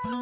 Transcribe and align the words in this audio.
Heilu 0.00 0.12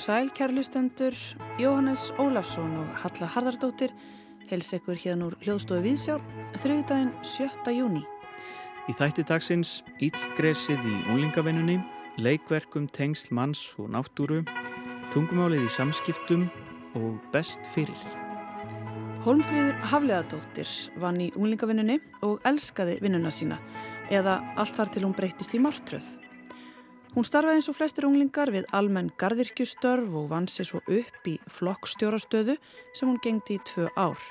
sæl, 0.00 0.30
kærlustendur, 0.32 1.12
Jóhannes 1.60 2.12
Ólafsson 2.16 2.76
og 2.80 2.86
Halla 3.02 3.26
Harðardóttir 3.28 3.92
heils 4.48 4.72
ekkur 4.72 4.96
hérna 4.96 5.28
úr 5.28 5.36
hljóðstofu 5.44 5.84
Víðsjár 5.84 6.24
þriðdægin 6.56 7.12
7. 7.20 7.76
júni. 7.76 8.00
Í 8.88 8.92
þætti 8.96 9.26
dagsins 9.28 9.84
Íllgresið 10.00 10.80
í 10.88 10.94
unlingavennunni, 11.12 11.76
leikverkum 12.16 12.88
tengsl 12.88 13.34
manns 13.36 13.74
og 13.76 13.92
náttúru, 13.92 14.46
tungumálið 15.12 15.68
í 15.68 15.74
samskiptum 15.76 16.48
og 16.96 17.20
best 17.36 17.68
fyrir. 17.76 18.27
Holmfríður 19.18 19.74
Hafleðadóttir 19.90 20.70
vann 21.02 21.16
í 21.18 21.26
unlingavennunni 21.34 21.96
og 22.22 22.44
elskaði 22.46 23.00
vinnuna 23.02 23.32
sína 23.34 23.56
eða 24.14 24.36
allt 24.54 24.76
þar 24.76 24.92
til 24.94 25.02
hún 25.02 25.14
breytist 25.16 25.56
í 25.58 25.60
martröð. 25.62 26.06
Hún 27.16 27.26
starfaði 27.26 27.58
eins 27.58 27.68
og 27.72 27.74
flestir 27.74 28.06
unglingar 28.06 28.52
við 28.54 28.68
almenn 28.78 29.10
gardirkjustörf 29.18 30.14
og 30.20 30.28
vann 30.30 30.46
sér 30.46 30.68
svo 30.70 30.82
upp 30.86 31.26
í 31.26 31.34
flokkstjórastöðu 31.50 32.54
sem 32.94 33.10
hún 33.10 33.18
gengdi 33.24 33.58
í 33.58 33.64
tvö 33.66 33.88
ár. 33.98 34.22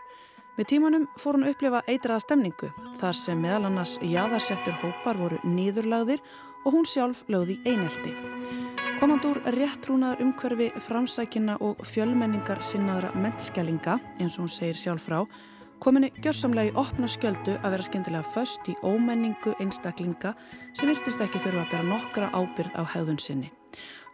Með 0.55 0.71
tímanum 0.71 1.09
fór 1.19 1.35
hún 1.35 1.49
upplifa 1.51 1.83
eitraða 1.83 2.23
stemningu 2.23 2.71
þar 3.01 3.19
sem 3.19 3.43
meðal 3.43 3.67
annars 3.67 3.97
jáðarsettur 3.99 4.79
hópar 4.85 5.19
voru 5.19 5.43
nýðurlagðir 5.43 6.23
og 6.63 6.79
hún 6.79 6.87
sjálf 6.87 7.27
lögði 7.27 7.59
einelti. 7.67 8.15
Komandur 8.97 9.37
réttrúnaður 9.53 10.23
umhverfi 10.25 10.67
framsækina 10.81 11.59
og 11.61 11.83
fjölmenningar 11.85 12.63
sinnaðra 12.65 13.11
mennskelinga, 13.13 13.99
eins 14.17 14.39
og 14.39 14.47
hún 14.47 14.49
segir 14.49 14.79
sjálf 14.81 15.05
frá, 15.05 15.19
kominni 15.77 16.09
gjörsamlega 16.17 16.71
í 16.71 16.79
opna 16.81 17.05
skjöldu 17.05 17.59
að 17.59 17.75
vera 17.75 17.85
skemmtilega 17.85 18.31
föst 18.33 18.71
í 18.71 18.73
ómenningu 18.81 19.53
einstaklinga 19.61 20.33
sem 20.73 20.89
virtust 20.89 21.21
ekki 21.21 21.43
þurfa 21.45 21.67
að 21.67 21.75
bera 21.75 21.87
nokkra 21.91 22.31
ábyrð 22.33 22.73
á 22.73 22.83
hefðun 22.95 23.21
sinni. 23.21 23.51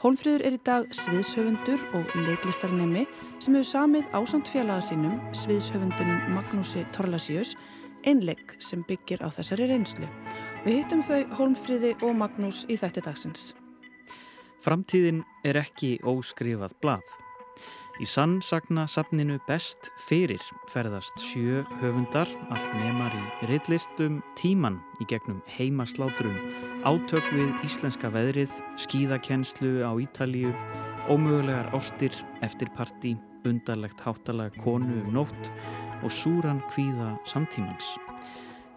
Hólmfríður 0.03 0.43
er 0.49 0.59
í 0.59 0.61
dag 0.67 0.91
sviðshöfundur 0.91 1.87
og 1.95 2.19
leiklistarnemi 2.27 3.07
sem 3.39 3.55
hefur 3.55 3.71
samið 3.71 4.11
ásand 4.19 4.51
félaga 4.51 4.83
sínum, 4.83 5.15
sviðshöfundunum 5.31 6.27
Magnúsi 6.35 6.83
Torlasíus, 6.91 7.55
einleik 8.03 8.57
sem 8.59 8.83
byggir 8.83 9.23
á 9.23 9.31
þessari 9.31 9.71
reynslu. 9.71 10.11
Við 10.67 10.81
hittum 10.81 11.07
þau 11.07 11.23
Hólmfríði 11.39 11.95
og 12.03 12.17
Magnús 12.19 12.65
í 12.67 12.75
þætti 12.75 13.07
dagsins. 13.07 13.53
Framtíðin 14.63 15.25
er 15.43 15.57
ekki 15.59 15.97
óskrifað 16.07 16.71
blað. 16.79 17.07
Í 17.99 18.05
sannsagna 18.07 18.85
safninu 18.87 19.35
best 19.43 19.89
fyrir 20.01 20.41
ferðast 20.71 21.19
sjö 21.19 21.65
höfundar, 21.81 22.31
allt 22.47 22.69
nemar 22.79 23.11
í 23.13 23.49
rittlistum 23.51 24.21
tíman 24.39 24.79
í 25.03 25.07
gegnum 25.11 25.41
heimaslátrum, 25.57 26.39
átök 26.87 27.27
við 27.35 27.51
íslenska 27.67 28.07
veðrið, 28.15 28.55
skíðakennslu 28.79 29.83
á 29.83 29.91
Ítalíu, 29.99 30.55
ómögulegar 31.11 31.67
ástir, 31.75 32.15
eftirparti, 32.41 33.17
undarlegt 33.43 33.99
háttalega 34.07 34.63
konu 34.63 35.03
um 35.03 35.13
nótt 35.19 35.51
og 35.99 36.11
súran 36.11 36.63
kvíða 36.71 37.17
samtímans. 37.27 37.97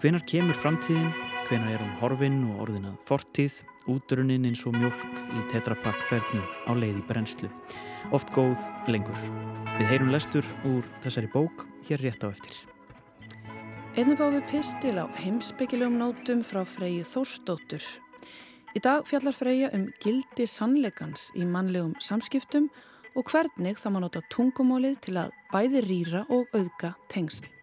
Hvenar 0.03 0.27
kemur 0.27 0.59
framtíðin, 0.59 1.15
hvenar 1.47 1.77
er 1.77 1.83
hún 1.83 1.97
horfinn 2.01 2.39
og 2.51 2.63
orðinað 2.67 2.97
fortíð, 3.07 3.61
útrunnin 3.91 4.47
eins 4.49 4.65
og 4.67 4.75
mjölk 4.75 5.21
í 5.39 5.45
tetrapakkferðnu 5.53 6.43
á 6.67 6.73
leiði 6.75 7.05
brennslu 7.07 7.51
oft 8.15 8.33
góð 8.35 8.59
lengur. 8.91 9.19
Við 9.77 9.91
heyrum 9.91 10.11
lestur 10.15 10.47
úr 10.67 10.87
þessari 11.05 11.31
bók 11.33 11.67
hér 11.89 12.03
rétt 12.03 12.27
á 12.27 12.31
eftir. 12.31 12.59
Einnig 13.97 14.19
fáum 14.19 14.35
við 14.37 14.45
pistil 14.51 14.97
á 15.01 15.07
heimsbyggilegum 15.23 15.97
nótum 16.01 16.43
frá 16.45 16.63
Freyju 16.69 17.07
Þórsdóttur. 17.09 17.87
Í 18.77 18.83
dag 18.85 19.07
fjallar 19.09 19.37
Freyja 19.37 19.73
um 19.77 19.87
gildi 20.05 20.45
sannleikans 20.51 21.31
í 21.39 21.47
mannlegum 21.49 21.95
samskiptum 22.03 22.69
og 23.17 23.31
hvernig 23.33 23.81
það 23.81 23.95
má 23.95 24.01
nota 24.05 24.25
tungumálið 24.35 24.99
til 25.09 25.19
að 25.23 25.37
bæði 25.55 25.85
rýra 25.87 26.27
og 26.29 26.51
auðga 26.53 26.97
tengsl. 27.13 27.56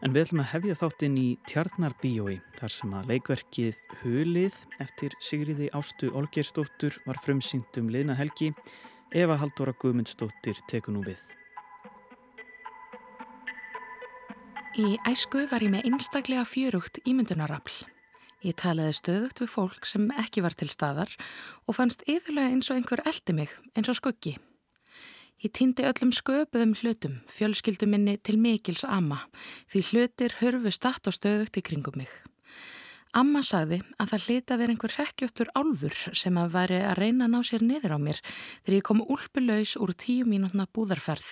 En 0.00 0.14
við 0.14 0.24
ætlum 0.24 0.42
að 0.44 0.50
hefja 0.54 0.76
þáttinn 0.80 1.18
í 1.20 1.26
Tjarnarbíói 1.50 2.38
þar 2.58 2.74
sem 2.74 2.94
að 2.96 3.10
leikverkið 3.12 3.80
Hulið 4.00 4.62
eftir 4.82 5.16
Sigriði 5.22 5.68
Ástu 5.76 6.10
Olgersdóttur 6.16 6.96
var 7.06 7.20
frumsýnt 7.24 7.78
um 7.80 7.90
liðna 7.92 8.16
helgi 8.18 8.50
Eva 9.10 9.36
Haldóra 9.40 9.74
Guðmundsdóttir 9.76 10.58
teku 10.70 10.94
nú 10.94 11.04
við. 11.06 11.20
Í 14.78 14.96
æsku 15.10 15.48
var 15.50 15.64
ég 15.64 15.72
með 15.72 15.88
einstaklega 15.90 16.44
fjörugt 16.46 17.00
ímyndunarafl. 17.02 17.82
Ég 18.46 18.54
talaði 18.56 18.94
stöðugt 18.96 19.42
við 19.42 19.50
fólk 19.52 19.88
sem 19.88 20.06
ekki 20.22 20.44
var 20.44 20.54
til 20.56 20.70
staðar 20.72 21.10
og 21.66 21.76
fannst 21.76 22.06
yfirlega 22.08 22.54
eins 22.54 22.70
og 22.70 22.78
einhver 22.78 23.02
eldi 23.04 23.34
mig, 23.36 23.52
eins 23.76 23.90
og 23.92 23.98
skuggi. 23.98 24.38
Ég 25.40 25.54
týndi 25.56 25.86
öllum 25.88 26.10
sköpuðum 26.12 26.74
hlutum, 26.76 27.14
fjölskyldum 27.32 27.94
minni 27.94 28.18
til 28.20 28.36
mikils 28.36 28.82
ama, 28.84 29.22
því 29.72 29.80
hlutir 29.88 30.34
hörfu 30.36 30.68
statt 30.74 31.06
og 31.08 31.14
stöðugt 31.16 31.54
í 31.56 31.62
kringum 31.64 31.96
mig. 32.02 32.10
Amma 33.16 33.40
sagði 33.40 33.78
að 33.96 34.10
það 34.10 34.26
hlita 34.26 34.58
verið 34.60 34.74
einhver 34.74 34.92
rekkjóttur 34.98 35.48
álfur 35.56 35.96
sem 36.12 36.36
að 36.36 36.52
væri 36.52 36.80
að 36.84 36.98
reyna 37.00 37.24
að 37.24 37.32
ná 37.32 37.40
sér 37.48 37.64
niður 37.64 37.94
á 37.96 37.98
mér 38.04 38.20
þegar 38.26 38.76
ég 38.76 38.84
kom 38.86 39.00
úlpuleus 39.00 39.72
úr 39.80 39.94
tíu 39.96 40.26
mínútna 40.28 40.66
búðarferð. 40.68 41.30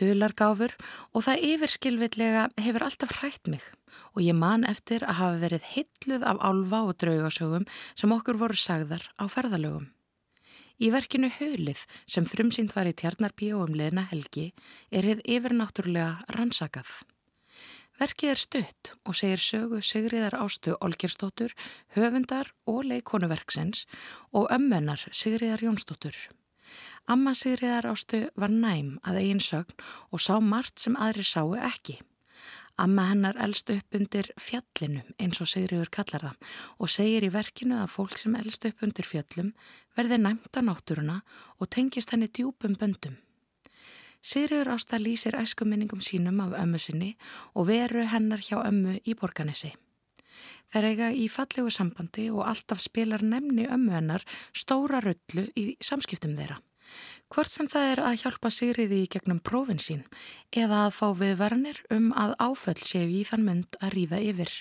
Dulargáfur 0.00 0.72
og 1.12 1.26
það 1.28 1.44
yfirskilvillega 1.50 2.46
hefur 2.56 2.86
alltaf 2.88 3.12
hrætt 3.20 3.52
mig 3.52 3.68
og 4.14 4.24
ég 4.24 4.36
man 4.36 4.64
eftir 4.64 5.04
að 5.04 5.20
hafa 5.20 5.42
verið 5.44 5.68
hilluð 5.74 6.24
af 6.32 6.40
álfa 6.40 6.82
og 6.88 6.96
draugasögum 7.04 7.68
sem 7.92 8.16
okkur 8.16 8.40
voru 8.40 8.56
sagðar 8.56 9.04
á 9.20 9.28
ferðalögum. 9.28 9.92
Í 10.76 10.90
verkinu 10.92 11.30
Hölið 11.32 11.86
sem 12.04 12.26
frumsýnd 12.28 12.74
var 12.76 12.88
í 12.88 12.92
Tjarnarbíu 12.92 13.62
um 13.64 13.76
leðna 13.76 14.02
helgi 14.10 14.50
er 14.92 15.06
hefð 15.08 15.22
yfirnáttúrulega 15.24 16.26
rannsakað. 16.36 16.90
Verkið 17.96 18.32
er 18.34 18.40
stutt 18.40 18.90
og 19.08 19.16
segir 19.16 19.40
sögu 19.40 19.78
Sigriðar 19.80 20.36
Ástu 20.36 20.74
Olgerstóttur, 20.84 21.54
höfundar 21.96 22.50
og 22.68 22.82
leikonuverksins 22.90 23.86
og 24.36 24.50
ömmennar 24.52 25.06
Sigriðar 25.16 25.64
Jónsdóttur. 25.64 26.18
Amma 27.08 27.32
Sigriðar 27.32 27.88
Ástu 27.94 28.26
var 28.36 28.52
næm 28.52 28.98
að 29.00 29.22
eigin 29.22 29.40
sögn 29.40 29.80
og 30.12 30.20
sá 30.20 30.36
margt 30.44 30.82
sem 30.82 31.00
aðri 31.00 31.24
sáu 31.24 31.56
ekki. 31.56 32.02
Amma 32.76 33.06
hennar 33.08 33.38
elst 33.40 33.70
upp 33.72 33.96
undir 33.96 34.26
fjallinu 34.36 35.00
eins 35.16 35.38
og 35.40 35.48
Sigriður 35.48 35.88
kallar 35.96 36.26
það 36.26 36.56
og 36.84 36.90
segir 36.92 37.24
í 37.24 37.30
verkinu 37.32 37.78
að 37.80 37.94
fólk 37.94 38.18
sem 38.20 38.36
elst 38.36 38.66
upp 38.68 38.84
undir 38.84 39.08
fjallum 39.08 39.54
verði 39.96 40.18
næmt 40.20 40.52
á 40.52 40.60
náttúruna 40.60 41.22
og 41.56 41.70
tengist 41.72 42.12
henni 42.12 42.28
djúpum 42.28 42.76
böndum. 42.76 43.16
Sigriður 44.20 44.74
Ásta 44.74 45.00
lýsir 45.00 45.38
æskuminningum 45.40 46.04
sínum 46.04 46.42
af 46.44 46.52
ömmu 46.60 46.82
sinni 46.82 47.14
og 47.54 47.70
veru 47.72 48.04
hennar 48.12 48.44
hjá 48.44 48.60
ömmu 48.60 48.98
í 49.08 49.16
borganessi. 49.16 49.72
Þær 50.68 50.90
eiga 50.90 51.10
í 51.16 51.30
fallegu 51.32 51.72
sambandi 51.72 52.28
og 52.28 52.44
alltaf 52.44 52.84
spilar 52.84 53.24
nefni 53.24 53.70
ömmu 53.72 53.96
hennar 53.96 54.26
stóra 54.52 55.00
rullu 55.00 55.48
í 55.56 55.70
samskiptum 55.80 56.36
þeirra. 56.36 56.60
Hvort 57.36 57.50
sem 57.52 57.66
það 57.68 57.86
er 57.90 58.00
að 58.00 58.14
hjálpa 58.22 58.48
Sigriði 58.48 58.98
í 59.04 59.08
gegnum 59.12 59.42
prófin 59.44 59.76
sín 59.76 59.98
eða 60.56 60.86
að 60.86 60.94
fá 60.96 61.08
viðvarnir 61.18 61.82
um 61.92 62.06
að 62.16 62.30
áföll 62.40 62.80
séu 62.80 63.10
í 63.12 63.26
þann 63.28 63.44
mynd 63.44 63.76
að 63.76 63.92
ríða 63.92 64.20
yfir. 64.24 64.52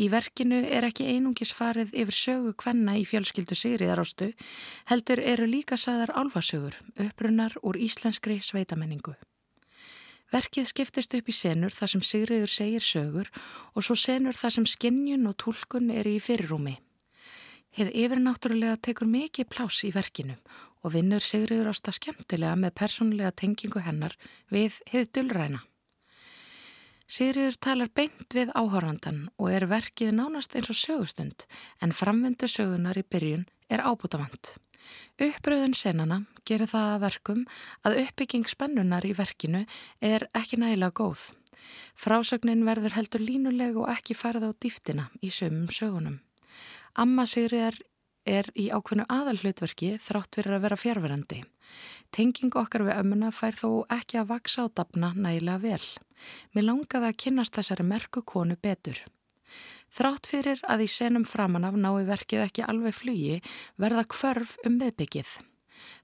Í 0.00 0.06
verkinu 0.08 0.62
er 0.64 0.86
ekki 0.88 1.10
einungis 1.12 1.52
farið 1.52 1.92
yfir 1.92 2.16
sögu 2.16 2.54
kvenna 2.56 2.94
í 2.96 3.04
fjölskyldu 3.04 3.58
Sigriðarástu, 3.60 4.30
heldur 4.88 5.20
eru 5.20 5.44
líka 5.44 5.76
saðar 5.76 6.14
álfasögur, 6.16 6.80
upprunnar 7.04 7.52
úr 7.60 7.76
íslenskri 7.76 8.38
sveitamenningu. 8.40 9.12
Verkið 10.32 10.72
skiptist 10.72 11.12
upp 11.20 11.28
í 11.28 11.36
senur 11.36 11.76
þar 11.76 11.92
sem 11.92 12.06
Sigriður 12.14 12.54
segir 12.54 12.88
sögur 12.88 13.28
og 13.76 13.84
svo 13.84 13.92
senur 13.92 14.40
þar 14.40 14.56
sem 14.56 14.72
skinnjun 14.72 15.28
og 15.28 15.36
tólkun 15.36 15.92
eru 15.92 16.16
í 16.16 16.24
fyrirrúmi. 16.32 16.78
Heið 17.74 17.88
yfirnáttúrulega 18.04 18.78
tekur 18.78 19.08
mikið 19.10 19.48
plás 19.50 19.80
í 19.82 19.90
verkinu 19.90 20.36
og 20.86 20.92
vinnur 20.94 21.22
Sigriður 21.24 21.72
ásta 21.72 21.90
skemmtilega 21.94 22.54
með 22.54 22.74
persónulega 22.78 23.32
tengingu 23.34 23.80
hennar 23.82 24.14
við 24.54 24.76
heið 24.92 25.08
dullræna. 25.16 25.64
Sigriður 27.10 27.56
talar 27.66 27.90
beint 27.90 28.30
við 28.32 28.52
áhorfandan 28.54 29.24
og 29.36 29.50
er 29.50 29.66
verkið 29.68 30.14
nánast 30.14 30.54
eins 30.54 30.70
og 30.70 30.78
sögustund 30.78 31.46
en 31.82 31.92
framvendu 31.92 32.46
sögunar 32.48 33.00
í 33.00 33.02
byrjun 33.02 33.42
er 33.68 33.82
ábútafant. 33.82 34.54
Uppröðun 35.18 35.74
senana 35.74 36.22
gerir 36.46 36.70
það 36.70 36.90
að 36.92 37.02
verkum 37.04 37.42
að 37.82 37.98
uppbygging 38.04 38.46
spennunar 38.50 39.04
í 39.04 39.16
verkinu 39.18 39.64
er 39.98 40.28
ekki 40.30 40.60
nægilega 40.62 40.94
góð. 40.94 41.32
Frásögnin 41.98 42.64
verður 42.68 42.94
heldur 42.96 43.24
línuleg 43.24 43.76
og 43.80 43.90
ekki 43.92 44.14
farið 44.14 44.48
á 44.48 44.50
dýftina 44.62 45.08
í 45.24 45.32
sömum 45.34 45.66
sögunum. 45.74 46.20
Amma 46.94 47.24
Sigriðar 47.26 47.74
er 48.22 48.46
í 48.54 48.68
ákveðnu 48.70 49.04
aðal 49.10 49.40
hlutverki 49.40 49.96
þrátt 49.98 50.36
fyrir 50.38 50.54
að 50.54 50.62
vera 50.64 50.76
fjárverandi. 50.78 51.40
Tenging 52.14 52.54
okkar 52.54 52.84
við 52.86 53.00
ömmuna 53.00 53.32
fær 53.34 53.58
þó 53.58 53.68
ekki 53.90 54.20
að 54.20 54.28
vaksa 54.30 54.62
á 54.62 54.66
dapna 54.70 55.10
nægilega 55.16 55.58
vel. 55.64 55.88
Mér 56.54 56.68
langaði 56.68 57.10
að 57.10 57.18
kynast 57.24 57.58
þessari 57.58 57.88
merku 57.88 58.22
konu 58.22 58.54
betur. 58.62 59.00
Þrátt 59.90 60.30
fyrir 60.30 60.62
að 60.70 60.86
í 60.86 60.88
senum 60.94 61.26
framan 61.26 61.66
af 61.66 61.74
nái 61.74 62.06
verkið 62.06 62.46
ekki 62.46 62.62
alveg 62.62 62.94
flugi 62.94 63.42
verða 63.74 64.06
kvörf 64.14 64.54
um 64.62 64.78
meðbyggið. 64.78 65.34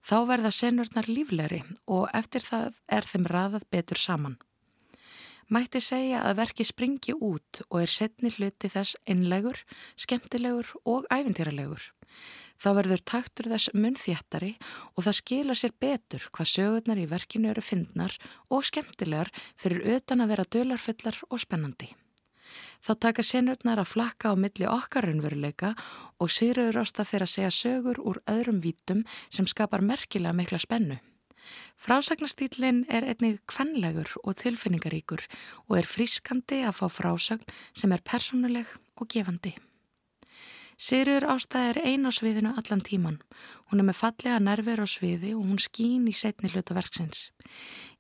Þá 0.03 0.17
verða 0.27 0.51
senurnar 0.51 1.07
líflegri 1.07 1.63
og 1.87 2.11
eftir 2.11 2.43
það 2.43 2.75
er 2.91 3.07
þeim 3.07 3.31
raðað 3.31 3.71
betur 3.71 4.03
saman. 4.11 4.41
Mætti 5.51 5.81
segja 5.83 6.21
að 6.23 6.37
verki 6.39 6.63
springi 6.63 7.17
út 7.19 7.65
og 7.69 7.81
er 7.83 7.91
setni 7.91 8.31
hluti 8.31 8.69
þess 8.71 8.95
einlegur, 9.11 9.59
skemmtilegur 9.99 10.69
og 10.87 11.09
æfintýralegur. 11.11 11.83
Þá 12.61 12.69
verður 12.77 13.03
taktur 13.03 13.49
þess 13.51 13.73
munþjættari 13.75 14.53
og 14.95 15.07
það 15.09 15.19
skila 15.19 15.57
sér 15.59 15.75
betur 15.83 16.29
hvað 16.31 16.53
sögurnar 16.53 17.03
í 17.03 17.09
verkinu 17.11 17.51
eru 17.51 17.65
fyndnar 17.67 18.15
og 18.47 18.63
skemmtilegar 18.69 19.33
fyrir 19.59 19.97
utan 19.97 20.23
að 20.23 20.37
vera 20.37 20.47
dölarfullar 20.55 21.19
og 21.31 21.43
spennandi. 21.43 21.91
Þá 22.87 22.93
taka 23.03 23.27
senurnar 23.27 23.83
að 23.83 23.91
flakka 23.91 24.31
á 24.31 24.35
milli 24.39 24.71
okkar 24.71 25.09
raunveruleika 25.09 25.75
og 26.23 26.31
Sigurður 26.31 26.85
ásta 26.85 27.05
fyrir 27.05 27.27
að 27.27 27.35
segja 27.35 27.53
sögur 27.59 27.99
úr 27.99 28.23
öðrum 28.31 28.63
vítum 28.63 29.03
sem 29.35 29.51
skapar 29.51 29.83
merkilega 29.83 30.37
mikla 30.37 30.63
spennu. 30.63 31.03
Frásagnastýlinn 31.81 32.85
er 32.89 33.07
einnig 33.09 33.41
kvenlegur 33.51 34.13
og 34.25 34.37
tilfinningaríkur 34.43 35.25
og 35.69 35.79
er 35.81 35.89
frískandi 35.89 36.61
að 36.67 36.79
fá 36.83 36.87
frásagn 36.93 37.49
sem 37.73 37.93
er 37.93 38.05
personuleg 38.05 38.69
og 39.01 39.09
gefandi. 39.09 39.57
Sigurður 40.81 41.27
ástæð 41.35 41.67
er 41.71 41.79
ein 41.91 42.09
á 42.09 42.11
sviðinu 42.17 42.51
allan 42.57 42.81
tíman. 42.81 43.19
Hún 43.69 43.83
er 43.83 43.85
með 43.85 43.99
fallega 43.99 44.39
nervir 44.41 44.81
á 44.81 44.89
sviði 44.89 45.35
og 45.37 45.43
hún 45.45 45.59
skín 45.61 46.07
í 46.09 46.15
setni 46.17 46.49
hluta 46.49 46.73
verksins. 46.73 47.27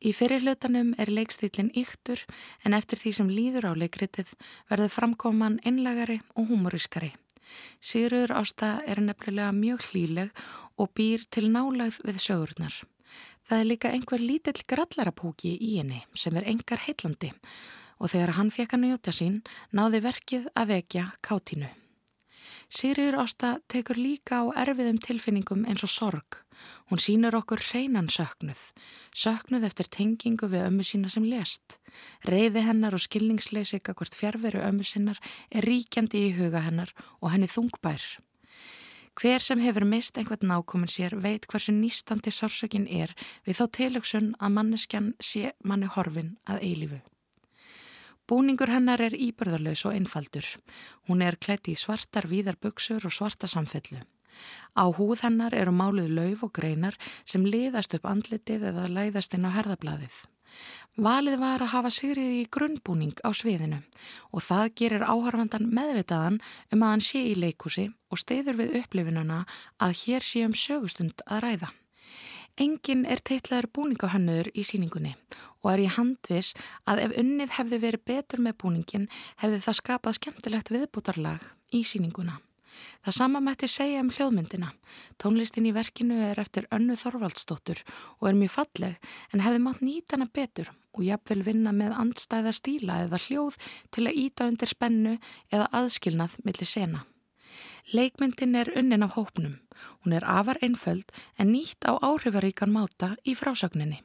Í 0.00 0.14
fyrir 0.16 0.40
hlutanum 0.40 0.94
er 0.96 1.12
leikstílinn 1.12 1.74
yktur 1.76 2.22
en 2.64 2.72
eftir 2.72 3.02
því 3.02 3.12
sem 3.18 3.28
líður 3.28 3.68
á 3.68 3.72
leikritið 3.76 4.32
verður 4.72 4.94
framkoman 4.96 5.58
einlagari 5.60 6.22
og 6.32 6.48
humorískari. 6.48 7.12
Sigurður 7.84 8.32
ástæð 8.40 8.88
er 8.88 9.04
nefnilega 9.04 9.52
mjög 9.52 9.84
hlíleg 9.90 10.32
og 10.80 10.94
býr 10.96 11.28
til 11.28 11.50
nálegð 11.52 12.00
við 12.08 12.24
sögurnar. 12.24 12.80
Það 13.50 13.60
er 13.64 13.66
líka 13.66 13.90
einhver 13.90 14.22
lítill 14.22 14.60
grallarapúki 14.70 15.56
í 15.58 15.72
henni 15.80 16.04
sem 16.14 16.36
er 16.38 16.44
engar 16.52 16.84
heitlandi 16.84 17.32
og 17.98 18.12
þegar 18.12 18.36
hann 18.36 18.52
fekk 18.54 18.76
hann 18.76 18.86
að 18.86 18.92
njóta 18.92 19.14
sín 19.16 19.40
náði 19.74 20.00
verkið 20.04 20.46
að 20.54 20.70
vekja 20.70 21.08
kátínu. 21.26 21.72
Sigriður 22.70 23.18
Ásta 23.24 23.50
tekur 23.66 23.98
líka 23.98 24.38
á 24.46 24.54
erfiðum 24.62 25.02
tilfinningum 25.02 25.66
eins 25.66 25.82
og 25.82 25.90
sorg. 25.90 26.38
Hún 26.94 27.02
sínur 27.02 27.34
okkur 27.40 27.58
hreinan 27.72 28.06
söknuð. 28.06 28.62
Söknuð 29.10 29.66
eftir 29.66 29.90
tengingu 29.90 30.46
við 30.46 30.68
ömmu 30.68 30.86
sína 30.86 31.10
sem 31.10 31.26
lést. 31.26 31.80
Reyði 32.22 32.62
hennar 32.70 32.94
og 32.94 33.02
skilningsleisi 33.02 33.82
ekkert 33.82 34.14
fjárveru 34.14 34.62
ömmu 34.62 34.86
sinnar 34.86 35.18
er 35.50 35.66
ríkjandi 35.66 36.28
í 36.30 36.34
huga 36.38 36.62
hennar 36.70 36.94
og 37.18 37.32
henni 37.34 37.50
þungbær. 37.50 38.06
Hver 39.20 39.42
sem 39.44 39.60
hefur 39.60 39.84
mist 39.84 40.16
einhvern 40.16 40.48
nákomin 40.48 40.88
sér 40.88 41.12
veit 41.20 41.44
hversu 41.44 41.74
nýstandi 41.76 42.32
sársökin 42.32 42.86
er 42.88 43.10
við 43.44 43.58
þá 43.58 43.66
tilöksun 43.76 44.30
að 44.40 44.54
manneskjan 44.54 45.10
sé 45.20 45.50
manni 45.60 45.90
horfin 45.92 46.30
að 46.48 46.62
eilifu. 46.64 47.00
Búningur 48.24 48.72
hennar 48.72 49.02
er 49.04 49.12
íbörðarlaus 49.12 49.84
og 49.84 49.98
einfaldur. 49.98 50.48
Hún 51.04 51.20
er 51.20 51.36
klætt 51.36 51.68
í 51.68 51.76
svartar 51.76 52.30
víðarböksur 52.32 53.04
og 53.04 53.12
svarta 53.12 53.50
samfellu. 53.50 54.00
Á 54.72 54.88
húð 54.88 55.26
hennar 55.26 55.52
eru 55.52 55.76
máluð 55.76 56.08
lauf 56.16 56.46
og 56.48 56.54
greinar 56.56 56.96
sem 57.28 57.44
liðast 57.44 57.92
upp 57.98 58.08
andlitið 58.08 58.70
eða 58.72 58.88
læðast 58.88 59.36
inn 59.36 59.44
á 59.44 59.52
herðablaðið. 59.52 60.16
Valið 61.00 61.36
var 61.40 61.62
að 61.62 61.72
hafa 61.74 61.90
Sigriði 61.94 62.40
í 62.42 62.48
grunnbúning 62.52 63.14
á 63.22 63.30
sviðinu 63.30 63.78
og 64.34 64.42
það 64.44 64.72
gerir 64.80 65.06
áharfandan 65.06 65.68
meðvitaðan 65.70 66.40
um 66.74 66.82
að 66.82 66.92
hann 66.94 67.04
sé 67.06 67.22
í 67.30 67.36
leikúsi 67.38 67.86
og 68.10 68.20
steyður 68.20 68.58
við 68.58 68.74
upplifinuna 68.82 69.44
að 69.78 69.94
hér 70.02 70.26
sé 70.26 70.42
um 70.44 70.56
sögustund 70.56 71.22
að 71.26 71.44
ræða. 71.46 71.70
Engin 72.60 73.06
er 73.08 73.22
teitlaður 73.24 73.70
búningahönnur 73.76 74.50
í 74.52 74.66
síningunni 74.66 75.14
og 75.62 75.72
er 75.72 75.86
ég 75.86 75.96
handvis 75.96 76.52
að 76.84 77.06
ef 77.06 77.16
unnið 77.22 77.56
hefði 77.56 77.80
verið 77.86 78.06
betur 78.10 78.44
með 78.44 78.58
búningin 78.60 79.08
hefði 79.40 79.64
það 79.64 79.80
skapað 79.80 80.18
skemmtilegt 80.18 80.74
viðbútarlag 80.74 81.50
í 81.72 81.84
síninguna. 81.86 82.40
Það 83.04 83.16
sama 83.16 83.40
mætti 83.44 83.68
segja 83.70 84.02
um 84.04 84.10
hljóðmyndina. 84.12 84.72
Tónlistin 85.20 85.68
í 85.68 85.74
verkinu 85.76 86.18
er 86.30 86.40
eftir 86.42 86.68
önnu 86.74 86.96
Þorvaldsdóttur 87.00 87.80
og 88.18 88.28
er 88.30 88.38
mjög 88.38 88.54
falleg 88.56 89.12
en 89.32 89.44
hefði 89.44 89.62
mátt 89.64 89.84
nýta 89.84 90.16
hana 90.16 90.28
betur 90.32 90.72
og 90.96 91.06
jafnvel 91.06 91.44
vinna 91.46 91.72
með 91.76 91.96
andstæða 92.02 92.52
stíla 92.56 92.98
eða 93.06 93.22
hljóð 93.26 93.56
til 93.94 94.06
að 94.06 94.20
íta 94.24 94.50
undir 94.50 94.70
spennu 94.70 95.16
eða 95.52 95.70
aðskilnað 95.80 96.36
millir 96.44 96.68
sena. 96.68 97.06
Leikmyndin 97.90 98.54
er 98.54 98.70
unnin 98.76 99.02
af 99.02 99.16
hópnum. 99.16 99.58
Hún 100.04 100.14
er 100.14 100.26
afar 100.26 100.60
einföld 100.62 101.10
en 101.38 101.52
nýtt 101.54 101.82
á 101.88 101.98
áhrifaríkan 101.98 102.70
máta 102.70 103.16
í 103.24 103.34
frásagninni. 103.34 104.02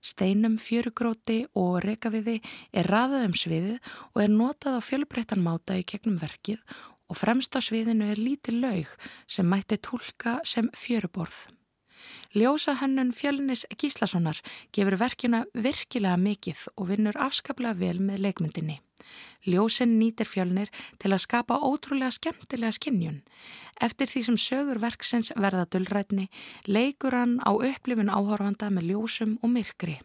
Steinum, 0.00 0.56
fjörugróti 0.56 1.42
og 1.58 1.82
rekaviði 1.84 2.38
er 2.72 2.88
raðað 2.88 3.26
um 3.28 3.34
sviðið 3.36 3.90
og 4.14 4.22
er 4.22 4.32
notað 4.32 4.78
á 4.78 4.86
fjölbreyttan 4.88 5.44
máta 5.44 5.76
í 5.76 5.84
kegnum 5.84 6.16
verkið 6.22 6.62
og 7.08 7.20
fremst 7.20 7.56
á 7.56 7.60
sviðinu 7.62 8.10
er 8.12 8.20
lítið 8.20 8.62
laug 8.64 8.96
sem 9.26 9.46
mætti 9.48 9.78
tólka 9.78 10.40
sem 10.44 10.70
fjöruborð. 10.74 11.46
Ljósahönnun 12.36 13.12
Fjölnis 13.16 13.64
Gíslassonar 13.78 14.40
gefur 14.74 14.98
verkina 15.00 15.44
virkilega 15.54 16.16
mikið 16.20 16.66
og 16.76 16.90
vinnur 16.90 17.16
afskaplega 17.16 17.78
vel 17.78 18.00
með 18.04 18.26
leikmyndinni. 18.26 18.80
Ljósinn 19.46 19.96
nýtir 20.00 20.28
fjölnir 20.28 20.72
til 21.00 21.12
að 21.12 21.22
skapa 21.24 21.60
ótrúlega 21.62 22.12
skemmtilega 22.16 22.74
skinnjun. 22.76 23.22
Eftir 23.80 24.10
því 24.10 24.22
sem 24.28 24.40
sögur 24.40 24.82
verksins 24.82 25.32
verða 25.36 25.66
dullrætni, 25.70 26.28
leikur 26.66 27.14
hann 27.14 27.38
á 27.44 27.54
upplifin 27.54 28.12
áhorfanda 28.12 28.72
með 28.72 28.92
ljósum 28.92 29.38
og 29.42 29.52
myrkri. 29.54 30.00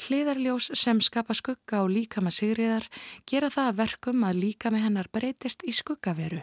Hliðarljós 0.00 0.70
sem 0.78 1.00
skapa 1.04 1.34
skugga 1.36 1.82
og 1.84 1.92
líkama 1.94 2.32
sigriðar 2.34 2.86
gera 3.28 3.50
það 3.50 3.72
að 3.72 3.82
verkum 3.82 4.24
að 4.26 4.40
líkami 4.44 4.80
hennar 4.84 5.10
breytist 5.12 5.64
í 5.66 5.74
skuggaveru. 5.76 6.40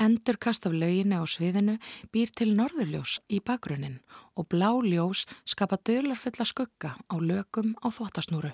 Endurkast 0.00 0.66
af 0.66 0.74
lauginu 0.74 1.20
á 1.20 1.24
sviðinu 1.28 1.76
býr 2.12 2.32
til 2.34 2.50
norðurljós 2.56 3.18
í 3.30 3.38
bakgrunnin 3.44 4.00
og 4.34 4.48
blá 4.50 4.72
ljós 4.82 5.26
skapa 5.44 5.78
dölarfulla 5.86 6.46
skugga 6.48 6.96
á 6.96 7.14
lögum 7.20 7.76
á 7.78 7.86
þvottasnúru. 7.92 8.52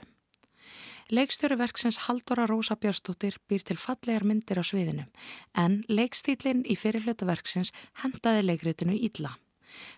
Leikstjóri 1.15 1.55
verksins 1.55 2.01
Haldóra 2.09 2.49
Rósa 2.51 2.75
Björnstóttir 2.75 3.37
býr 3.47 3.63
til 3.63 3.79
fallegar 3.79 4.27
myndir 4.27 4.59
á 4.59 4.65
sviðinu 4.67 5.07
en 5.55 5.85
leikstílinn 5.87 6.65
í 6.67 6.75
fyrirluta 6.75 7.29
verksins 7.29 7.71
hendaði 8.03 8.43
leikritinu 8.49 8.97
ílla. 8.99 9.37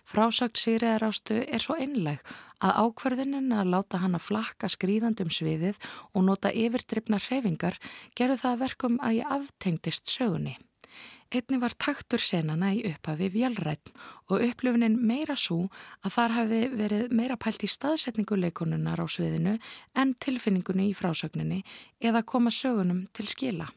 Frásagt 0.07 0.59
Sigriðar 0.59 1.07
ástu 1.09 1.41
er 1.43 1.63
svo 1.63 1.77
einleg 1.79 2.23
að 2.59 2.79
ákverðinin 2.83 3.53
að 3.55 3.73
láta 3.75 4.01
hann 4.03 4.17
að 4.17 4.25
flakka 4.29 4.69
skrýðandum 4.71 5.29
sviðið 5.33 5.77
og 6.13 6.25
nota 6.27 6.51
yfirdryfna 6.51 7.21
hrefingar 7.27 7.77
gerðu 8.17 8.39
það 8.43 8.63
verkum 8.65 8.97
að 9.03 9.21
ég 9.21 9.37
aftengtist 9.37 10.09
sögunni. 10.11 10.57
Einni 11.29 11.59
var 11.61 11.75
taktur 11.77 12.21
senana 12.25 12.71
í 12.73 12.79
upphafi 12.89 13.27
vjálrætt 13.29 13.91
og 14.33 14.41
upplifunin 14.41 14.95
meira 14.97 15.35
svo 15.37 15.67
að 16.01 16.15
þar 16.15 16.33
hafi 16.39 16.61
verið 16.73 17.13
meira 17.13 17.37
pælt 17.37 17.67
í 17.67 17.69
staðsetningu 17.69 18.39
leikonunar 18.39 18.97
á 18.97 19.05
sviðinu 19.05 19.59
en 19.93 20.15
tilfinningunni 20.17 20.89
í 20.89 20.95
frásögninni 20.97 21.61
eða 22.01 22.25
koma 22.25 22.49
sögunum 22.49 23.05
til 23.13 23.29
skila. 23.29 23.69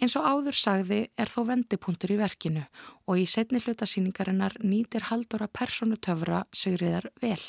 Eins 0.00 0.14
og 0.18 0.24
áður 0.26 0.56
sagði 0.56 1.00
er 1.20 1.30
þó 1.30 1.42
vendipunktur 1.50 2.14
í 2.14 2.20
verkinu 2.20 2.64
og 3.06 3.20
í 3.20 3.26
setni 3.28 3.60
hlutasýningarinnar 3.62 4.56
nýtir 4.64 5.08
haldora 5.10 5.48
personu 5.52 5.98
töfra 6.00 6.44
sigriðar 6.54 7.10
vel. 7.22 7.40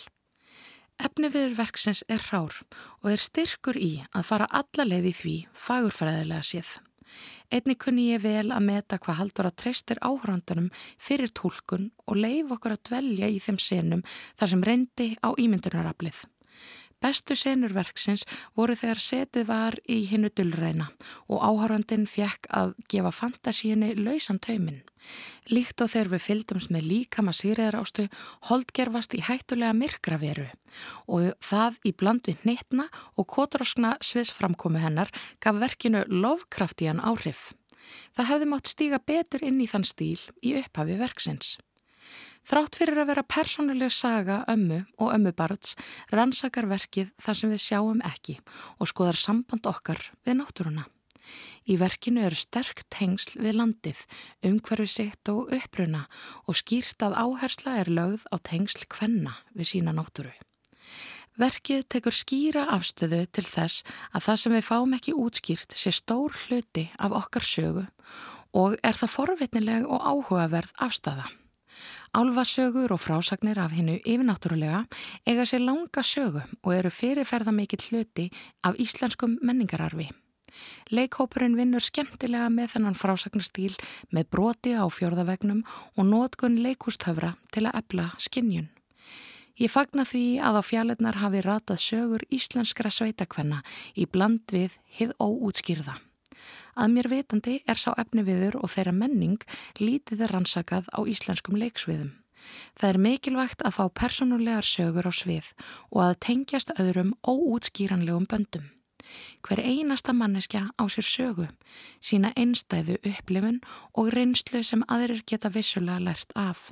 Efni 1.01 1.29
viður 1.33 1.55
verksins 1.57 2.03
er 2.11 2.21
rár 2.29 2.59
og 3.01 3.11
er 3.11 3.21
styrkur 3.21 3.79
í 3.79 3.93
að 4.13 4.27
fara 4.27 4.49
alla 4.51 4.85
leið 4.85 5.07
í 5.09 5.13
því 5.19 5.37
fagurfræðilega 5.65 6.45
séð. 6.45 6.75
Einni 7.53 7.75
kunni 7.77 8.09
ég 8.11 8.21
vel 8.23 8.49
að 8.53 8.65
meta 8.67 8.99
hvað 9.01 9.19
haldur 9.19 9.49
að 9.49 9.57
treystir 9.63 9.99
áhrandunum 10.01 10.69
fyrir 11.01 11.33
tólkun 11.35 11.89
og 12.07 12.17
leif 12.17 12.53
okkur 12.55 12.75
að 12.75 12.85
dvelja 12.89 13.29
í 13.29 13.41
þeim 13.43 13.59
senum 13.61 14.05
þar 14.39 14.53
sem 14.53 14.63
reyndi 14.69 15.09
á 15.21 15.29
ímyndunaraflið. 15.33 16.23
Bestu 17.03 17.35
senur 17.35 17.73
verksins 17.75 18.23
voru 18.55 18.77
þegar 18.79 19.01
setið 19.03 19.47
var 19.49 19.75
í 19.91 19.97
hinnu 20.07 20.29
dullræna 20.31 20.87
og 21.27 21.41
áhárandin 21.43 22.05
fjekk 22.07 22.47
að 22.47 22.71
gefa 22.91 23.11
fantasíunni 23.11 23.89
lausan 23.99 24.39
tauminn. 24.39 24.79
Líkt 25.51 25.83
og 25.83 25.91
þegar 25.91 26.13
við 26.13 26.23
fylgdumst 26.27 26.71
með 26.71 26.87
líkama 26.87 27.33
sýriðarástu 27.35 28.05
holdgerfast 28.47 29.17
í 29.17 29.23
hættulega 29.27 29.75
myrkraveru 29.75 30.47
og 31.11 31.33
það 31.43 31.81
í 31.83 31.91
bland 31.91 32.23
við 32.29 32.47
neittna 32.47 32.87
og 33.19 33.27
kótróskna 33.35 33.97
sviðsframkomi 33.99 34.79
hennar 34.85 35.11
gaf 35.43 35.59
verkinu 35.59 36.05
lofkraftían 36.07 37.03
áhrif. 37.03 37.51
Það 38.15 38.31
hefði 38.31 38.49
mátt 38.53 38.71
stíga 38.71 39.03
betur 39.03 39.43
inn 39.43 39.59
í 39.59 39.67
þann 39.67 39.83
stíl 39.83 40.19
í 40.39 40.55
upphafi 40.61 40.95
verksins. 41.03 41.57
Þrátt 42.43 42.75
fyrir 42.75 42.99
að 42.99 43.09
vera 43.13 43.23
persónuleg 43.23 43.93
saga 43.95 44.41
ömmu 44.51 44.81
og 44.99 45.13
ömmubarts 45.15 45.77
rannsakar 46.11 46.67
verkið 46.67 47.13
þar 47.23 47.39
sem 47.39 47.53
við 47.53 47.63
sjáum 47.63 48.03
ekki 48.03 48.35
og 48.79 48.89
skoðar 48.91 49.19
samband 49.19 49.69
okkar 49.69 50.01
við 50.27 50.41
náttúruna. 50.41 50.83
Í 51.63 51.77
verkinu 51.79 52.25
eru 52.27 52.35
sterk 52.35 52.83
tengsl 52.91 53.37
við 53.39 53.55
landið, 53.61 53.99
umhverfi 54.43 54.89
sitt 54.91 55.29
og 55.31 55.53
uppruna 55.55 56.03
og 56.43 56.57
skýrt 56.59 57.05
að 57.07 57.15
áhersla 57.23 57.77
er 57.79 57.91
lögð 57.91 58.25
á 58.27 58.35
tengsl 58.43 58.83
kvenna 58.91 59.37
við 59.55 59.69
sína 59.71 59.93
náttúru. 59.95 60.33
Verkið 61.39 61.85
tekur 61.89 62.13
skýra 62.13 62.65
afstöðu 62.75 63.23
til 63.33 63.45
þess 63.47 63.87
að 64.11 64.25
það 64.27 64.41
sem 64.41 64.55
við 64.57 64.67
fáum 64.67 64.97
ekki 64.99 65.15
útskýrt 65.17 65.77
sé 65.79 65.93
stór 65.95 66.35
hluti 66.43 66.89
af 66.99 67.15
okkar 67.23 67.47
sögu 67.47 67.85
og 68.53 68.75
er 68.83 68.99
það 68.99 69.15
forvitnileg 69.15 69.87
og 69.87 70.03
áhugaverð 70.03 70.75
afstæða. 70.83 71.31
Álfasögur 72.13 72.91
og 72.93 73.01
frásagnir 73.01 73.59
af 73.59 73.71
hennu 73.73 73.99
yfirnáttúrulega 74.01 74.83
eiga 75.25 75.45
sér 75.45 75.63
langa 75.65 76.03
sögu 76.03 76.43
og 76.63 76.73
eru 76.73 76.89
fyrirferða 76.89 77.51
mikill 77.51 77.87
hluti 77.89 78.29
af 78.63 78.77
íslenskum 78.77 79.39
menningararfi. 79.41 80.09
Leikhópurinn 80.93 81.57
vinnur 81.57 81.81
skemmtilega 81.81 82.51
með 82.53 82.75
þennan 82.75 82.99
frásagnarstýl 82.99 83.73
með 84.13 84.29
broti 84.29 84.75
á 84.77 84.85
fjörðavegnum 84.85 85.63
og 85.97 86.05
nótgun 86.05 86.61
leikústöfra 86.61 87.33
til 87.51 87.65
að 87.65 87.81
ebla 87.81 88.09
skinnjun. 88.21 88.69
Ég 89.57 89.69
fagna 89.69 90.05
því 90.05 90.39
að 90.41 90.57
á 90.57 90.61
fjalletnar 90.65 91.19
hafi 91.21 91.43
ratað 91.45 91.81
sögur 91.81 92.23
íslenskra 92.33 92.89
sveitakvenna 92.89 93.61
í 93.93 94.07
bland 94.09 94.49
við 94.49 94.79
hið 94.97 95.13
óútskýrða. 95.21 95.99
Að 96.75 96.93
mér 96.95 97.09
vitandi 97.11 97.61
er 97.67 97.79
sá 97.79 97.91
efni 97.97 98.25
viður 98.27 98.59
og 98.61 98.73
þeirra 98.75 98.95
menning 98.95 99.39
lítið 99.79 100.25
er 100.27 100.35
rannsakað 100.35 100.89
á 100.93 100.99
íslenskum 101.05 101.59
leiksviðum. 101.59 102.13
Það 102.79 102.89
er 102.89 103.01
mikilvægt 103.07 103.63
að 103.63 103.75
fá 103.77 103.83
personulegar 103.95 104.67
sögur 104.67 105.07
á 105.07 105.13
svið 105.15 105.51
og 105.91 105.99
að 106.09 106.19
tengjast 106.27 106.73
öðrum 106.79 107.13
óútskýranlegum 107.23 108.27
böndum. 108.29 108.71
Hver 109.43 109.59
einasta 109.59 110.13
manneskja 110.15 110.69
á 110.79 110.83
sér 110.87 111.07
sögu, 111.07 111.47
sína 111.99 112.31
einstæðu 112.39 112.95
upplifun 113.03 113.59
og 113.99 114.13
reynslu 114.15 114.63
sem 114.63 114.85
aðrir 114.87 115.23
geta 115.27 115.51
vissulega 115.51 115.99
lært 115.99 116.31
af. 116.39 116.71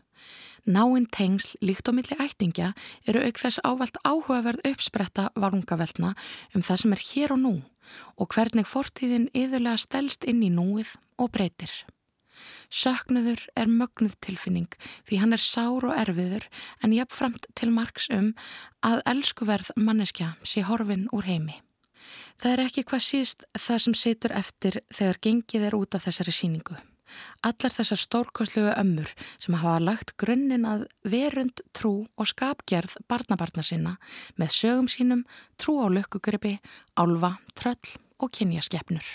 Náinn 0.65 1.09
tengsl 1.11 1.57
líkt 1.65 1.89
á 1.89 1.91
milli 1.91 2.15
ættingja 2.23 2.71
eru 3.07 3.23
auk 3.25 3.41
þess 3.41 3.59
ávalt 3.67 3.99
áhugaverð 4.07 4.63
uppspretta 4.71 5.29
varungaveltna 5.35 6.15
um 6.55 6.63
það 6.63 6.81
sem 6.83 6.95
er 6.95 7.05
hér 7.11 7.35
og 7.35 7.43
nú 7.43 7.55
og 8.17 8.33
hvernig 8.35 8.67
fortíðin 8.69 9.29
yðurlega 9.33 9.79
stelst 9.81 10.27
inn 10.27 10.43
í 10.45 10.51
núið 10.53 10.95
og 11.21 11.31
breytir. 11.35 11.71
Söknuður 12.71 13.43
er 13.59 13.69
mögnuð 13.69 14.15
tilfinning 14.23 14.69
því 15.07 15.19
hann 15.21 15.35
er 15.35 15.43
sár 15.43 15.85
og 15.89 15.97
erfiður 15.97 16.47
en 16.81 16.95
jafnframt 16.95 17.49
til 17.59 17.71
margs 17.73 18.07
um 18.13 18.31
að 18.85 19.03
elskuverð 19.13 19.73
manneskja 19.75 20.35
sé 20.43 20.63
horfin 20.65 21.09
úr 21.11 21.27
heimi. 21.27 21.59
Það 22.41 22.53
er 22.53 22.63
ekki 22.65 22.85
hvað 22.89 23.03
síst 23.05 23.43
það 23.53 23.83
sem 23.85 23.97
situr 24.03 24.33
eftir 24.33 24.79
þegar 24.89 25.21
gengið 25.27 25.67
er 25.67 25.77
út 25.77 25.97
af 25.97 26.07
þessari 26.07 26.33
síningu. 26.33 26.79
Allar 27.45 27.75
þessar 27.75 28.01
stórkosluðu 28.01 28.75
ömmur 28.75 29.11
sem 29.41 29.57
hafa 29.57 29.81
lagt 29.83 30.15
grunninn 30.21 30.67
að 30.67 30.85
verund, 31.03 31.63
trú 31.73 32.05
og 32.15 32.29
skapgerð 32.31 32.97
barnabarna 33.11 33.65
sinna 33.65 33.97
með 34.37 34.55
sögum 34.57 34.89
sínum, 34.91 35.25
trú 35.57 35.79
á 35.83 35.87
lökkugripi, 35.91 36.57
álfa, 36.95 37.37
tröll 37.57 37.97
og 38.21 38.31
kynjaskeppnur. 38.37 39.05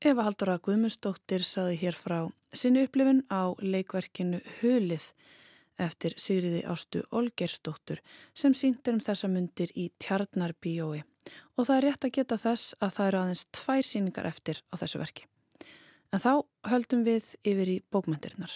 Eva 0.00 0.24
Haldóra 0.24 0.56
Guðmundsdóttir 0.64 1.44
saði 1.44 1.76
hér 1.82 1.96
frá 1.96 2.22
sinni 2.56 2.86
upplifun 2.86 3.20
á 3.28 3.52
leikverkinu 3.60 4.40
Hulið 4.60 5.10
eftir 5.80 6.16
Sigriði 6.20 6.62
Ástu 6.68 7.02
Olgersdóttur 7.16 8.00
sem 8.36 8.54
síndur 8.56 8.96
um 8.96 9.02
þessa 9.04 9.28
myndir 9.32 9.72
í 9.76 9.90
Tjarnarbíói 10.00 11.02
og 11.56 11.66
það 11.66 11.76
er 11.76 11.86
rétt 11.88 12.06
að 12.08 12.14
geta 12.16 12.40
þess 12.40 12.76
að 12.80 12.94
það 12.96 13.10
eru 13.10 13.20
aðeins 13.22 13.44
tvær 13.60 13.90
síningar 13.90 14.30
eftir 14.30 14.62
á 14.72 14.74
þessu 14.80 15.02
verki. 15.02 15.29
En 16.10 16.18
þá 16.18 16.42
höldum 16.66 17.04
við 17.06 17.26
yfir 17.46 17.68
í 17.70 17.76
bókmyndirnar. 17.94 18.50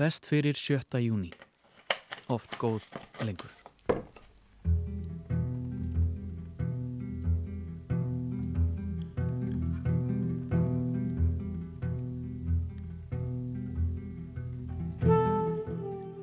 Best 0.00 0.24
fyrir 0.30 0.56
7. 0.56 1.02
júni. 1.04 1.28
Oft 2.32 2.56
góð 2.56 2.86
lengur. 3.20 3.52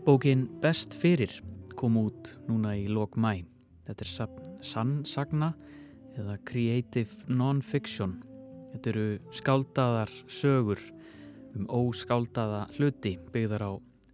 Bókin 0.05 0.47
Best 0.61 0.97
fyrir 0.97 1.43
kom 1.77 1.97
út 2.01 2.39
núna 2.49 2.73
í 2.73 2.87
lok 2.89 3.19
mæ. 3.21 3.54
Þetta 3.85 4.05
er 4.05 4.63
sannsagna 4.65 5.53
eða 6.15 6.37
creative 6.47 7.27
non-fiction. 7.29 8.17
Þetta 8.73 8.91
eru 8.91 9.07
skáldaðar 9.35 10.13
sögur 10.31 10.81
um 11.55 11.67
óskáldaða 11.71 12.65
hluti 12.75 13.15
byggðar 13.33 13.63
á 13.63 13.71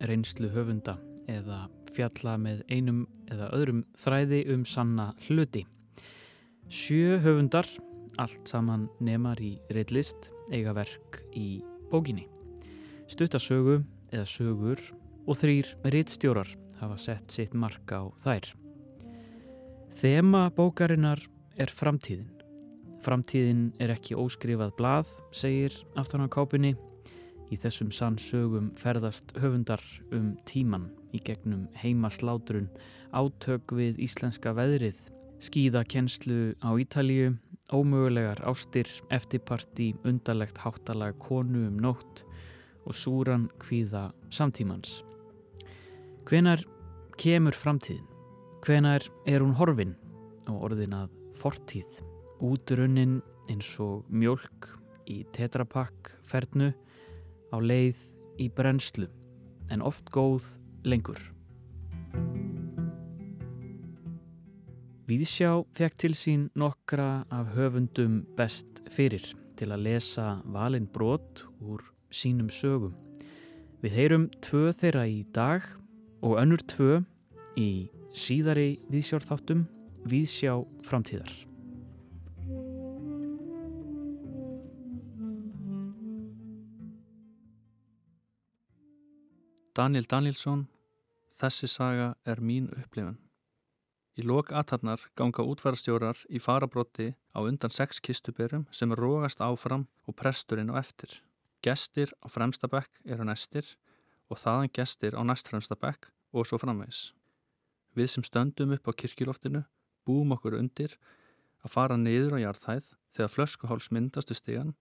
reynslu 0.10 0.52
höfunda 0.54 0.98
eða 1.30 1.66
fjalla 1.96 2.38
með 2.42 2.64
einum 2.72 3.06
eða 3.32 3.50
öðrum 3.56 3.84
þræði 4.00 4.42
um 4.54 4.66
sanna 4.68 5.12
hluti. 5.28 5.66
Sjö 6.72 7.18
höfundar, 7.24 7.68
allt 8.22 8.48
saman 8.48 8.88
nemar 9.04 9.42
í 9.44 9.58
reitlist, 9.74 10.30
eiga 10.52 10.76
verk 10.76 11.22
í 11.36 11.62
bókinni. 11.92 12.28
Stuttasögu 13.12 13.82
eða 14.12 14.28
sögur 14.30 14.80
og 15.28 15.38
þrýr 15.40 15.76
rittstjórar 15.92 16.56
hafa 16.80 16.98
sett 17.00 17.32
sitt 17.32 17.54
marka 17.54 18.04
á 18.04 18.06
þær. 18.24 18.61
Þema 19.98 20.48
bókarinnar 20.56 21.20
er 21.60 21.70
framtíðin. 21.70 22.30
Framtíðin 23.04 23.68
er 23.82 23.92
ekki 23.94 24.16
óskrifað 24.16 24.72
blað, 24.78 25.12
segir 25.36 25.76
aftan 26.00 26.24
á 26.24 26.28
kápunni. 26.32 26.72
Í 27.52 27.58
þessum 27.60 27.92
sannsögum 27.92 28.70
ferðast 28.80 29.34
höfundar 29.42 29.84
um 30.16 30.32
tíman 30.48 30.88
í 31.12 31.20
gegnum 31.20 31.68
heimaslátrun, 31.82 32.70
átök 33.12 33.76
við 33.76 34.00
íslenska 34.08 34.54
veðrið, 34.56 34.96
skíðakennslu 35.44 36.56
á 36.64 36.72
Ítalíu, 36.80 37.36
ómögulegar 37.76 38.40
ástir, 38.48 38.88
eftirparti, 39.12 39.92
undarlegt 40.08 40.62
háttalag 40.64 41.20
konu 41.20 41.68
um 41.68 41.82
nótt 41.84 42.24
og 42.88 42.96
súran 42.96 43.50
kvíða 43.60 44.10
samtímans. 44.32 45.02
Hvenar 46.26 46.64
kemur 47.20 47.58
framtíðin? 47.58 48.11
Hvenar 48.62 49.02
er 49.26 49.42
hún 49.42 49.56
horfin 49.58 49.96
og 50.46 50.68
orðin 50.68 50.92
að 50.94 51.14
fortíð? 51.42 51.88
Útrunnin 52.46 53.16
eins 53.50 53.70
og 53.82 54.04
mjölk 54.14 54.68
í 55.10 55.24
tetrapakk 55.34 56.12
fernu 56.30 56.68
á 57.50 57.58
leið 57.58 57.98
í 58.38 58.52
brennslu 58.54 59.08
en 59.74 59.82
oft 59.82 60.12
góð 60.14 60.46
lengur. 60.86 61.18
Víðsjá 65.10 65.56
fekk 65.74 65.98
til 66.04 66.14
sín 66.14 66.44
nokkra 66.54 67.26
af 67.34 67.56
höfundum 67.56 68.20
best 68.38 68.84
fyrir 68.94 69.26
til 69.58 69.72
að 69.74 69.88
lesa 69.88 70.28
valin 70.46 70.86
brot 70.86 71.48
úr 71.66 71.82
sínum 72.14 72.54
sögum. 72.54 72.94
Við 73.82 73.98
heyrum 73.98 74.30
tvö 74.38 74.70
þeirra 74.70 75.08
í 75.10 75.24
dag 75.34 75.66
og 76.22 76.38
önnur 76.38 76.62
tvö 76.70 77.02
í 77.58 77.90
síðari 78.14 78.80
viðsjárþáttum 78.92 79.66
Viðsjá 80.10 80.56
framtíðar. 80.88 81.32
Daniel 89.78 90.06
Danielsson 90.10 90.66
Þessi 91.42 91.66
saga 91.72 92.12
er 92.28 92.38
mín 92.38 92.68
upplifun. 92.70 93.16
Í 94.20 94.26
lok 94.28 94.52
aðtapnar 94.54 95.08
ganga 95.18 95.42
útvarastjórar 95.48 96.20
í 96.30 96.42
farabrotti 96.44 97.08
á 97.34 97.40
undan 97.42 97.74
sex 97.74 97.98
kistuberum 98.04 98.68
sem 98.70 98.94
rógast 98.94 99.42
áfram 99.42 99.88
og 100.06 100.18
presturinn 100.20 100.70
á 100.70 100.78
eftir. 100.78 101.22
Gestir 101.66 102.14
á 102.22 102.30
fremsta 102.30 102.70
bekk 102.70 103.02
eru 103.06 103.26
næstir 103.26 103.74
og 104.30 104.38
þaðan 104.44 104.70
gestir 104.76 105.18
á 105.18 105.22
næstfremsta 105.26 105.80
bekk 105.82 106.12
og 106.30 106.46
svo 106.46 106.62
framvegs. 106.62 107.10
Við 107.98 108.12
sem 108.14 108.24
stöndum 108.24 108.72
upp 108.76 108.88
á 108.88 108.92
kirkiloftinu 108.96 109.66
búum 110.08 110.32
okkur 110.36 110.58
undir 110.60 110.96
að 111.62 111.74
fara 111.76 111.98
niður 112.00 112.38
á 112.40 112.44
jarðhæð 112.48 112.94
þegar 113.16 113.34
flöskuháls 113.36 113.90
myndastu 113.92 114.38
stegan 114.38 114.76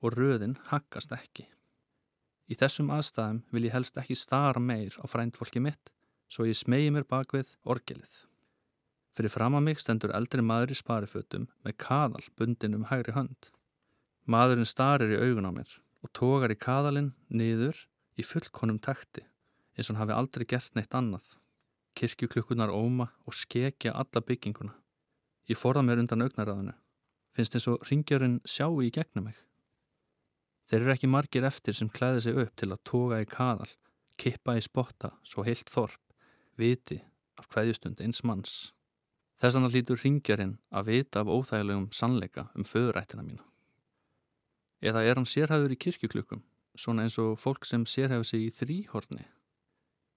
og 0.00 0.16
röðin 0.16 0.56
hakkast 0.70 1.12
ekki. 1.14 1.46
Í 2.48 2.56
þessum 2.60 2.90
aðstæðum 2.92 3.42
vil 3.52 3.66
ég 3.68 3.74
helst 3.76 3.98
ekki 4.00 4.16
stara 4.18 4.60
meir 4.60 4.96
á 5.00 5.04
frændfólki 5.08 5.62
mitt 5.64 5.92
svo 6.28 6.46
ég 6.48 6.58
smegi 6.58 6.90
mér 6.92 7.06
bakvið 7.08 7.54
orgelið. 7.64 8.24
Fyrir 9.14 9.30
fram 9.30 9.54
að 9.54 9.66
mig 9.68 9.80
stendur 9.80 10.12
eldri 10.16 10.42
maður 10.42 10.74
í 10.74 10.78
sparifötum 10.80 11.46
með 11.64 11.76
kaðal 11.84 12.24
bundin 12.38 12.74
um 12.80 12.88
hægri 12.90 13.14
hönd. 13.14 13.50
Maðurinn 14.26 14.68
starir 14.68 15.14
í 15.14 15.20
augun 15.20 15.48
á 15.48 15.52
mér 15.54 15.76
og 16.02 16.12
tógar 16.16 16.52
í 16.52 16.58
kaðalinn 16.58 17.12
niður 17.28 17.86
í 18.18 18.26
fullkonum 18.26 18.80
takti 18.82 19.22
eins 19.74 19.88
og 19.88 19.94
hann 19.94 20.02
hafi 20.04 20.16
aldrei 20.18 20.46
gert 20.48 20.74
neitt 20.74 20.94
annað. 20.96 21.36
Kirkjuklukkunar 21.94 22.72
óma 22.74 23.08
og 23.26 23.34
skekja 23.34 23.92
alla 23.94 24.20
bygginguna. 24.20 24.74
Ég 25.46 25.58
forða 25.60 25.84
mér 25.86 26.00
undan 26.02 26.24
augnaráðinu. 26.24 26.74
Finnst 27.34 27.54
eins 27.54 27.68
og 27.70 27.82
ringjarinn 27.88 28.40
sjáu 28.48 28.80
í 28.82 28.90
gegnum 28.94 29.28
mig. 29.28 29.38
Þeir 30.70 30.80
eru 30.80 30.92
ekki 30.94 31.10
margir 31.10 31.44
eftir 31.44 31.76
sem 31.76 31.90
klæði 31.92 32.22
sig 32.24 32.38
upp 32.40 32.54
til 32.56 32.70
að 32.72 32.82
toga 32.88 33.20
í 33.22 33.26
kaðal, 33.28 33.68
kippa 34.16 34.56
í 34.56 34.62
spotta, 34.64 35.12
svo 35.22 35.44
heilt 35.44 35.70
þorp, 35.70 36.00
viti 36.56 37.02
af 37.38 37.50
hverjustund 37.52 38.00
eins 38.00 38.22
manns. 38.24 38.72
Þessan 39.42 39.66
að 39.68 39.76
lítur 39.76 40.00
ringjarinn 40.00 40.56
að 40.70 40.90
vita 40.90 41.22
af 41.22 41.30
óþægilegum 41.30 41.90
sannleika 41.92 42.48
um 42.54 42.66
föðurættina 42.66 43.26
mína. 43.26 43.44
Eða 44.80 45.04
er 45.04 45.18
hann 45.18 45.28
sérhæður 45.28 45.74
í 45.74 45.80
kirkjuklukkum, 45.80 46.42
svona 46.74 47.04
eins 47.04 47.18
og 47.22 47.36
fólk 47.40 47.66
sem 47.68 47.86
sérhæður 47.86 48.28
sig 48.30 48.46
í 48.46 48.52
þrýhorni? 48.54 49.26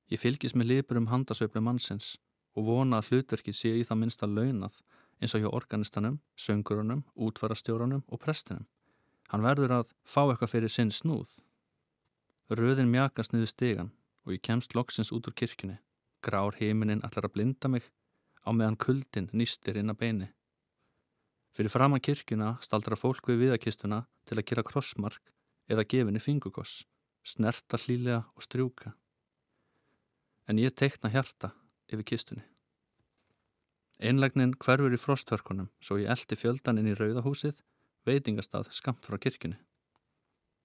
Ég 0.08 0.22
fylgis 0.22 0.56
með 0.56 0.72
lipur 0.72 1.00
um 1.02 1.10
handasveiflu 1.12 1.62
mannsins 1.64 2.16
og 2.56 2.68
vona 2.70 3.02
að 3.02 3.12
hlutverkið 3.12 3.58
sé 3.58 3.74
í 3.76 3.84
það 3.88 4.02
minnsta 4.02 4.30
launað 4.30 4.80
eins 5.22 5.34
og 5.36 5.44
hjá 5.44 5.50
organistanum, 5.52 6.20
söngurunum, 6.38 7.04
útvarastjórunum 7.16 8.04
og 8.08 8.22
prestinum. 8.22 8.68
Hann 9.32 9.44
verður 9.44 9.74
að 9.82 9.94
fá 10.08 10.24
eitthvað 10.28 10.54
fyrir 10.54 10.72
sinn 10.72 10.94
snúð. 10.94 11.34
Röðin 12.48 12.92
mjakast 12.94 13.34
niður 13.34 13.52
stegan 13.52 13.92
og 14.24 14.38
ég 14.38 14.44
kemst 14.46 14.76
loksins 14.78 15.12
út 15.12 15.28
úr 15.28 15.36
kirkjunni. 15.36 15.80
Grár 16.24 16.56
heiminin 16.60 17.04
allar 17.04 17.28
að 17.28 17.34
blinda 17.36 17.68
mig 17.68 17.90
á 18.48 18.50
meðan 18.56 18.80
kuldin 18.80 19.28
nýstir 19.36 19.80
inn 19.82 19.92
að 19.92 20.00
beini. 20.04 20.30
Fyrir 21.52 21.74
framann 21.74 22.04
kirkjuna 22.04 22.56
staldra 22.64 22.96
fólk 22.96 23.28
við 23.28 23.44
viðakistuna 23.44 24.06
til 24.30 24.38
að 24.38 24.48
gera 24.52 24.64
krossmark 24.64 25.34
eða 25.68 25.84
gefinni 25.84 26.22
fingugoss, 26.24 26.86
snerta 27.26 27.80
hlýlega 27.82 28.24
og 28.36 28.46
strjúka. 28.46 28.94
En 30.48 30.60
ég 30.60 30.72
teikna 30.80 31.12
hjarta 31.12 31.52
yfir 31.92 32.06
kistunni. 32.08 32.44
Einlegnin 34.00 34.54
hverfur 34.62 34.94
í 34.96 35.00
frosthörkunum 35.02 35.68
svo 35.84 35.98
ég 36.00 36.12
eldi 36.14 36.38
fjöldan 36.40 36.80
inn 36.80 36.88
í 36.92 36.96
rauðahúsið, 36.96 37.60
veitingastað 38.08 38.70
skamt 38.72 39.04
frá 39.04 39.18
kirkjunni. 39.20 39.58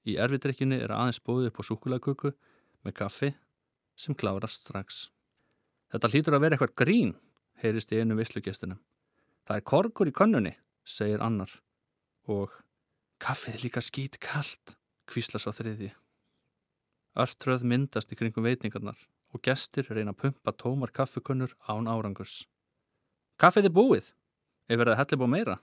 Í 0.07 0.19
erfidrykkjunni 0.23 0.79
er 0.85 0.93
aðeins 0.95 1.23
bóðið 1.27 1.51
upp 1.51 1.59
á 1.59 1.63
súkulagöku 1.67 2.33
með 2.87 2.97
kaffi 2.99 3.31
sem 3.99 4.15
klárast 4.19 4.63
strax. 4.63 5.07
Þetta 5.91 6.11
hlýtur 6.13 6.37
að 6.37 6.45
vera 6.45 6.59
eitthvað 6.59 6.77
grín, 6.83 7.15
heyrist 7.63 7.91
í 7.91 7.99
einu 7.99 8.19
visslugestinum. 8.19 8.81
Það 9.47 9.59
er 9.59 9.67
korkur 9.73 10.11
í 10.11 10.15
könnunni, 10.15 10.55
segir 10.85 11.23
annar. 11.25 11.51
Og 12.31 12.55
kaffið 13.23 13.65
líka 13.67 13.83
skít 13.83 14.21
kallt, 14.23 14.77
kvíslas 15.11 15.49
á 15.49 15.53
þriði. 15.55 15.91
Örtröð 17.19 17.67
myndast 17.67 18.15
í 18.15 18.19
kringum 18.19 18.47
veitingarnar 18.47 19.01
og 19.33 19.43
gestir 19.45 19.89
reyna 19.89 20.13
að 20.13 20.21
pumpa 20.25 20.53
tómar 20.53 20.93
kaffikunnur 20.93 21.55
án 21.69 21.89
árangurs. 21.89 22.47
Kaffið 23.41 23.69
er 23.71 23.77
búið, 23.77 24.11
ef 24.69 24.79
verið 24.79 24.95
að 24.95 25.01
helli 25.01 25.21
búið 25.21 25.33
meira. 25.35 25.59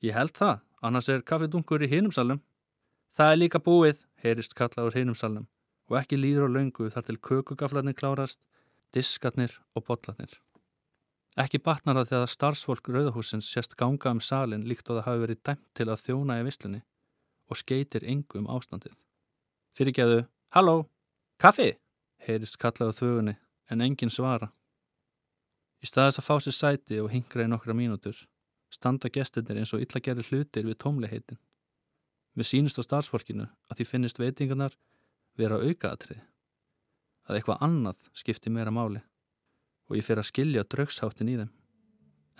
Ég 0.00 0.16
held 0.16 0.36
það, 0.38 0.60
annars 0.82 1.08
er 1.12 1.24
kaffidunkur 1.26 1.82
í 1.84 1.90
hinumsalum. 1.90 2.40
Það 3.16 3.32
er 3.32 3.40
líka 3.40 3.60
búið, 3.60 4.04
heyrist 4.22 4.54
kallaður 4.58 4.96
hinumsalum 5.00 5.48
og 5.90 5.98
ekki 5.98 6.20
líður 6.20 6.46
á 6.46 6.54
laungu 6.54 6.86
þar 6.94 7.06
til 7.08 7.18
kökugaflarnir 7.18 7.96
klárast, 7.98 8.38
diskarnir 8.94 9.56
og 9.74 9.88
botlarnir. 9.88 10.38
Ekki 11.38 11.60
batnar 11.62 11.98
að 11.98 12.12
þegar 12.12 12.30
starfsfólk 12.30 12.88
Rauðahúsins 12.90 13.48
sérst 13.50 13.76
ganga 13.78 14.12
um 14.14 14.22
salin 14.22 14.66
líkt 14.66 14.88
og 14.90 14.98
það 14.98 15.06
hafi 15.08 15.22
verið 15.24 15.42
dæmt 15.46 15.66
til 15.78 15.86
að 15.88 16.02
þjóna 16.04 16.38
í 16.40 16.46
visslunni 16.46 16.80
og 17.50 17.58
skeitir 17.58 18.06
engu 18.06 18.38
um 18.38 18.48
ástandið. 18.50 18.94
Fyrirgeðu, 19.74 20.24
halló, 20.54 20.76
kaffi, 21.42 21.72
heyrist 22.26 22.58
kallaðu 22.60 22.96
þögunni 23.00 23.36
en 23.70 23.84
engin 23.84 24.12
svara. 24.12 24.50
Í 25.80 25.88
staðis 25.88 26.20
að 26.20 26.26
fá 26.26 26.34
sér 26.44 26.56
sæti 26.56 27.00
og 27.00 27.10
hingra 27.14 27.46
í 27.46 27.50
nokkra 27.50 27.76
mínútur 27.76 28.18
standa 28.70 29.10
gestinir 29.10 29.58
eins 29.60 29.72
og 29.74 29.82
illa 29.82 30.00
gerir 30.02 30.26
hlutir 30.30 30.66
við 30.66 30.78
tómliheitin. 30.82 31.38
Við 32.38 32.46
sínist 32.46 32.78
á 32.78 32.86
starfsfólkinu 32.86 33.48
að 33.68 33.80
því 33.80 33.86
finnist 33.88 34.20
veitingarnar 34.22 34.76
vera 35.38 35.58
aukaðatrið. 35.58 36.20
Að 37.26 37.38
eitthvað 37.38 37.64
annað 37.66 37.98
skipti 38.14 38.50
meira 38.50 38.70
máli 38.74 39.02
og 39.90 39.98
ég 39.98 40.06
fer 40.06 40.20
að 40.22 40.30
skilja 40.30 40.66
draugsháttin 40.70 41.32
í 41.32 41.36
þeim. 41.40 41.52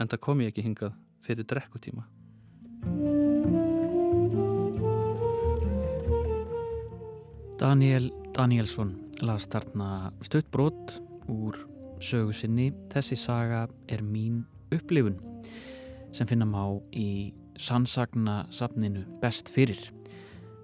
En 0.00 0.08
það 0.08 0.24
kom 0.26 0.40
ég 0.40 0.52
ekki 0.52 0.64
hingað 0.64 0.96
fyrir 1.24 1.46
drekkutíma. 1.50 2.06
Daniel 7.60 8.08
Danielsson 8.32 9.09
las 9.26 9.46
þarna 9.50 10.10
stuttbrot 10.24 10.96
úr 11.30 11.56
sögu 12.00 12.32
sinni. 12.32 12.70
Þessi 12.92 13.18
saga 13.18 13.66
er 13.88 14.02
mín 14.04 14.44
upplifun 14.72 15.18
sem 16.14 16.26
finna 16.26 16.46
má 16.48 16.62
í 16.96 17.32
sannsagna 17.60 18.46
safninu 18.54 19.04
Best 19.22 19.52
fyrir 19.52 19.82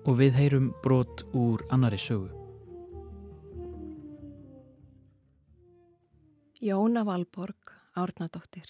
og 0.06 0.18
við 0.20 0.38
heyrum 0.40 0.72
brot 0.82 1.26
úr 1.36 1.64
annari 1.74 1.98
sögu. 2.00 2.30
Jóna 6.62 7.04
Valborg, 7.04 7.74
árnadóttir. 7.94 8.68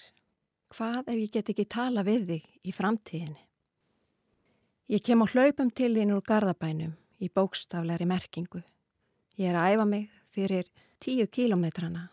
Hvað 0.75 1.07
ef 1.07 1.15
ég 1.15 1.31
get 1.31 1.51
ekki 1.53 1.65
tala 1.71 2.03
við 2.03 2.25
þig 2.31 2.47
í 2.67 2.73
framtíðinni? 2.75 3.43
Ég 4.91 5.03
kem 5.03 5.23
á 5.23 5.25
hlaupum 5.27 5.71
til 5.71 5.93
þín 5.95 6.11
úr 6.15 6.23
gardabænum 6.23 6.97
í 7.23 7.29
bókstafleiri 7.31 8.05
merkingu. 8.07 8.61
Ég 9.37 9.51
er 9.51 9.57
að 9.61 9.75
æfa 9.75 9.85
mig 9.85 10.05
fyrir 10.33 10.69
tíu 10.97 11.27
kílometrana 11.29 12.07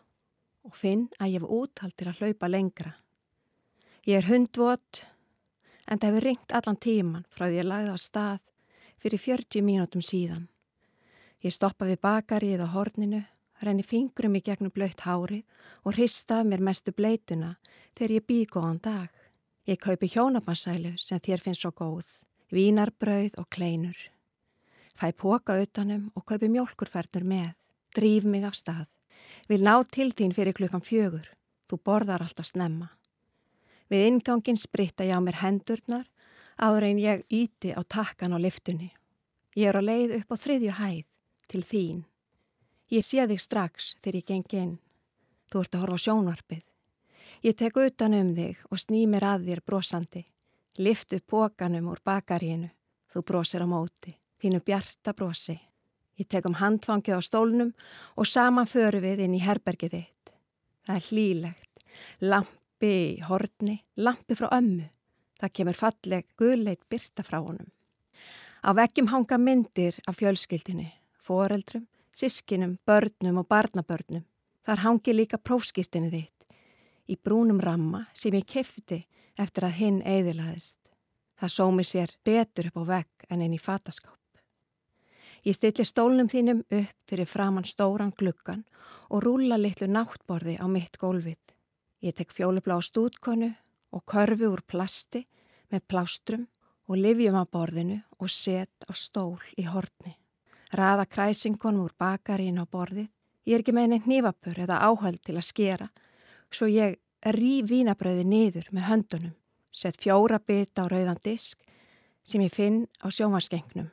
og 0.68 0.76
finn 0.76 1.06
að 1.16 1.30
ég 1.32 1.40
hef 1.40 1.52
úthaldir 1.56 2.10
að 2.10 2.20
hlaupa 2.20 2.50
lengra. 2.50 2.92
Ég 4.04 4.18
er 4.20 4.28
hundvot 4.28 5.04
en 5.88 6.00
það 6.00 6.10
hefur 6.10 6.26
ringt 6.28 6.52
allan 6.52 6.80
tíman 6.80 7.24
frá 7.32 7.46
því 7.48 7.62
að 7.62 7.70
lagða 7.70 7.96
á 7.96 7.98
stað 8.04 8.42
fyrir 9.00 9.24
40 9.24 9.64
mínútum 9.64 10.04
síðan. 10.04 10.48
Ég 11.40 11.56
stoppa 11.56 11.88
við 11.88 12.02
bakarið 12.04 12.64
á 12.64 12.68
horninu, 12.76 13.24
renni 13.64 13.84
fingrum 13.84 14.36
í 14.36 14.44
gegnum 14.44 14.72
blöytt 14.72 15.04
hári 15.08 15.42
og 15.84 15.96
hrista 15.96 16.42
af 16.42 16.48
mér 16.48 16.60
mestu 16.60 16.92
bleituna 16.92 17.54
þegar 17.96 18.18
ég 18.18 18.28
býð 18.28 18.48
góðan 18.52 18.80
dag. 18.84 19.08
Ég 19.64 19.80
kaupi 19.80 20.12
hjónabansælu 20.12 20.98
sem 21.00 21.20
þér 21.24 21.40
finnst 21.40 21.64
svo 21.64 21.72
góð, 21.72 22.04
vínarbrauð 22.52 23.40
og 23.40 23.48
kleinur. 23.48 23.96
Fæ 24.94 25.10
póka 25.12 25.56
utanum 25.58 26.10
og 26.14 26.24
kaupi 26.28 26.48
mjölkurferður 26.48 27.24
með, 27.26 27.54
drýf 27.96 28.26
mig 28.30 28.44
af 28.46 28.54
stað. 28.54 28.86
Vil 29.48 29.64
ná 29.66 29.74
til 29.90 30.12
þín 30.14 30.34
fyrir 30.34 30.54
klukkan 30.54 30.84
fjögur, 30.84 31.26
þú 31.68 31.80
borðar 31.82 32.22
alltaf 32.22 32.46
snemma. 32.46 32.92
Við 33.90 34.06
ingangin 34.08 34.58
spritta 34.60 35.04
ég 35.04 35.18
á 35.18 35.20
mér 35.20 35.40
hendurnar 35.42 36.06
áður 36.56 36.88
en 36.88 37.02
ég 37.02 37.24
íti 37.28 37.74
á 37.74 37.82
takkan 37.82 38.32
á 38.32 38.38
liftunni. 38.38 38.92
Ég 39.58 39.70
er 39.70 39.78
á 39.78 39.82
leið 39.82 40.16
upp 40.20 40.34
á 40.34 40.36
þriðju 40.38 40.76
hæð 40.78 41.04
til 41.50 41.62
þín. 41.62 42.04
Ég 42.90 43.04
sé 43.04 43.26
þig 43.26 43.42
strax 43.42 43.94
þegar 44.00 44.20
ég 44.20 44.28
geng 44.30 44.56
inn. 44.62 44.74
Þú 45.50 45.60
ert 45.60 45.74
að 45.74 45.84
horfa 45.84 46.02
sjónvarpið. 46.04 46.64
Ég 47.44 47.56
tek 47.58 47.76
utan 47.76 48.14
um 48.14 48.34
þig 48.34 48.62
og 48.70 48.80
sný 48.80 49.04
mér 49.10 49.26
að 49.34 49.48
þér 49.50 49.64
brosandi. 49.66 50.24
Lift 50.78 51.12
upp 51.12 51.26
pókanum 51.26 51.90
úr 51.92 52.00
bakarínu. 52.04 52.70
Þú 53.12 53.22
brosir 53.22 53.62
á 53.62 53.68
móti. 53.68 54.14
Þínu 54.44 54.58
bjarta 54.60 55.14
brosi. 55.16 55.54
Ég 56.20 56.26
tek 56.28 56.44
um 56.44 56.58
handfangið 56.58 57.16
á 57.16 57.20
stólnum 57.24 57.70
og 58.12 58.26
saman 58.28 58.68
föru 58.68 58.98
við 59.00 59.22
inn 59.24 59.36
í 59.38 59.40
herbergið 59.40 59.94
þitt. 59.94 60.32
Það 60.84 60.98
er 60.98 61.06
hlýlegt. 61.06 61.70
Lampi 62.20 62.90
í 62.92 63.22
horni, 63.24 63.78
lampi 63.96 64.36
frá 64.36 64.50
ömmu. 64.52 64.90
Það 65.40 65.54
kemur 65.56 65.78
falleg, 65.78 66.26
guðleit 66.36 66.82
byrta 66.92 67.24
frá 67.24 67.38
honum. 67.38 67.70
Á 68.60 68.76
vekkjum 68.76 69.08
hanga 69.14 69.38
myndir 69.40 69.96
af 70.04 70.18
fjölskyldinni, 70.20 70.90
foreldrum, 71.24 71.86
sískinum, 72.12 72.76
börnum 72.84 73.40
og 73.40 73.48
barnabörnum. 73.48 74.26
Þar 74.60 74.82
hangi 74.84 75.14
líka 75.16 75.40
prófskýrtinni 75.40 76.10
þitt 76.12 76.60
í 77.08 77.16
brúnum 77.16 77.62
ramma 77.64 78.04
sem 78.12 78.36
ég 78.36 78.44
kefti 78.44 79.06
eftir 79.40 79.70
að 79.70 79.80
hinn 79.80 80.02
eiðilaðist. 80.04 80.82
Það 81.40 81.56
sómi 81.56 81.88
sér 81.88 82.12
betur 82.28 82.68
upp 82.68 82.84
á 82.84 82.84
vegg 82.92 83.26
en 83.30 83.40
einn 83.40 83.56
í 83.56 83.60
fataskáp. 83.60 84.20
Ég 85.44 85.52
stilli 85.52 85.84
stólnum 85.84 86.28
þínum 86.32 86.62
upp 86.72 87.10
fyrir 87.10 87.28
framann 87.28 87.66
stóran 87.68 88.14
gluggan 88.16 88.62
og 89.12 89.26
rúla 89.26 89.58
litlu 89.60 89.90
náttborði 89.92 90.56
á 90.56 90.64
mitt 90.72 90.96
gólfið. 90.96 91.40
Ég 92.00 92.16
tek 92.16 92.32
fjólublá 92.32 92.78
stúdkonu 92.80 93.50
og 93.92 94.04
körfi 94.08 94.48
úr 94.48 94.62
plasti 94.64 95.26
með 95.68 95.84
plástrum 95.88 96.46
og 96.88 96.96
livjum 96.96 97.36
á 97.36 97.44
borðinu 97.44 97.98
og 98.18 98.32
set 98.32 98.88
á 98.88 98.92
stól 98.96 99.36
í 99.60 99.66
hortni. 99.68 100.16
Raða 100.72 101.04
kræsingunum 101.04 101.84
úr 101.84 101.92
bakarín 102.00 102.56
á 102.56 102.64
borðið. 102.64 103.10
Ég 103.44 103.58
er 103.58 103.60
ekki 103.60 103.74
með 103.76 103.86
einin 103.88 104.04
hnífapur 104.06 104.62
eða 104.64 104.80
áhald 104.80 105.20
til 105.20 105.36
að 105.36 105.48
skera 105.50 105.90
svo 106.54 106.70
ég 106.70 106.96
rí 107.36 107.60
vínabröði 107.66 108.24
niður 108.24 108.70
með 108.72 108.88
höndunum, 108.88 109.34
sett 109.72 110.00
fjóra 110.00 110.38
bit 110.40 110.78
á 110.80 110.88
rauðan 110.88 111.20
disk 111.24 111.60
sem 112.24 112.40
ég 112.44 112.52
finn 112.52 112.84
á 113.04 113.12
sjómarskengnum. 113.12 113.90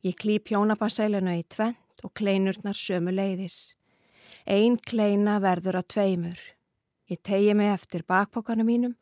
Ég 0.00 0.16
klýp 0.16 0.48
hjónabansæluna 0.48 1.34
í 1.36 1.42
tvent 1.44 2.04
og 2.06 2.14
kleinurnar 2.16 2.76
sömu 2.76 3.12
leiðis. 3.12 3.74
Einn 4.48 4.78
kleina 4.80 5.34
verður 5.44 5.76
að 5.82 5.90
tveimur. 5.92 6.38
Ég 7.12 7.20
tegi 7.20 7.52
mig 7.52 7.68
eftir 7.68 8.06
bakpokkanum 8.08 8.64
mínum 8.64 8.94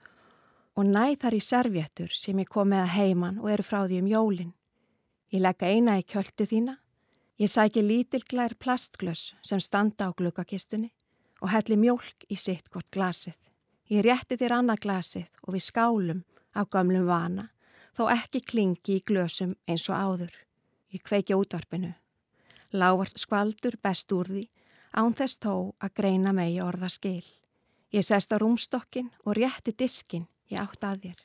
og 0.74 0.88
næð 0.88 1.14
þar 1.22 1.36
í 1.38 1.42
servjettur 1.44 2.14
sem 2.14 2.40
ég 2.42 2.50
kom 2.50 2.72
með 2.72 2.82
að 2.82 2.94
heiman 2.96 3.38
og 3.38 3.52
eru 3.52 3.66
frá 3.66 3.84
því 3.84 4.00
um 4.02 4.08
jólinn. 4.10 4.54
Ég 5.30 5.44
legga 5.44 5.70
eina 5.70 5.98
í 6.00 6.06
kjöldu 6.08 6.48
þína. 6.50 6.74
Ég 7.38 7.52
sæki 7.52 7.84
lítilglær 7.86 8.56
plastglöss 8.58 9.36
sem 9.46 9.62
standa 9.62 10.10
á 10.10 10.16
glukkakistunni 10.18 10.90
og 11.38 11.52
helli 11.54 11.78
mjólk 11.78 12.26
í 12.26 12.34
sitt 12.34 12.72
gott 12.74 12.90
glasið. 12.90 13.38
Ég 13.86 14.02
rétti 14.02 14.34
þér 14.34 14.56
annað 14.58 14.82
glasið 14.88 15.30
og 15.46 15.54
við 15.54 15.66
skálum 15.68 16.26
á 16.58 16.66
gamlum 16.66 17.06
vana, 17.06 17.48
þó 17.94 18.10
ekki 18.10 18.42
klingi 18.42 18.98
í 18.98 19.04
glösum 19.06 19.54
eins 19.70 19.86
og 19.86 19.94
áður. 19.94 20.47
Ég 20.88 21.02
kveiki 21.04 21.36
útvarpinu. 21.36 21.92
Lágvart 22.72 23.18
skvaldur 23.20 23.76
best 23.82 24.12
úr 24.12 24.28
því, 24.28 24.44
án 24.96 25.14
þess 25.16 25.40
tó 25.40 25.54
að 25.80 25.94
greina 26.00 26.32
megi 26.32 26.60
orða 26.64 26.88
skil. 26.92 27.24
Ég 27.92 28.04
sest 28.04 28.32
á 28.32 28.36
rúmstokkin 28.40 29.10
og 29.24 29.36
rétti 29.36 29.72
diskin 29.72 30.26
ég 30.52 30.60
átt 30.60 30.84
að 30.84 31.08
þér. 31.08 31.22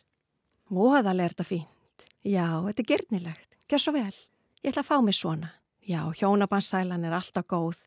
Móðalega 0.74 1.28
er 1.28 1.36
þetta 1.36 1.48
fínt. 1.48 2.06
Já, 2.24 2.48
þetta 2.68 2.84
er 2.84 2.90
gyrnilegt. 2.92 3.50
Gjör 3.68 3.84
svo 3.84 3.94
vel. 3.96 4.16
Ég 4.64 4.72
ætla 4.72 4.84
að 4.84 4.90
fá 4.90 4.98
mig 5.04 5.18
svona. 5.18 5.52
Já, 5.84 6.02
hjónabansælan 6.16 7.04
er 7.04 7.16
alltaf 7.18 7.48
góð. 7.48 7.82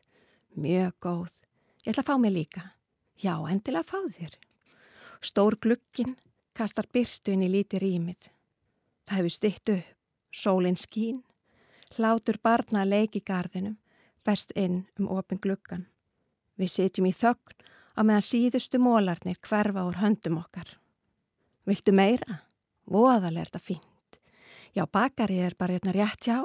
Mjög 0.57 0.93
góð. 1.01 1.33
Ég 1.85 1.93
ætla 1.93 2.03
að 2.05 2.09
fá 2.09 2.17
mig 2.21 2.33
líka. 2.33 2.63
Já, 3.17 3.33
endilega 3.49 3.85
fá 3.85 4.01
þér. 4.05 4.37
Stór 5.21 5.57
glukkin 5.57 6.17
kastar 6.57 6.85
byrtu 6.93 7.33
inn 7.33 7.45
í 7.45 7.49
líti 7.49 7.81
rýmið. 7.81 8.29
Það 9.07 9.17
hefur 9.17 9.33
stitt 9.33 9.71
upp, 9.73 9.89
sólinn 10.33 10.77
skín, 10.77 11.23
hlátur 11.95 12.39
barna 12.43 12.83
að 12.83 12.93
leiki 12.93 13.21
garðinum, 13.25 13.77
best 14.25 14.51
inn 14.55 14.85
um 14.99 15.07
opin 15.13 15.39
glukkan. 15.39 15.85
Við 16.57 16.73
sitjum 16.73 17.07
í 17.07 17.13
þögn 17.15 17.55
á 17.97 18.01
meðan 18.01 18.25
síðustu 18.25 18.81
mólarnir 18.81 19.39
hverfa 19.45 19.85
úr 19.87 20.01
höndum 20.01 20.39
okkar. 20.41 20.75
Viltu 21.67 21.93
meira? 21.95 22.41
Voðalega 22.87 23.43
er 23.43 23.51
þetta 23.51 23.63
fínt. 23.63 24.19
Já, 24.75 24.85
bakari 24.85 25.39
er 25.43 25.55
bara 25.57 25.75
hérna 25.75 25.93
rétt 25.95 26.27
já. 26.29 26.43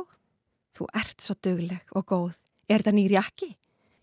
Þú 0.72 0.88
ert 0.96 1.20
svo 1.20 1.36
dugleg 1.44 1.92
og 1.94 2.06
góð. 2.08 2.38
Er 2.68 2.80
þetta 2.80 2.96
nýr 2.96 3.16
jakki? 3.18 3.50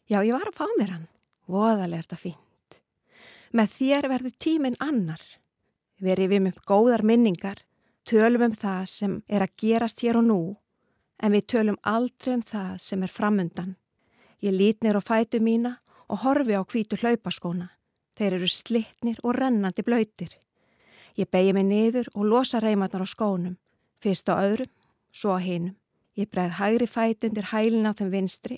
Já, 0.09 0.21
ég 0.21 0.33
var 0.35 0.49
að 0.49 0.59
fá 0.59 0.65
mér 0.77 0.93
hann. 0.95 1.07
Voðalega 1.49 1.97
er 1.97 2.07
þetta 2.07 2.21
fínt. 2.23 2.79
Með 3.51 3.75
þér 3.75 4.09
verður 4.11 4.35
tíminn 4.45 4.79
annar. 4.83 5.21
Verið 5.99 6.31
við 6.33 6.43
með 6.45 6.59
góðar 6.69 7.03
minningar, 7.03 7.63
tölum 8.07 8.45
um 8.47 8.55
það 8.55 8.83
sem 8.87 9.15
er 9.27 9.43
að 9.43 9.55
gerast 9.59 10.03
hér 10.05 10.21
og 10.21 10.27
nú, 10.29 10.41
en 11.19 11.33
við 11.35 11.47
tölum 11.53 11.77
aldrei 11.83 12.33
um 12.37 12.43
það 12.43 12.77
sem 12.83 13.03
er 13.03 13.13
framundan. 13.13 13.75
Ég 14.41 14.55
lítnir 14.55 14.95
á 14.95 15.01
fætu 15.03 15.39
mína 15.43 15.77
og 16.07 16.23
horfi 16.23 16.55
á 16.55 16.63
hvítu 16.63 16.99
hlaupaskóna. 16.99 17.69
Þeir 18.15 18.39
eru 18.39 18.47
slittnir 18.47 19.19
og 19.23 19.35
rennandi 19.35 19.83
blöytir. 19.83 20.31
Ég 21.19 21.27
begi 21.31 21.53
mig 21.53 21.65
niður 21.67 22.07
og 22.15 22.25
losa 22.25 22.59
reymatnar 22.59 23.03
á 23.03 23.07
skónum, 23.07 23.57
fyrst 23.99 24.29
á 24.31 24.39
öðrum, 24.39 24.71
svo 25.11 25.35
á 25.35 25.39
hinum. 25.43 25.75
Ég 26.15 26.29
breið 26.31 26.59
hægri 26.59 26.87
fætu 26.87 27.27
undir 27.27 27.51
hælin 27.51 27.87
á 27.87 27.91
þeim 27.95 28.11
vinstri 28.11 28.57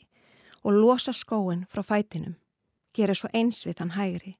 og 0.64 0.74
losa 0.74 1.14
skóin 1.14 1.66
frá 1.66 1.82
fætinum. 1.82 2.36
Gerir 2.94 3.18
svo 3.18 3.30
eins 3.34 3.66
við 3.66 3.80
þann 3.80 3.96
hægri. 3.98 4.36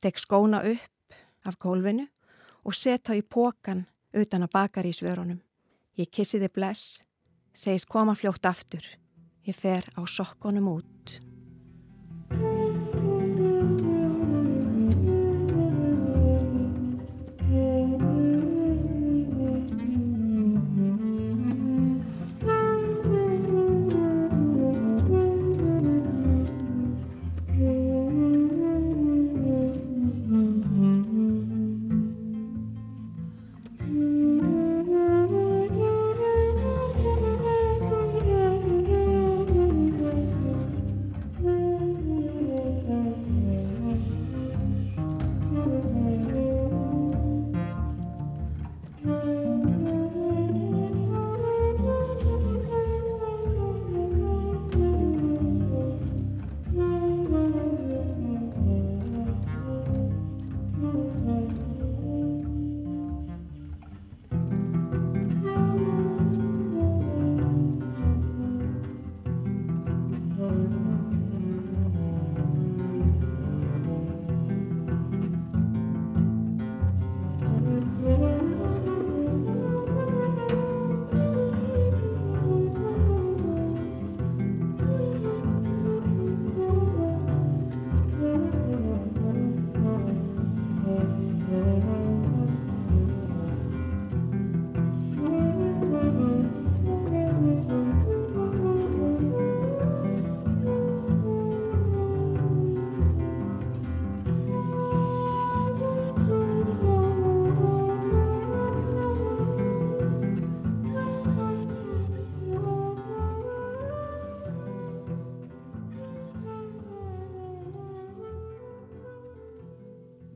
Tek 0.00 0.18
skóna 0.18 0.62
upp 0.64 1.16
af 1.44 1.58
kólfinu 1.58 2.08
og 2.64 2.74
set 2.74 3.04
þá 3.08 3.16
í 3.18 3.22
pókan 3.22 3.86
utan 4.12 4.44
að 4.44 4.52
bakar 4.52 4.86
í 4.86 4.92
svörunum. 4.92 5.40
Ég 5.96 6.10
kissi 6.10 6.40
þið 6.40 6.52
bless, 6.56 7.00
segist 7.52 7.88
koma 7.88 8.14
fljótt 8.14 8.46
aftur. 8.46 8.82
Ég 9.42 9.54
fer 9.54 9.84
á 9.98 10.02
sokkonum 10.06 10.68
út. 10.68 11.20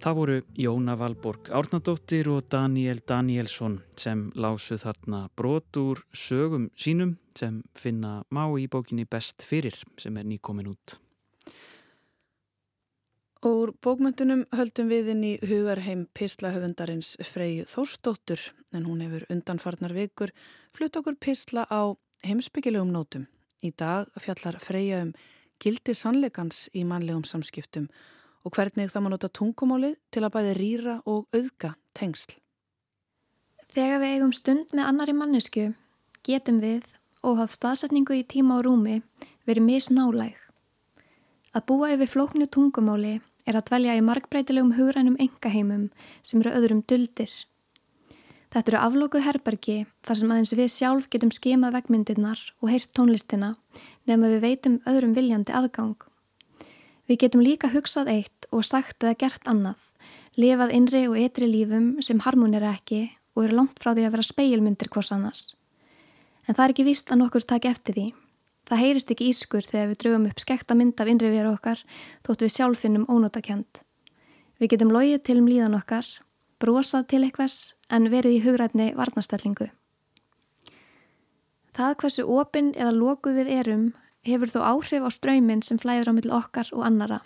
Það 0.06 0.14
voru 0.14 0.34
Jóna 0.54 0.94
Valborg 0.94 1.48
Árnadóttir 1.50 2.28
og 2.30 2.44
Daniel 2.46 3.00
Danielsson 3.02 3.80
sem 3.98 4.20
lásu 4.38 4.78
þarna 4.78 5.24
brot 5.34 5.80
úr 5.80 6.04
sögum 6.14 6.68
sínum 6.78 7.16
sem 7.34 7.56
finna 7.74 8.20
má 8.30 8.44
í 8.54 8.68
bókinni 8.70 9.02
Best 9.02 9.42
fyrir 9.42 9.74
sem 9.98 10.14
er 10.14 10.28
nýkomin 10.30 10.70
út. 10.70 10.94
Úr 13.50 13.74
bókmyndunum 13.82 14.46
höldum 14.54 14.94
við 14.94 15.10
inn 15.16 15.26
í 15.26 15.34
hugarheim 15.42 16.06
pislahöfundarins 16.14 17.16
Freyju 17.26 17.66
Þórsdóttur 17.66 18.52
en 18.78 18.86
hún 18.86 19.02
hefur 19.02 19.26
undanfarnar 19.26 19.90
vikur 19.90 20.30
flutt 20.70 21.02
okkur 21.02 21.18
pisla 21.18 21.66
á 21.66 21.98
heimsbyggilegum 22.22 22.94
nótum. 22.94 23.26
Í 23.58 23.74
dag 23.74 24.06
fjallar 24.22 24.62
Freyja 24.62 25.02
um 25.02 25.16
gildi 25.58 25.98
sannleikans 25.98 26.68
í 26.78 26.86
mannlegum 26.86 27.26
samskiptum 27.26 27.90
og 27.90 28.14
hvernig 28.54 28.90
það 28.92 29.02
má 29.02 29.08
nota 29.12 29.30
tungumálið 29.32 29.96
til 30.14 30.22
að 30.22 30.34
bæði 30.36 30.52
rýra 30.58 30.96
og 31.08 31.26
auðga 31.34 31.74
tengsl. 31.96 32.36
Þegar 33.74 34.00
við 34.00 34.14
eigum 34.14 34.32
stund 34.36 34.72
með 34.72 34.88
annari 34.90 35.14
mannesku 35.16 35.64
getum 36.26 36.60
við, 36.62 36.84
óhað 37.26 37.52
staðsetningu 37.54 38.16
í 38.16 38.26
tíma 38.28 38.60
og 38.60 38.66
rúmi, 38.66 39.00
verið 39.46 39.66
misnálæg. 39.66 40.36
Að 41.56 41.66
búa 41.70 41.90
yfir 41.94 42.10
flóknu 42.12 42.46
tungumáli 42.52 43.18
er 43.46 43.58
að 43.58 43.68
dvelja 43.70 43.98
í 43.98 44.04
markbreytilegum 44.04 44.74
hugrænum 44.76 45.18
engaheimum 45.22 45.86
sem 46.22 46.42
eru 46.42 46.54
öðrum 46.58 46.82
duldir. 46.88 47.30
Þetta 48.52 48.72
eru 48.72 48.80
aflókuð 48.80 49.24
herbergi 49.26 49.78
þar 50.06 50.18
sem 50.20 50.32
aðeins 50.32 50.52
við 50.56 50.72
sjálf 50.72 51.08
getum 51.12 51.32
skemað 51.34 51.78
vegmyndirnar 51.78 52.42
og 52.62 52.70
heyrt 52.72 52.92
tónlistina 52.96 53.54
nefnum 54.06 54.30
við 54.30 54.44
veitum 54.44 54.78
öðrum 54.88 55.16
viljandi 55.16 55.54
aðgang. 55.56 55.96
Við 57.06 57.20
getum 57.22 57.42
líka 57.44 57.70
hugsað 57.70 58.10
eitt 58.10 58.48
og 58.50 58.64
sagt 58.66 59.04
eða 59.04 59.18
gert 59.20 59.46
annað, 59.46 59.78
lifað 60.34 60.74
innri 60.74 61.04
og 61.06 61.18
ytri 61.20 61.46
lífum 61.46 62.02
sem 62.02 62.18
harmonera 62.24 62.72
ekki 62.74 63.04
og 63.36 63.44
eru 63.44 63.60
langt 63.60 63.78
frá 63.78 63.92
því 63.92 64.06
að 64.08 64.14
vera 64.16 64.26
speilmyndir 64.26 64.90
hvors 64.90 65.12
annars. 65.14 65.42
En 66.46 66.54
það 66.54 66.64
er 66.64 66.74
ekki 66.74 66.86
víst 66.88 67.12
að 67.12 67.20
nokkur 67.22 67.46
taki 67.46 67.70
eftir 67.70 67.94
því. 67.94 68.06
Það 68.66 68.82
heyrist 68.82 69.10
ekki 69.14 69.30
ískur 69.30 69.66
þegar 69.66 69.90
við 69.92 69.98
draugum 70.02 70.28
upp 70.30 70.42
skekta 70.42 70.74
mynd 70.74 71.00
af 71.02 71.10
innri 71.10 71.30
veru 71.30 71.52
okkar 71.54 71.82
þótt 72.26 72.42
við 72.42 72.54
sjálf 72.56 72.82
finnum 72.82 73.06
ónótakent. 73.06 73.82
Við 74.58 74.72
getum 74.72 74.90
logið 74.90 75.22
til 75.22 75.36
um 75.38 75.46
líðan 75.50 75.76
okkar, 75.78 76.06
brosað 76.58 77.06
til 77.12 77.22
eitthvers 77.22 77.76
en 77.92 78.10
verið 78.10 78.38
í 78.38 78.42
hugrætni 78.46 78.88
varnastellingu. 78.98 79.68
Það 81.76 81.96
hversu 82.00 82.24
opinn 82.24 82.72
eða 82.74 82.94
lokuð 82.96 83.42
við 83.42 83.52
erum 83.60 83.86
hefur 84.26 84.50
þó 84.52 84.60
áhrif 84.72 85.06
á 85.06 85.10
ströymin 85.14 85.62
sem 85.62 85.78
flæður 85.78 86.10
á 86.10 86.16
mill 86.16 86.32
okkar 86.34 86.70
og 86.74 86.84
annara. 86.86 87.20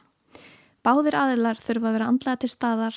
Báðir 0.85 1.17
aðilar 1.17 1.59
þurfa 1.61 1.91
að 1.91 1.97
vera 1.97 2.09
andlega 2.09 2.41
til 2.41 2.51
staðar, 2.53 2.97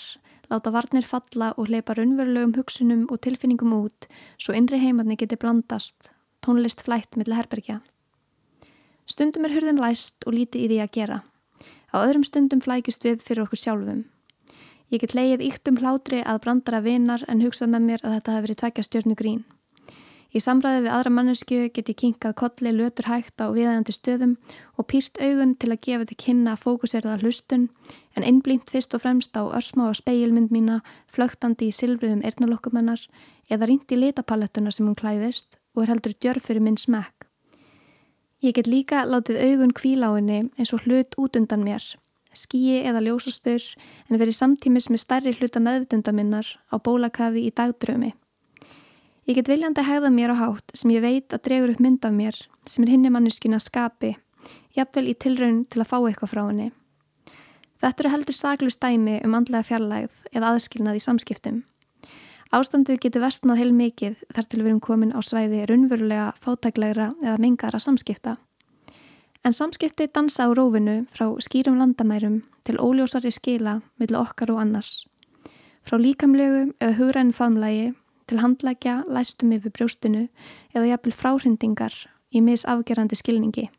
láta 0.52 0.72
varnir 0.72 1.08
falla 1.08 1.52
og 1.58 1.68
hleypa 1.68 1.96
raunverulegum 1.98 2.54
hugsunum 2.56 3.08
og 3.12 3.20
tilfinningum 3.26 3.74
út 3.76 4.08
svo 4.38 4.56
innri 4.56 4.80
heimarni 4.80 5.18
geti 5.20 5.40
blandast, 5.40 6.12
tónlist 6.46 6.84
flætt 6.86 7.18
mill 7.20 7.36
herbergja. 7.36 7.82
Stundum 9.08 9.44
er 9.48 9.56
hurðin 9.56 9.82
læst 9.84 10.24
og 10.28 10.36
lítið 10.38 10.64
í 10.64 10.68
því 10.72 10.80
að 10.84 10.94
gera. 10.96 11.20
Á 11.92 11.96
öðrum 12.02 12.24
stundum 12.24 12.64
flækist 12.64 13.04
við 13.04 13.20
fyrir 13.22 13.44
okkur 13.44 13.60
sjálfum. 13.60 14.06
Ég 14.94 15.02
get 15.02 15.16
leið 15.18 15.44
íkt 15.44 15.68
um 15.68 15.80
hlátri 15.82 16.22
að 16.24 16.40
brandara 16.46 16.80
vinar 16.86 17.26
en 17.28 17.44
hugsað 17.44 17.74
með 17.74 17.88
mér 17.90 18.06
að 18.06 18.16
þetta 18.18 18.36
hefur 18.36 18.48
verið 18.48 18.62
tvækja 18.62 18.88
stjórnu 18.88 19.18
grín. 19.20 19.44
Í 20.34 20.42
samræði 20.42 20.88
við 20.88 20.94
aðra 20.96 21.12
mannesku 21.14 21.58
get 21.70 21.90
ég 21.92 21.98
kinkað 22.00 22.34
kolli 22.40 22.72
lötur 22.74 23.06
hægt 23.06 23.38
á 23.38 23.54
viðægandi 23.54 23.94
stöðum 23.94 24.32
og 24.82 24.88
pýrt 24.90 25.20
augun 25.22 25.52
til 25.62 25.70
að 25.70 25.84
gefa 25.86 26.08
til 26.10 26.18
kynna 26.24 26.56
að 26.56 26.64
fókuseraða 26.64 27.20
hlustun 27.22 27.68
en 28.18 28.26
einblínt 28.26 28.72
fyrst 28.74 28.96
og 28.98 29.04
fremst 29.04 29.38
á 29.38 29.46
örsmá 29.46 29.92
og 29.92 30.00
speilmynd 30.00 30.50
mína 30.50 30.80
flögtandi 31.14 31.70
í 31.70 31.76
silfruðum 31.78 32.26
eirnalokkumennar 32.26 33.04
eða 33.54 33.70
rínt 33.70 33.94
í 33.94 34.00
litapalettuna 34.00 34.74
sem 34.74 34.90
hún 34.90 34.98
klæðist 34.98 35.60
og 35.76 35.86
er 35.86 35.94
heldur 35.94 36.18
djörf 36.18 36.50
fyrir 36.50 36.66
minn 36.66 36.82
smekk. 36.82 37.30
Ég 38.42 38.58
get 38.58 38.68
líka 38.68 39.06
látið 39.06 39.38
augun 39.38 39.72
henni 39.78 40.50
eins 40.58 40.74
og 40.74 40.82
hlut 40.82 41.14
út 41.16 41.38
undan 41.38 41.64
mér, 41.64 41.84
skíi 42.34 42.82
eða 42.82 43.06
ljósastur 43.06 43.62
en 44.10 44.18
verið 44.18 44.36
samtímis 44.36 44.90
með 44.90 45.06
stærri 45.06 45.38
hluta 45.38 45.60
meðvtundaminnar 45.62 46.48
á 46.74 46.76
bólakafi 46.82 47.46
í 47.46 47.54
dagdrömi. 47.54 48.14
Ég 49.24 49.38
get 49.38 49.48
viljandi 49.48 49.80
að 49.80 49.88
hegða 49.88 50.10
mér 50.12 50.34
á 50.36 50.42
hátt 50.42 50.74
sem 50.76 50.92
ég 50.92 51.04
veit 51.04 51.32
að 51.32 51.46
dregur 51.46 51.72
upp 51.72 51.80
mynd 51.80 52.04
af 52.04 52.12
mér 52.12 52.36
sem 52.68 52.84
er 52.84 52.90
hinni 52.92 53.12
manneskina 53.14 53.60
skapi, 53.64 54.18
jafnvel 54.76 55.06
í 55.08 55.14
tilraun 55.16 55.62
til 55.72 55.80
að 55.80 55.88
fá 55.94 55.98
eitthvað 56.02 56.32
frá 56.34 56.42
henni. 56.50 56.74
Þetta 57.80 58.04
eru 58.04 58.12
heldur 58.12 58.36
saglust 58.36 58.82
dæmi 58.84 59.22
um 59.24 59.38
andlega 59.40 59.64
fjarlægð 59.70 60.18
eða 60.36 60.52
aðskilnað 60.52 61.00
í 61.00 61.06
samskiptum. 61.08 61.64
Ástandið 62.52 63.00
getur 63.06 63.24
vestnað 63.24 63.62
heil 63.64 63.72
mikið 63.72 64.20
þar 64.36 64.50
til 64.50 64.60
við 64.60 64.74
erum 64.74 64.84
komin 64.84 65.16
á 65.16 65.20
svæði 65.24 65.64
runverulega, 65.72 66.28
fátæklegra 66.44 67.14
eða 67.24 67.40
mengara 67.40 67.80
samskipta. 67.80 68.36
En 69.44 69.56
samskipti 69.56 70.12
dansa 70.12 70.48
á 70.48 70.52
rófinu 70.52 71.06
frá 71.16 71.32
skýrum 71.40 71.80
landamærum 71.80 72.42
til 72.68 72.76
óljósari 72.76 73.32
skila 73.32 73.80
millir 74.00 74.20
okkar 74.20 74.52
og 74.52 74.62
annars. 74.68 75.08
Frá 75.88 75.96
líkamlegu 75.96 76.74
eða 76.80 76.96
hugræn 77.00 77.32
faðmlægi 77.32 77.94
til 78.28 78.42
handlækja, 78.42 79.04
læstum 79.08 79.54
yfir 79.56 79.74
brjóstinu 79.76 80.28
eða 80.74 80.90
jafnvel 80.92 81.16
fráhrindingar 81.16 81.96
í 82.34 82.42
misafgerandi 82.42 83.18
skilningi. 83.20 83.70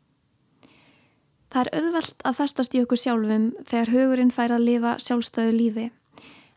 Það 1.51 1.61
er 1.61 1.71
auðvelt 1.79 2.25
að 2.27 2.37
festast 2.39 2.73
í 2.75 2.81
okkur 2.83 2.99
sjálfum 2.99 3.51
þegar 3.67 3.93
hugurinn 3.93 4.33
fær 4.35 4.55
að 4.55 4.65
lifa 4.69 4.95
sjálfstæðu 4.99 5.53
lífi, 5.55 5.85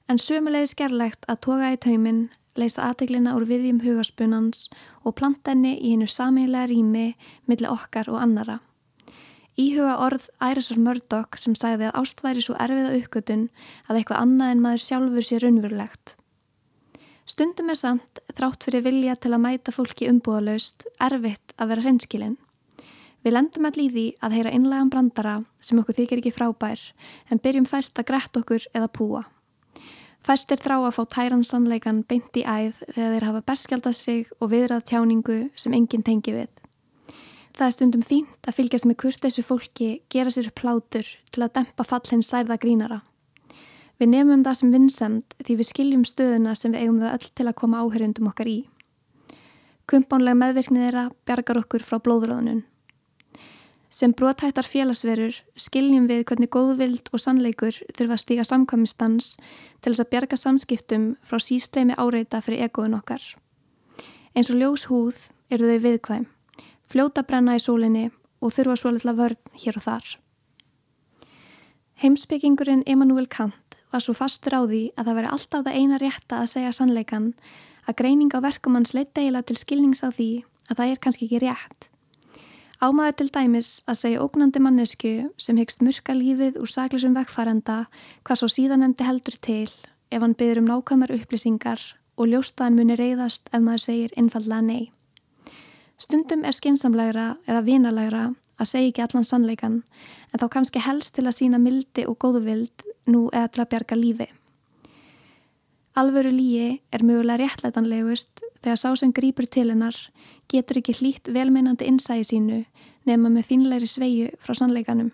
en 0.09 0.18
sömulegis 0.18 0.74
gerlegt 0.79 1.29
að 1.29 1.42
toga 1.46 1.72
í 1.74 1.81
tauminn, 1.85 2.29
leysa 2.59 2.88
aðteglina 2.88 3.37
úr 3.38 3.46
viðjum 3.46 3.83
hugarspunans 3.85 4.66
og 5.05 5.14
planta 5.20 5.55
henni 5.55 5.77
í 5.77 5.92
hennu 5.92 6.09
samílega 6.11 6.70
rými 6.72 7.12
millir 7.46 7.70
okkar 7.70 8.11
og 8.11 8.18
annara. 8.22 8.59
Íhuga 9.59 9.96
orð 10.07 10.29
Ærisar 10.42 10.79
Murdoch 10.79 11.38
sem 11.38 11.55
sagði 11.59 11.88
að 11.88 11.96
ástværi 12.03 12.42
svo 12.46 12.55
erfiða 12.62 12.94
uppgötun 12.98 13.48
að 13.88 14.01
eitthvað 14.01 14.20
annað 14.22 14.53
en 14.55 14.61
maður 14.62 14.85
sjálfur 14.85 15.27
sér 15.27 15.46
unverulegt. 15.48 16.14
Stundum 17.28 17.68
er 17.68 17.76
samt, 17.76 18.20
þrátt 18.38 18.64
fyrir 18.64 18.86
vilja 18.86 19.14
til 19.20 19.34
að 19.34 19.42
mæta 19.44 19.72
fólki 19.74 20.06
umbúðalaust, 20.08 20.86
erfitt 21.04 21.52
að 21.60 21.74
vera 21.74 21.82
hreinskilinn. 21.84 22.38
Við 23.20 23.34
lendum 23.34 23.66
allir 23.68 23.84
í 23.84 23.90
því 23.92 24.04
að 24.24 24.36
heyra 24.38 24.52
innlegan 24.56 24.88
brandara 24.88 25.34
sem 25.60 25.76
okkur 25.82 25.98
þykir 25.98 26.22
ekki 26.22 26.32
frábær 26.32 26.84
en 27.28 27.42
byrjum 27.44 27.66
fæst 27.68 28.00
að 28.00 28.08
grett 28.08 28.38
okkur 28.40 28.64
eða 28.72 28.88
púa. 28.88 29.20
Fæst 30.24 30.54
er 30.54 30.62
þrá 30.62 30.78
að 30.78 30.94
fá 30.96 31.02
tæran 31.12 31.44
sannleikan 31.44 32.00
beint 32.08 32.38
í 32.38 32.46
æð 32.48 32.80
þegar 32.94 33.12
þeir 33.12 33.28
hafa 33.28 33.44
berskjaldað 33.50 33.98
sig 33.98 34.32
og 34.40 34.52
viðrað 34.54 34.86
tjáningu 34.88 35.38
sem 35.52 35.76
enginn 35.76 36.06
tengi 36.06 36.32
við. 36.32 36.48
Það 37.58 37.66
er 37.66 37.76
stundum 37.76 38.06
fínt 38.06 38.48
að 38.48 38.56
fylgjast 38.56 38.88
með 38.88 39.00
kurtessu 39.04 39.44
fólki 39.44 39.90
gera 40.08 40.32
sér 40.32 40.48
plátur 40.56 41.04
til 41.28 41.44
að 41.44 41.54
dempa 41.60 41.84
fall 41.84 42.06
hins 42.08 42.32
særða 42.32 42.56
grínara. 42.56 43.02
Við 43.98 44.12
nefnum 44.12 44.42
það 44.46 44.58
sem 44.61 44.72
vinnsemd 44.74 45.37
því 45.42 45.54
við 45.58 45.66
skiljum 45.72 46.02
stöðuna 46.06 46.52
sem 46.54 46.70
við 46.70 46.84
eigum 46.84 46.98
það 47.02 47.14
öll 47.16 47.30
til 47.34 47.46
að 47.48 47.56
koma 47.58 47.80
áhörjundum 47.82 48.28
okkar 48.30 48.50
í. 48.50 48.58
Kumpánlega 49.90 50.38
meðvirknið 50.38 50.84
þeirra 50.84 51.02
bergar 51.26 51.58
okkur 51.64 51.82
frá 51.82 51.98
blóðröðunum. 52.04 52.61
Sem 53.90 54.12
brotættar 54.14 54.68
félagsverur 54.68 55.40
skiljum 55.58 56.06
við 56.06 56.22
hvernig 56.28 56.52
góðvild 56.54 57.11
og 57.11 57.24
sannleikur 57.24 57.74
þurfa 57.96 58.14
að 58.14 58.22
stíga 58.22 58.46
samkvæmistans 58.46 59.32
til 59.82 59.90
þess 59.90 60.04
að 60.04 60.11
bjarga 60.12 60.38
samskiptum 60.38 61.11
frá 61.26 61.42
sístreimi 61.42 61.96
áreita 61.98 62.38
fyrir 62.44 62.68
egoðun 62.68 63.00
okkar. 63.00 63.24
Eins 64.37 64.52
og 64.52 64.61
ljós 64.61 64.87
húð 64.92 65.24
eru 65.50 65.72
þau 65.72 65.82
viðkvæm, 65.88 66.28
fljóta 66.87 67.26
brenna 67.26 67.58
í 67.58 67.64
sólinni 67.64 68.11
og 68.38 68.54
þurfa 68.54 68.78
svo 68.78 68.94
litla 68.94 69.16
vörn 69.18 69.56
hér 69.58 69.80
og 69.80 69.88
þar. 69.88 70.18
Heimsbyggingurinn 71.98 72.87
Emanuel 72.87 73.26
Kant 73.26 73.67
var 73.92 74.05
svo 74.05 74.14
fastur 74.16 74.57
á 74.57 74.62
því 74.64 74.83
að 74.96 75.07
það 75.09 75.18
veri 75.18 75.33
alltaf 75.35 75.66
það 75.66 75.79
eina 75.81 76.01
rétta 76.03 76.40
að 76.42 76.51
segja 76.55 76.72
sannleikan 76.77 77.29
að 77.88 77.98
greining 78.01 78.33
á 78.37 78.38
verkum 78.44 78.77
hans 78.77 78.94
leitt 78.94 79.16
eiginlega 79.16 79.48
til 79.48 79.59
skilnings 79.61 80.05
á 80.05 80.12
því 80.12 80.31
að 80.68 80.81
það 80.81 80.90
er 80.92 81.01
kannski 81.05 81.29
ekki 81.29 81.40
rétt. 81.44 81.88
Ámaður 82.79 83.16
til 83.18 83.31
dæmis 83.35 83.70
að 83.90 84.01
segja 84.03 84.22
ógnandi 84.22 84.61
mannesku 84.62 85.12
sem 85.40 85.57
hyggst 85.59 85.81
murka 85.83 86.14
lífið 86.14 86.61
úr 86.62 86.70
saklisum 86.70 87.16
vegfæranda 87.16 87.79
hvað 88.22 88.42
svo 88.42 88.48
síðan 88.55 88.87
endi 88.87 89.07
heldur 89.07 89.38
til 89.42 89.70
ef 90.14 90.22
hann 90.22 90.37
byrður 90.38 90.62
um 90.62 90.68
nákvæmar 90.70 91.14
upplýsingar 91.16 91.83
og 92.18 92.31
ljóstaðan 92.31 92.79
muni 92.79 92.94
reyðast 92.98 93.51
ef 93.51 93.64
maður 93.64 93.85
segir 93.88 94.14
innfallega 94.20 94.62
nei. 94.62 94.85
Stundum 95.98 96.44
er 96.46 96.55
skinsamlegra 96.55 97.33
eða 97.48 97.64
vinalægra 97.66 98.24
að 98.59 98.70
segja 98.70 98.92
ekki 98.92 99.05
allan 99.05 99.27
sannleikan 99.27 99.81
en 100.31 100.42
þá 100.42 100.46
kannski 100.55 100.83
helst 100.85 101.16
til 101.16 101.27
að 101.27 101.38
sína 101.40 101.59
mildi 101.62 102.07
og 102.07 102.18
góðvild 102.22 102.87
nú 103.09 103.29
eða 103.33 103.49
til 103.53 103.64
að 103.64 103.71
bjarga 103.73 103.99
lífi. 103.99 104.29
Alvöru 105.99 106.31
líi 106.31 106.81
er 106.94 107.03
mögulega 107.03 107.40
réttlætanlegust 107.42 108.44
þegar 108.62 108.79
sá 108.79 108.90
sem 108.97 109.12
grýpur 109.12 109.49
til 109.51 109.71
hennar 109.73 109.97
getur 110.53 110.79
ekki 110.79 110.94
hlýtt 111.01 111.31
velmeinandi 111.35 111.88
innsæði 111.90 112.27
sínu 112.29 112.59
nema 113.09 113.33
með 113.33 113.49
finleiri 113.49 113.88
sveiju 113.88 114.29
frá 114.38 114.55
sannleikanum. 114.55 115.11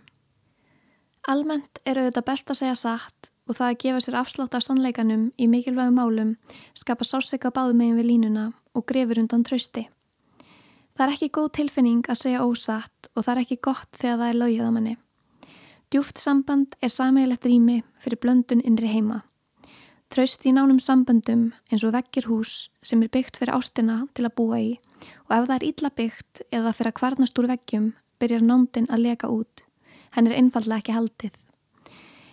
Almennt 1.30 1.80
er 1.88 2.02
auðvitað 2.02 2.26
best 2.28 2.52
að 2.52 2.60
segja 2.60 2.76
satt 2.76 3.30
og 3.48 3.56
það 3.56 3.70
að 3.70 3.78
gefa 3.84 4.02
sér 4.04 4.18
afslátt 4.20 4.56
af 4.58 4.66
sannleikanum 4.66 5.24
í 5.40 5.48
mikilvægum 5.48 5.96
málum 6.00 6.34
skapa 6.76 7.06
sásleika 7.08 7.52
báðumegin 7.54 7.96
við 8.00 8.10
línuna 8.10 8.50
og 8.74 8.84
grefur 8.90 9.22
undan 9.22 9.44
trösti. 9.46 9.86
Það 10.94 11.06
er 11.06 11.14
ekki 11.16 11.30
góð 11.38 11.48
tilfinning 11.58 12.04
að 12.12 12.20
segja 12.26 12.44
ósatt 12.44 13.08
og 13.14 13.24
það 13.24 13.32
er 13.34 13.42
ekki 13.46 13.60
gott 13.64 13.90
þegar 13.96 14.20
það 14.20 14.28
er 14.28 14.40
laugið 14.42 14.68
á 14.68 14.72
manni. 14.76 14.96
Djúft 15.92 16.18
samband 16.18 16.74
er 16.82 16.92
sameiglegt 16.92 17.46
rými 17.46 17.82
fyrir 18.02 18.20
blöndun 18.22 18.64
innri 18.64 18.90
heima. 18.90 19.22
Traust 20.12 20.44
í 20.46 20.52
nánum 20.54 20.80
sambandum 20.82 21.48
eins 21.72 21.84
og 21.84 21.94
vekkir 21.94 22.28
hús 22.30 22.68
sem 22.82 23.02
er 23.02 23.12
byggt 23.12 23.40
fyrir 23.40 23.56
ástina 23.56 24.04
til 24.14 24.26
að 24.28 24.36
búa 24.38 24.60
í 24.62 24.72
og 25.26 25.32
ef 25.36 25.46
það 25.48 25.56
er 25.56 25.66
illa 25.68 25.90
byggt 26.00 26.42
eða 26.50 26.74
fyrir 26.76 26.92
að 26.92 26.98
kvarnast 27.00 27.40
úr 27.40 27.48
vekkjum 27.50 27.88
byrjar 28.22 28.44
nándin 28.44 28.90
að 28.90 29.04
leka 29.08 29.30
út. 29.32 29.64
Henn 30.14 30.30
er 30.30 30.36
einfallega 30.38 30.80
ekki 30.80 30.94
haldið. 30.94 31.34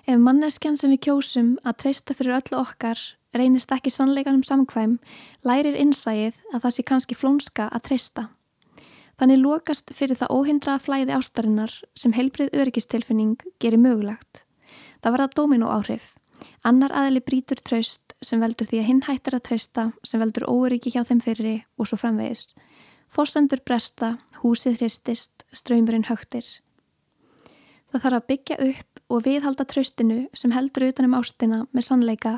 Ef 0.07 0.21
manneskjan 0.21 0.77
sem 0.77 0.93
við 0.93 1.03
kjósum 1.07 1.55
að 1.65 1.81
treysta 1.83 2.15
fyrir 2.17 2.37
öllu 2.39 2.61
okkar 2.61 3.01
reynist 3.37 3.71
ekki 3.71 3.91
sannleikanum 3.93 4.43
samkvæm, 4.43 4.97
lærir 5.47 5.77
innsæið 5.79 6.37
að 6.51 6.63
það 6.63 6.75
sé 6.75 6.85
kannski 6.87 7.17
flónska 7.17 7.67
að 7.71 7.85
treysta. 7.87 8.27
Þannig 9.21 9.37
lokast 9.37 9.91
fyrir 9.93 10.17
það 10.17 10.31
óhindraða 10.33 10.81
flæði 10.81 11.13
ástarinnar 11.13 11.73
sem 11.93 12.15
heilbrið 12.15 12.55
öryggistilfinning 12.57 13.35
gerir 13.61 13.77
mögulegt. 13.77 14.47
Það 15.05 15.13
dómin 15.37 15.65
og 15.67 15.75
áhrif. 15.75 16.07
Annar 16.65 16.89
aðli 16.97 17.21
brítur 17.21 17.61
tröst 17.61 18.15
sem 18.25 18.41
veldur 18.41 18.65
því 18.65 18.79
að 18.81 18.87
hinn 18.87 19.03
hættir 19.05 19.37
að 19.37 19.43
treysta, 19.45 19.83
sem 20.01 20.21
veldur 20.21 20.47
óryggi 20.49 20.93
hjá 20.95 21.03
þeim 21.05 21.21
fyrri 21.21 21.53
og 21.77 21.89
svo 21.89 21.99
framvegis. 22.01 22.55
Fórsendur 23.13 23.61
bresta, 23.61 24.15
húsið 24.41 24.81
hristist, 24.81 25.45
ströymurinn 25.53 26.09
högtir. 26.09 26.45
Það 27.93 28.03
þarf 28.07 28.17
að 28.17 28.27
byggja 28.33 28.59
upp 28.71 29.01
og 29.11 29.23
viðhalda 29.25 29.69
tröstinu 29.69 30.19
sem 30.33 30.53
heldur 30.55 30.87
utanum 30.89 31.17
ástina 31.19 31.65
með 31.75 31.87
sannleika 31.91 32.37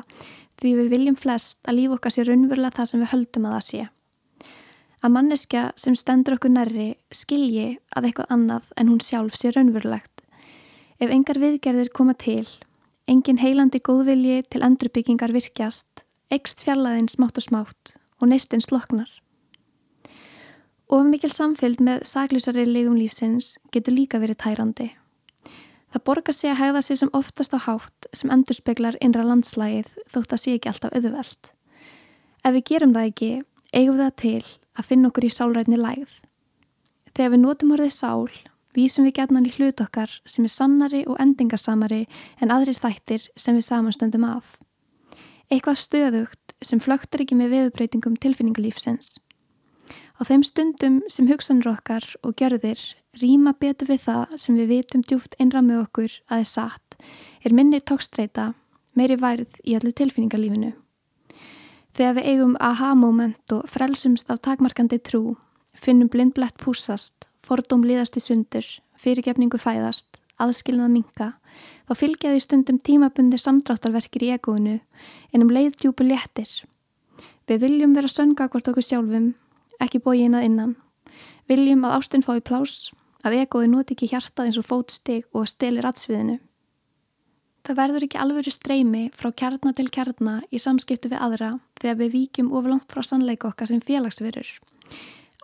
því 0.60 0.76
við 0.82 0.94
viljum 0.98 1.16
flest 1.16 1.62
að 1.64 1.80
líf 1.80 1.96
okkar 1.96 2.12
sé 2.12 2.28
raunverulega 2.28 2.76
það 2.80 2.90
sem 2.90 3.04
við 3.04 3.12
höldum 3.14 3.48
að 3.48 3.56
það 3.56 3.68
sé. 3.70 3.84
Að 5.04 5.12
manneskja 5.12 5.62
sem 5.76 5.92
stendur 6.00 6.38
okkur 6.38 6.48
nærri 6.54 6.94
skilji 7.12 7.74
að 7.92 8.06
eitthvað 8.08 8.30
annað 8.32 8.70
en 8.80 8.88
hún 8.88 9.02
sjálf 9.04 9.34
sé 9.36 9.50
raunverulegt. 9.52 10.22
Ef 10.96 11.12
engar 11.12 11.36
viðgerðir 11.42 11.90
koma 11.92 12.14
til, 12.16 12.46
engin 13.04 13.42
heilandi 13.42 13.82
góðvilji 13.84 14.46
til 14.48 14.62
endurbyggingar 14.64 15.34
virkjast, 15.36 16.06
ekst 16.32 16.64
fjallaðinn 16.64 17.10
smátt 17.12 17.36
og 17.36 17.44
smátt 17.44 17.94
og 18.16 18.32
neistinn 18.32 18.64
sloknar. 18.64 19.10
Of 20.88 21.04
mikil 21.10 21.34
samfylgd 21.36 21.84
með 21.84 22.08
saklusari 22.08 22.64
legum 22.64 22.96
lífsins 22.96 23.58
getur 23.76 23.98
líka 23.98 24.22
verið 24.24 24.40
tærandi. 24.40 24.88
Það 25.92 26.06
borgar 26.08 26.40
sig 26.40 26.54
að 26.54 26.60
hegða 26.62 26.86
sig 26.88 27.02
sem 27.02 27.12
oftast 27.12 27.52
á 27.52 27.60
hátt 27.60 28.08
sem 28.16 28.32
endurspeglar 28.32 28.96
innra 29.04 29.28
landslægið 29.28 29.92
þótt 30.16 30.32
að 30.32 30.46
sé 30.46 30.56
ekki 30.56 30.72
alltaf 30.72 30.96
auðveld. 30.96 31.54
Ef 32.40 32.52
við 32.56 32.68
gerum 32.72 32.96
það 32.96 33.12
ekki, 33.12 33.32
eigum 33.76 34.00
það 34.00 34.14
til 34.24 34.44
að 34.78 34.88
finna 34.90 35.10
okkur 35.10 35.26
í 35.28 35.32
sálrætni 35.32 35.78
lægð. 35.78 36.20
Þegar 37.14 37.32
við 37.34 37.42
notum 37.44 37.74
orðið 37.76 37.94
sál, 37.94 38.30
vísum 38.74 39.06
við 39.06 39.16
gætnan 39.20 39.46
í 39.46 39.52
hlut 39.54 39.82
okkar 39.84 40.12
sem 40.26 40.46
er 40.46 40.52
sannari 40.52 41.04
og 41.06 41.20
endingarsamari 41.22 42.04
en 42.42 42.54
aðrir 42.54 42.78
þættir 42.78 43.28
sem 43.38 43.54
við 43.54 43.68
samanstöndum 43.68 44.26
af. 44.26 44.56
Eitthvað 45.52 45.82
stöðugt 45.82 46.56
sem 46.64 46.80
flögtur 46.82 47.22
ekki 47.22 47.38
með 47.38 47.54
veðubreytingum 47.54 48.16
tilfinningalífsins. 48.18 49.18
Á 50.18 50.22
þeim 50.26 50.44
stundum 50.46 51.00
sem 51.10 51.26
hugsanur 51.30 51.72
okkar 51.74 52.06
og 52.22 52.36
gjörðir 52.38 52.80
rýma 53.20 53.54
betur 53.58 53.90
við 53.90 54.06
það 54.06 54.38
sem 54.40 54.58
við 54.58 54.70
vitum 54.70 55.02
djúft 55.06 55.34
einra 55.38 55.62
með 55.62 55.84
okkur 55.84 56.20
að 56.30 56.44
er 56.44 56.50
satt, 56.50 56.96
er 57.42 57.54
minni 57.54 57.82
tókstreita, 57.82 58.52
meiri 58.94 59.18
værið 59.20 59.60
í 59.66 59.76
öllu 59.78 59.94
tilfinningalífinu. 59.94 60.72
Þegar 61.94 62.16
við 62.16 62.24
eigum 62.32 62.54
aha-moment 62.58 63.52
og 63.54 63.68
frelsumst 63.70 64.30
af 64.32 64.40
takmarkandi 64.42 64.98
trú, 64.98 65.36
finnum 65.78 66.08
blindblett 66.10 66.56
púsast, 66.58 67.28
fordóm 67.46 67.84
liðast 67.86 68.18
í 68.18 68.22
sundur, 68.24 68.66
fyrirgefningu 68.98 69.60
fæðast, 69.62 70.18
aðskilnað 70.42 70.90
minka, 70.90 71.28
þá 71.86 71.92
fylgja 72.00 72.32
því 72.32 72.40
stundum 72.42 72.80
tímabundi 72.82 73.38
samdráttarverkir 73.38 74.26
í 74.26 74.32
egóinu 74.34 74.80
en 75.30 75.46
um 75.46 75.52
leiðdjúpu 75.54 76.08
léttir. 76.08 76.50
Við 77.46 77.62
viljum 77.62 77.94
vera 77.94 78.10
sönga 78.10 78.48
hvort 78.50 78.72
okkur 78.72 78.88
sjálfum, 78.88 79.30
ekki 79.78 80.02
bóið 80.02 80.34
að 80.40 80.48
innan. 80.48 80.74
Viljum 81.46 81.86
að 81.86 82.00
ástun 82.00 82.26
fái 82.26 82.40
plás, 82.42 82.90
að 83.22 83.38
egói 83.44 83.68
noti 83.70 83.94
ekki 83.94 84.10
hjartað 84.10 84.50
eins 84.50 84.58
og 84.58 84.66
fótstig 84.66 85.28
og 85.30 85.46
stilir 85.46 85.86
atsviðinu. 85.86 86.40
Það 87.64 87.78
verður 87.78 88.04
ekki 88.04 88.18
alvöru 88.20 88.52
streymi 88.52 89.02
frá 89.16 89.30
kjarnar 89.32 89.72
til 89.72 89.86
kjarnar 89.88 90.42
í 90.52 90.58
samskiptu 90.60 91.08
við 91.08 91.22
aðra 91.24 91.54
þegar 91.80 91.96
við 92.02 92.10
víkjum 92.18 92.50
oflangt 92.58 92.90
frá 92.92 93.00
sannleika 93.08 93.48
okkar 93.48 93.70
sem 93.70 93.80
félagsverur. 93.80 94.50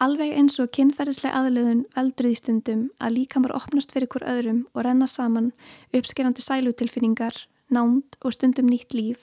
Alveg 0.04 0.34
eins 0.36 0.58
og 0.60 0.68
kynferðislega 0.76 1.40
aðlöðun 1.40 1.80
veldrið 1.96 2.36
í 2.36 2.40
stundum 2.42 2.84
að 3.00 3.16
líkamar 3.16 3.56
opnast 3.56 3.96
fyrir 3.96 4.12
hver 4.12 4.26
öðrum 4.34 4.60
og 4.74 4.84
renna 4.84 5.08
saman 5.08 5.50
uppskerandi 5.96 6.44
sælutilfinningar, 6.44 7.40
nánd 7.72 8.20
og 8.20 8.36
stundum 8.36 8.68
nýtt 8.68 8.92
líf, 8.92 9.20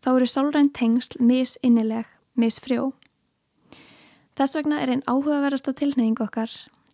þá 0.00 0.14
eru 0.16 0.28
sálrænt 0.32 0.72
tengsl 0.76 1.20
misinnileg, 1.20 2.08
misfrjó. 2.32 2.94
Þess 4.40 4.56
vegna 4.56 4.80
er 4.80 4.94
einn 4.94 5.04
áhugaverðasta 5.04 5.76
tilneying 5.76 6.16
okkar 6.24 6.48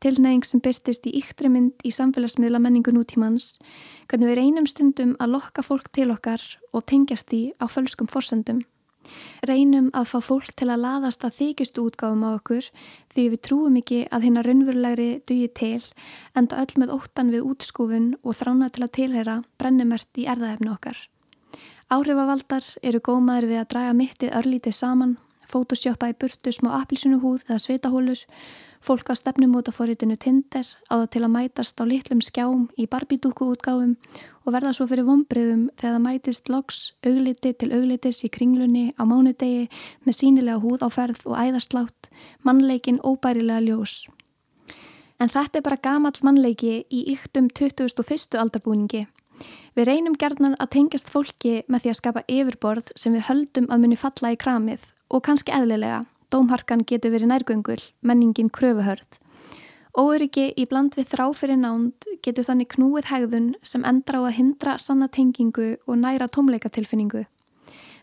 tilneying 0.05 0.47
sem 0.47 0.63
byrtist 0.65 1.07
í 1.09 1.15
yktri 1.21 1.51
mynd 1.53 1.85
í 1.85 1.93
samfélagsmiðla 1.95 2.61
menningu 2.63 2.95
nútímans, 2.95 3.59
hvernig 4.09 4.31
við 4.31 4.41
reynum 4.41 4.67
stundum 4.71 5.15
að 5.19 5.37
lokka 5.37 5.65
fólk 5.67 5.91
til 5.93 6.11
okkar 6.15 6.43
og 6.73 6.87
tengjast 6.91 7.31
því 7.31 7.43
á 7.59 7.67
fölskum 7.67 8.11
forsendum. 8.11 8.65
Reynum 9.49 9.91
að 9.97 10.09
fá 10.11 10.19
fólk 10.25 10.51
til 10.59 10.69
að 10.69 10.83
laðast 10.85 11.23
að 11.25 11.37
þykjustu 11.39 11.85
útgáfum 11.87 12.25
á 12.27 12.31
okkur 12.35 12.67
því 13.15 13.25
við 13.33 13.43
trúum 13.47 13.77
ekki 13.81 14.01
að 14.13 14.27
hérna 14.27 14.43
raunverulegri 14.45 15.09
dugi 15.29 15.49
til 15.61 15.85
enda 16.37 16.59
öll 16.63 16.75
með 16.83 16.93
óttan 16.97 17.33
við 17.33 17.47
útskúfun 17.49 18.11
og 18.23 18.37
þrána 18.41 18.69
til 18.75 18.85
að 18.85 18.95
tilhera 18.99 19.37
brennumert 19.61 20.21
í 20.21 20.27
erðaefni 20.29 20.73
okkar. 20.75 20.99
Áhrifavaldar 21.89 22.67
eru 22.85 23.01
gómaður 23.01 23.49
við 23.49 23.63
að 23.63 23.71
draga 23.73 23.97
mittið 23.97 24.35
örlítið 24.37 24.75
saman, 24.77 25.17
fótosjópa 25.49 26.11
í 26.13 26.17
burtu 26.21 26.53
smá 26.53 26.75
appilsunuhúð 26.83 27.47
eða 27.49 27.63
svitahólur 27.65 28.25
Fólk 28.81 29.11
á 29.11 29.14
stefnumótaforritinu 29.19 30.17
Tinder 30.17 30.67
á 30.87 31.03
það 31.03 31.09
til 31.12 31.23
að 31.27 31.33
mætast 31.35 31.81
á 31.83 31.85
litlum 31.85 32.21
skjám 32.23 32.69
í 32.79 32.87
barbídúku 32.87 33.49
útgáfum 33.51 33.97
og 34.47 34.55
verða 34.55 34.73
svo 34.77 34.87
fyrir 34.87 35.09
vonbriðum 35.09 35.64
þegar 35.75 35.97
það 35.97 36.05
mætist 36.07 36.51
loks 36.53 36.79
augliti 37.03 37.53
til 37.59 37.73
auglitis 37.75 38.23
í 38.23 38.31
kringlunni 38.31 38.85
á 38.95 39.03
mánudegi 39.03 39.67
með 40.07 40.19
sínilega 40.21 40.62
húð 40.62 40.87
á 40.87 40.88
ferð 40.95 41.27
og 41.27 41.35
æðarslátt, 41.43 42.11
mannleikin 42.47 43.03
óbærilega 43.03 43.67
ljós. 43.67 44.07
En 45.19 45.29
þetta 45.29 45.59
er 45.59 45.67
bara 45.67 45.83
gamall 45.83 46.23
mannleiki 46.23 46.85
í 46.95 47.01
yktum 47.12 47.49
2001. 47.51 48.38
aldarbúningi. 48.38 49.09
Við 49.75 49.91
reynum 49.91 50.14
gerðnan 50.19 50.55
að 50.62 50.71
tengjast 50.77 51.11
fólki 51.11 51.64
með 51.67 51.83
því 51.83 51.91
að 51.91 51.99
skapa 51.99 52.23
yfirborð 52.31 52.95
sem 52.95 53.14
við 53.14 53.27
höldum 53.27 53.67
að 53.71 53.83
muni 53.83 53.99
falla 53.99 54.33
í 54.35 54.38
kramið 54.38 54.87
og 55.11 55.27
kannski 55.27 55.55
eðlilega 55.55 56.05
Dómharkan 56.29 56.83
getur 56.85 57.14
verið 57.14 57.31
nærgöngul, 57.31 57.81
menningin 58.05 58.51
kröfuhörð. 58.53 59.17
Óöryggi 59.97 60.51
í 60.61 60.67
bland 60.69 60.93
við 60.99 61.09
þrá 61.14 61.25
fyrir 61.35 61.57
nánd 61.57 62.05
getur 62.23 62.45
þannig 62.45 62.69
knúið 62.75 63.09
hegðun 63.09 63.47
sem 63.64 63.87
endra 63.88 64.21
á 64.21 64.29
að 64.29 64.37
hindra 64.37 64.75
sanna 64.79 65.09
tengingu 65.09 65.71
og 65.87 65.97
næra 65.97 66.29
tómleikatilfinningu. 66.29 67.25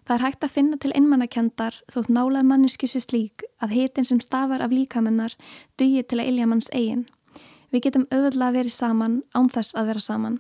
Það 0.06 0.16
er 0.16 0.24
hægt 0.26 0.44
að 0.46 0.56
finna 0.56 0.78
til 0.82 0.92
einmannakendar 0.98 1.78
þótt 1.94 2.10
nálað 2.14 2.50
mannesku 2.50 2.90
sér 2.90 3.06
slík 3.06 3.46
að 3.62 3.78
hitin 3.78 4.10
sem 4.10 4.20
stafar 4.22 4.62
af 4.66 4.74
líkamennar 4.74 5.38
dugi 5.78 6.02
til 6.02 6.20
að 6.20 6.32
ilja 6.34 6.50
manns 6.50 6.70
eigin. 6.74 7.06
Við 7.70 7.86
getum 7.88 8.08
auðvitað 8.10 8.58
verið 8.58 8.74
saman 8.74 9.16
án 9.38 9.50
þess 9.54 9.78
að 9.78 9.94
vera 9.94 10.04
saman. 10.06 10.40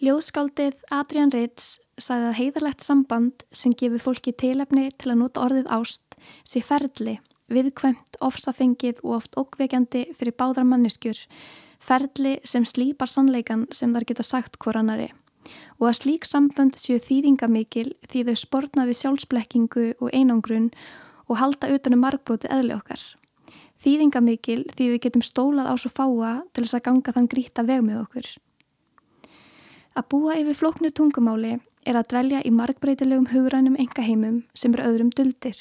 Ljóðskáldið 0.00 0.80
Adrian 0.94 1.32
Ritz 1.34 1.76
sagði 1.98 2.30
að 2.30 2.38
heiðarlegt 2.40 2.84
samband 2.84 3.44
sem 3.52 3.74
gefur 3.76 4.04
fólki 4.08 4.32
tilefni 4.32 4.88
til 4.96 5.12
að 5.12 5.20
nota 5.22 5.44
orðið 5.46 5.70
ást 5.74 6.18
sé 6.46 6.62
ferli, 6.64 7.18
viðkvæmt, 7.52 8.18
ofsafengið 8.24 9.00
og 9.04 9.20
oft 9.20 9.38
ókveikjandi 9.38 10.08
fyrir 10.16 10.36
báðar 10.38 10.68
manneskjur, 10.68 11.20
ferli 11.78 12.38
sem 12.44 12.66
slýpar 12.66 13.10
sannleikan 13.10 13.66
sem 13.72 13.94
þar 13.94 14.08
geta 14.08 14.26
sagt 14.26 14.58
hvorannari 14.62 15.12
og 15.78 15.88
að 15.90 15.98
slík 16.00 16.26
sambönd 16.28 16.76
séu 16.78 16.98
þýðingamikil 17.02 17.92
því 18.10 18.24
þau 18.28 18.36
sportna 18.40 18.86
við 18.88 19.00
sjálfsblekkingu 19.02 19.86
og 19.98 20.10
einangrun 20.12 20.68
og 21.28 21.40
halda 21.40 21.70
utanum 21.74 22.02
margbróti 22.04 22.50
eðli 22.52 22.74
okkar. 22.76 23.00
Þýðingamikil 23.78 24.64
því 24.74 24.90
við 24.92 25.02
getum 25.06 25.24
stólað 25.24 25.70
á 25.70 25.74
svo 25.78 25.92
fáa 25.94 26.32
til 26.52 26.64
þess 26.64 26.78
að 26.80 26.86
ganga 26.88 27.14
þann 27.14 27.30
gríta 27.30 27.64
veg 27.66 27.84
með 27.86 28.02
okkur. 28.02 28.28
Að 29.98 30.08
búa 30.10 30.38
yfir 30.38 30.58
flóknu 30.58 30.90
tungumáli 30.94 31.58
er 31.86 31.98
að 31.98 32.08
dvelja 32.12 32.44
í 32.44 32.52
margbreytilegum 32.54 33.28
hugrænum 33.32 33.76
engaheimum 33.78 34.42
sem 34.54 34.74
eru 34.74 34.86
öðrum 34.90 35.10
duldir. 35.14 35.58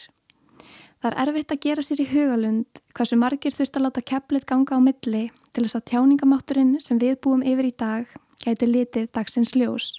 Það 0.97 1.11
er 1.11 1.19
erfitt 1.23 1.53
að 1.53 1.63
gera 1.65 1.83
sér 1.85 2.01
í 2.01 2.07
hugalund 2.09 2.81
hversu 2.97 3.17
margir 3.21 3.53
þurft 3.53 3.77
að 3.77 3.85
láta 3.85 4.05
kepplið 4.11 4.47
ganga 4.49 4.77
á 4.77 4.79
milli 4.81 5.23
til 5.53 5.65
þess 5.65 5.77
að 5.77 5.87
tjáningamátturinn 5.91 6.73
sem 6.81 6.97
við 7.01 7.19
búum 7.21 7.45
yfir 7.45 7.69
í 7.69 7.75
dag 7.77 8.17
gæti 8.41 8.69
litið 8.69 9.11
dagsins 9.13 9.53
ljós. 9.55 9.93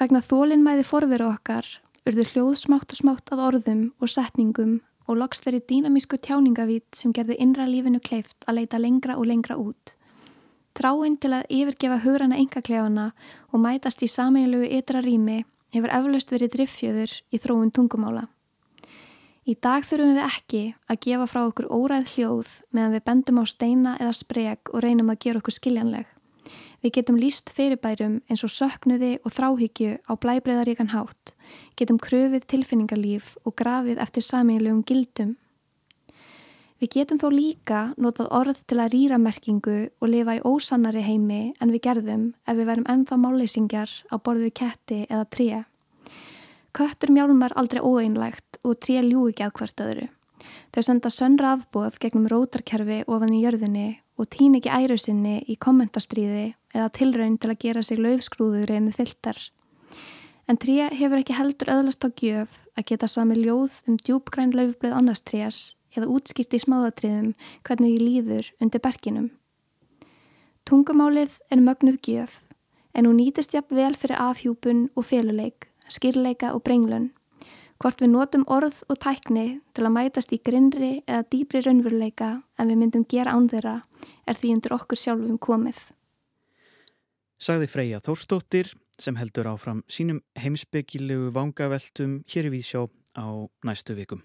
Vegna 0.00 0.24
þólinnmæði 0.26 0.86
forveru 0.88 1.30
okkar 1.30 1.68
urður 2.04 2.32
hljóð 2.32 2.56
smátt 2.64 2.90
og 2.92 3.00
smátt 3.00 3.30
að 3.32 3.44
orðum 3.48 3.84
og 4.02 4.10
setningum 4.10 4.80
og 5.06 5.20
loksleiri 5.20 5.62
dýnamísku 5.68 6.18
tjáningavít 6.18 6.98
sem 6.98 7.12
gerði 7.14 7.38
innra 7.40 7.68
lífinu 7.68 8.00
kleift 8.02 8.36
að 8.48 8.60
leita 8.60 8.80
lengra 8.80 9.18
og 9.20 9.28
lengra 9.30 9.56
út. 9.60 9.93
Tráinn 10.74 11.14
til 11.22 11.30
að 11.36 11.50
yfirgefa 11.54 12.00
hugrana 12.02 12.38
engaklefana 12.42 13.10
og 13.52 13.60
mætast 13.62 14.00
í 14.02 14.08
sameilugu 14.10 14.66
ytra 14.74 15.02
rými 15.04 15.44
hefur 15.74 15.92
eflaust 15.94 16.32
verið 16.34 16.56
driffjöður 16.56 17.12
í 17.30 17.38
þróun 17.42 17.70
tungumála. 17.74 18.24
Í 19.44 19.54
dag 19.60 19.84
þurfum 19.86 20.16
við 20.16 20.24
ekki 20.24 20.62
að 20.90 21.00
gefa 21.04 21.28
frá 21.30 21.40
okkur 21.44 21.68
óræð 21.68 22.10
hljóð 22.14 22.50
meðan 22.72 22.96
við 22.96 23.04
bendum 23.06 23.38
á 23.38 23.44
steina 23.46 23.92
eða 24.00 24.16
spreg 24.18 24.72
og 24.72 24.82
reynum 24.82 25.12
að 25.12 25.20
gera 25.26 25.42
okkur 25.42 25.56
skiljanleg. 25.58 26.06
Við 26.82 26.94
getum 26.98 27.20
líst 27.20 27.52
fyrirbærum 27.54 28.18
eins 28.28 28.42
og 28.44 28.52
söknuði 28.52 29.14
og 29.22 29.32
þráhyggju 29.36 29.92
á 30.04 30.12
blæbreiðaríkan 30.20 30.90
hátt, 30.90 31.36
getum 31.78 32.00
kröfið 32.02 32.48
tilfinningarlíf 32.50 33.36
og 33.44 33.54
grafið 33.60 34.02
eftir 34.02 34.26
sameilegum 34.26 34.82
gildum 34.88 35.36
Við 36.84 36.98
getum 36.98 37.16
þó 37.16 37.28
líka 37.32 37.78
notað 37.96 38.26
orð 38.36 38.58
til 38.68 38.76
að 38.82 38.90
rýra 38.92 39.16
merkingu 39.16 39.74
og 40.04 40.10
lifa 40.12 40.34
í 40.36 40.40
ósannari 40.44 41.00
heimi 41.00 41.54
en 41.56 41.70
við 41.72 41.80
gerðum 41.86 42.24
ef 42.44 42.58
við 42.58 42.66
verum 42.68 42.88
ennþá 42.92 43.16
máleysingjar 43.22 43.92
á 44.12 44.20
borðu 44.20 44.50
ketti 44.52 44.98
eða 45.06 45.22
tré. 45.32 45.46
Köttur 46.76 47.08
mjálmar 47.14 47.54
aldrei 47.56 47.80
óeinlegt 47.80 48.58
og 48.68 48.76
tré 48.84 48.98
ljú 49.00 49.22
ekki 49.30 49.46
að 49.46 49.54
hvert 49.56 49.80
öðru. 49.80 50.08
Þau 50.76 50.82
senda 50.84 51.12
sönnra 51.14 51.52
afbóð 51.56 51.96
gegnum 52.02 52.26
rótarkerfi 52.28 52.98
ofan 53.08 53.32
í 53.32 53.40
jörðinni 53.46 53.86
og 54.20 54.28
týn 54.34 54.58
ekki 54.58 54.74
æru 54.76 54.98
sinni 55.00 55.38
í 55.48 55.56
kommentastríði 55.56 56.50
eða 56.74 56.90
tilraun 56.98 57.38
til 57.40 57.54
að 57.54 57.62
gera 57.62 57.84
sig 57.86 58.02
löfskrúðuri 58.02 58.82
með 58.84 58.98
fylltar. 58.98 59.38
En 60.52 60.60
tríja 60.60 60.90
hefur 60.92 61.24
ekki 61.24 61.38
heldur 61.38 61.72
öðlast 61.78 62.04
á 62.04 62.12
gjöf 62.12 62.60
að 62.76 62.86
geta 62.92 63.08
sami 63.08 63.40
ljóð 63.40 63.80
um 63.88 63.96
djúbgræn 63.96 64.52
löfbröð 64.52 64.98
annars 65.00 65.24
trías 65.24 65.62
eða 65.94 66.10
útskýrt 66.10 66.54
í 66.54 66.62
smáðatriðum 66.64 67.32
hvernig 67.66 67.94
því 67.94 68.06
líður 68.08 68.52
undir 68.60 68.84
berginum. 68.84 69.28
Tungumálið 70.64 71.40
er 71.50 71.60
mögnuð 71.64 72.00
gjöf 72.06 72.38
en 72.94 73.08
hún 73.08 73.18
nýtist 73.20 73.54
jafn 73.54 73.76
vel 73.76 73.94
fyrir 73.98 74.20
afhjúpun 74.22 74.88
og 74.94 75.06
féluleik, 75.10 75.68
skýrleika 75.90 76.54
og 76.54 76.64
brenglun 76.64 77.10
hvort 77.82 78.00
við 78.00 78.12
notum 78.14 78.46
orð 78.48 78.78
og 78.88 78.96
tækni 79.02 79.58
til 79.76 79.84
að 79.84 79.94
mætast 79.96 80.32
í 80.32 80.38
grinnri 80.40 80.92
eða 81.04 81.26
dýbri 81.32 81.60
raunveruleika 81.64 82.30
en 82.56 82.70
við 82.70 82.80
myndum 82.80 83.04
gera 83.10 83.34
án 83.34 83.50
þeirra 83.50 83.74
er 84.30 84.38
því 84.38 84.54
undir 84.56 84.76
okkur 84.76 85.00
sjálfum 85.00 85.36
komið. 85.42 85.76
Sagði 87.36 87.68
Freyja 87.68 88.00
Þórstóttir 88.04 88.70
sem 89.00 89.18
heldur 89.18 89.50
áfram 89.50 89.82
sínum 89.90 90.22
heimsbyggilegu 90.38 91.32
vangaveltum 91.34 92.22
hér 92.30 92.48
í 92.48 92.54
Vísjó 92.54 92.86
á 93.18 93.26
næstu 93.66 93.96
vikum. 93.98 94.22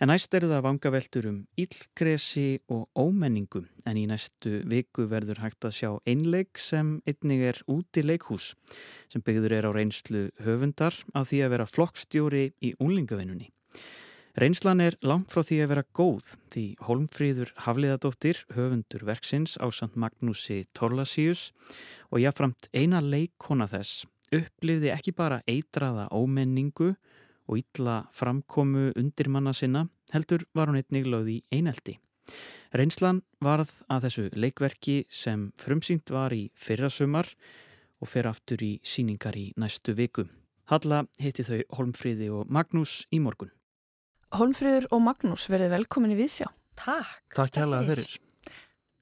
En 0.00 0.08
næst 0.08 0.32
er 0.32 0.46
það 0.48 0.62
vangaveltur 0.64 1.26
um 1.28 1.40
íllgresi 1.60 2.62
og 2.72 2.86
ómenningu 2.96 3.60
en 3.84 3.98
í 4.00 4.06
næstu 4.08 4.62
viku 4.64 5.04
verður 5.10 5.42
hægt 5.42 5.66
að 5.68 5.74
sjá 5.76 5.90
einleik 6.08 6.56
sem 6.56 6.94
einnig 7.04 7.42
er 7.50 7.58
úti 7.68 8.00
leikhús 8.06 8.54
sem 9.12 9.20
byggður 9.20 9.58
er 9.58 9.68
á 9.68 9.70
reynslu 9.76 10.22
höfundar 10.40 10.96
á 11.12 11.20
því 11.20 11.42
að 11.44 11.52
vera 11.52 11.66
flokkstjóri 11.68 12.46
í 12.64 12.70
úlingavinnunni. 12.80 13.50
Reynslan 14.40 14.80
er 14.80 14.96
langt 15.04 15.34
frá 15.34 15.44
því 15.44 15.58
að 15.66 15.70
vera 15.74 15.84
góð 15.92 16.32
því 16.54 16.64
Holmfríður 16.86 17.52
Hafliðadóttir, 17.66 18.40
höfundur 18.56 19.04
verksins 19.04 19.58
á 19.60 19.68
Sant 19.68 20.00
Magnúsi 20.00 20.62
Torlasíus 20.72 21.50
og 22.08 22.24
jáframt 22.24 22.72
eina 22.72 23.04
leikona 23.04 23.68
þess 23.68 24.06
upplifði 24.32 24.94
ekki 24.94 25.12
bara 25.12 25.42
eitraða 25.50 26.08
ómenningu 26.14 26.94
og 27.50 27.58
ítla 27.58 28.04
framkomu 28.14 28.92
undir 28.94 29.28
manna 29.28 29.52
sinna 29.52 29.88
heldur 30.14 30.46
var 30.54 30.70
hún 30.70 30.78
einnig 30.78 31.08
lögð 31.10 31.32
í 31.34 31.38
einelti. 31.50 31.98
Reynslan 32.70 33.24
varð 33.42 33.72
að 33.90 34.06
þessu 34.06 34.26
leikverki 34.38 35.00
sem 35.10 35.48
frumsýnt 35.58 36.12
var 36.14 36.34
í 36.34 36.44
fyrrasumar 36.54 37.26
og 38.00 38.08
fer 38.08 38.28
aftur 38.30 38.62
í 38.62 38.76
síningar 38.86 39.36
í 39.36 39.50
næstu 39.58 39.96
viku. 39.98 40.28
Halla 40.70 41.02
heiti 41.18 41.42
þau 41.42 41.60
Holmfríði 41.80 42.30
og 42.30 42.46
Magnús 42.46 43.02
í 43.10 43.18
morgun. 43.18 43.50
Holmfríður 44.30 44.86
og 44.94 45.02
Magnús 45.02 45.48
verið 45.50 45.74
velkomin 45.74 46.14
í 46.14 46.20
Vísjá. 46.20 46.46
Takk. 46.78 47.34
Takk 47.34 47.56
kærlega 47.58 47.88
fyrir. 47.90 48.12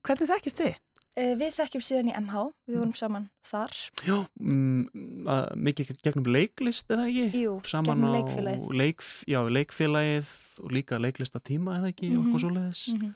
Hvernig 0.08 0.30
þekkist 0.30 0.62
þið? 0.62 0.78
Uh, 1.18 1.32
við 1.34 1.56
þekkjum 1.56 1.82
síðan 1.82 2.10
í 2.12 2.14
MH, 2.14 2.42
við 2.68 2.76
vorum 2.78 2.92
saman 2.94 3.24
þar. 3.42 3.72
Já, 4.06 4.14
mm, 4.38 5.24
mikið 5.66 5.88
gegnum 6.04 6.28
leiklist 6.30 6.92
eða 6.94 7.08
ekki? 7.08 7.40
Jú, 7.42 7.54
saman 7.66 7.90
gegnum 7.90 8.14
leikfélagið. 8.14 8.76
Leik, 8.78 9.02
já, 9.26 9.38
leikfélagið 9.56 10.30
og 10.62 10.76
líka 10.76 11.00
leiklista 11.02 11.42
tíma 11.42 11.80
eða 11.80 11.90
ekki, 11.90 12.12
mm 12.12 12.14
-hmm. 12.14 12.28
okkur 12.28 12.44
svo 12.44 12.50
leiðis. 12.54 12.84
Mm 12.92 13.00
-hmm. 13.00 13.14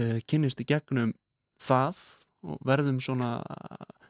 uh, 0.00 0.18
Kynnist 0.26 0.60
í 0.60 0.66
gegnum 0.66 1.14
það 1.62 2.02
og 2.42 2.58
verðum 2.66 3.00
svona 3.00 3.30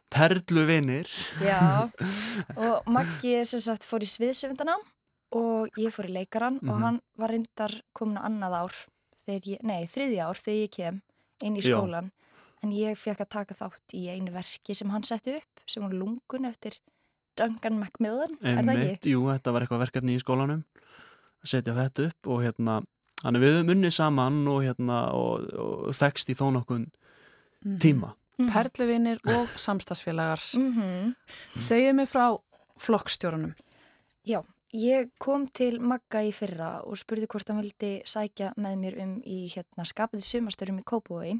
perluvinir. 0.08 1.08
Já, 1.44 1.90
og 2.64 2.88
Maggi 2.88 3.34
er 3.34 3.44
sem 3.44 3.60
sagt 3.60 3.84
fór 3.84 4.00
í 4.00 4.08
sviðsefindana 4.08 4.80
og 5.36 5.68
ég 5.76 5.92
fór 5.92 6.08
í 6.08 6.12
leikaran 6.12 6.56
-hmm. 6.56 6.70
og 6.70 6.76
mhm. 6.76 6.84
hann 6.84 7.00
var 7.16 7.30
reyndar 7.30 7.82
komin 7.92 8.16
á 8.16 8.24
annað 8.24 8.52
ár, 8.52 8.74
ég, 9.28 9.60
nei, 9.62 9.84
þriði 9.86 10.18
ár 10.24 10.36
þegar 10.36 10.60
ég 10.60 10.70
kem 10.70 11.02
inn 11.42 11.56
í 11.56 11.60
skólan. 11.60 12.08
Já 12.08 12.23
en 12.64 12.72
ég 12.74 12.98
fekk 12.98 13.24
að 13.26 13.32
taka 13.36 13.58
þátt 13.58 13.94
í 13.96 14.06
einu 14.08 14.32
verki 14.34 14.76
sem 14.76 14.90
hann 14.94 15.04
setti 15.06 15.36
upp 15.38 15.64
sem 15.70 15.84
var 15.84 15.94
lungun 15.96 16.48
eftir 16.48 16.80
Duncan 17.38 17.78
Macmillan, 17.80 18.36
er 18.46 18.62
það 18.62 18.82
ekki? 18.84 19.12
Jú, 19.14 19.24
þetta 19.32 19.54
var 19.54 19.64
eitthvað 19.64 19.84
verkefni 19.88 20.14
í 20.14 20.22
skólanum 20.22 20.62
að 21.42 21.50
setja 21.50 21.74
þetta 21.76 22.08
upp 22.08 22.30
og 22.30 22.44
hérna 22.44 22.80
hann 23.24 23.38
er 23.38 23.42
við 23.42 23.60
um 23.62 23.72
unni 23.74 23.90
saman 23.94 24.42
og 24.50 24.62
hérna 24.64 25.00
og, 25.16 25.48
og 25.58 25.96
þekst 25.96 26.30
í 26.30 26.36
þó 26.38 26.46
nokkun 26.54 26.86
mm. 26.86 27.78
tíma. 27.82 28.14
Mm. 28.38 28.50
Perluvinir 28.50 29.20
og 29.30 29.52
samstagsfélagar 29.62 30.42
mm 30.58 30.72
-hmm. 30.74 31.14
Segið 31.60 31.92
mig 31.94 32.08
frá 32.08 32.38
flokkstjórunum 32.78 33.54
Já, 34.26 34.42
ég 34.72 35.10
kom 35.18 35.46
til 35.46 35.80
Magga 35.80 36.22
í 36.24 36.32
fyrra 36.32 36.82
og 36.82 36.98
spurði 36.98 37.26
hvort 37.26 37.48
hann 37.48 37.60
vildi 37.62 38.02
sækja 38.04 38.52
með 38.56 38.76
mér 38.76 39.02
um 39.02 39.22
í 39.22 39.46
hérna 39.54 39.84
skapið 39.84 40.24
sumastörum 40.24 40.78
í 40.78 40.82
uh, 40.82 41.34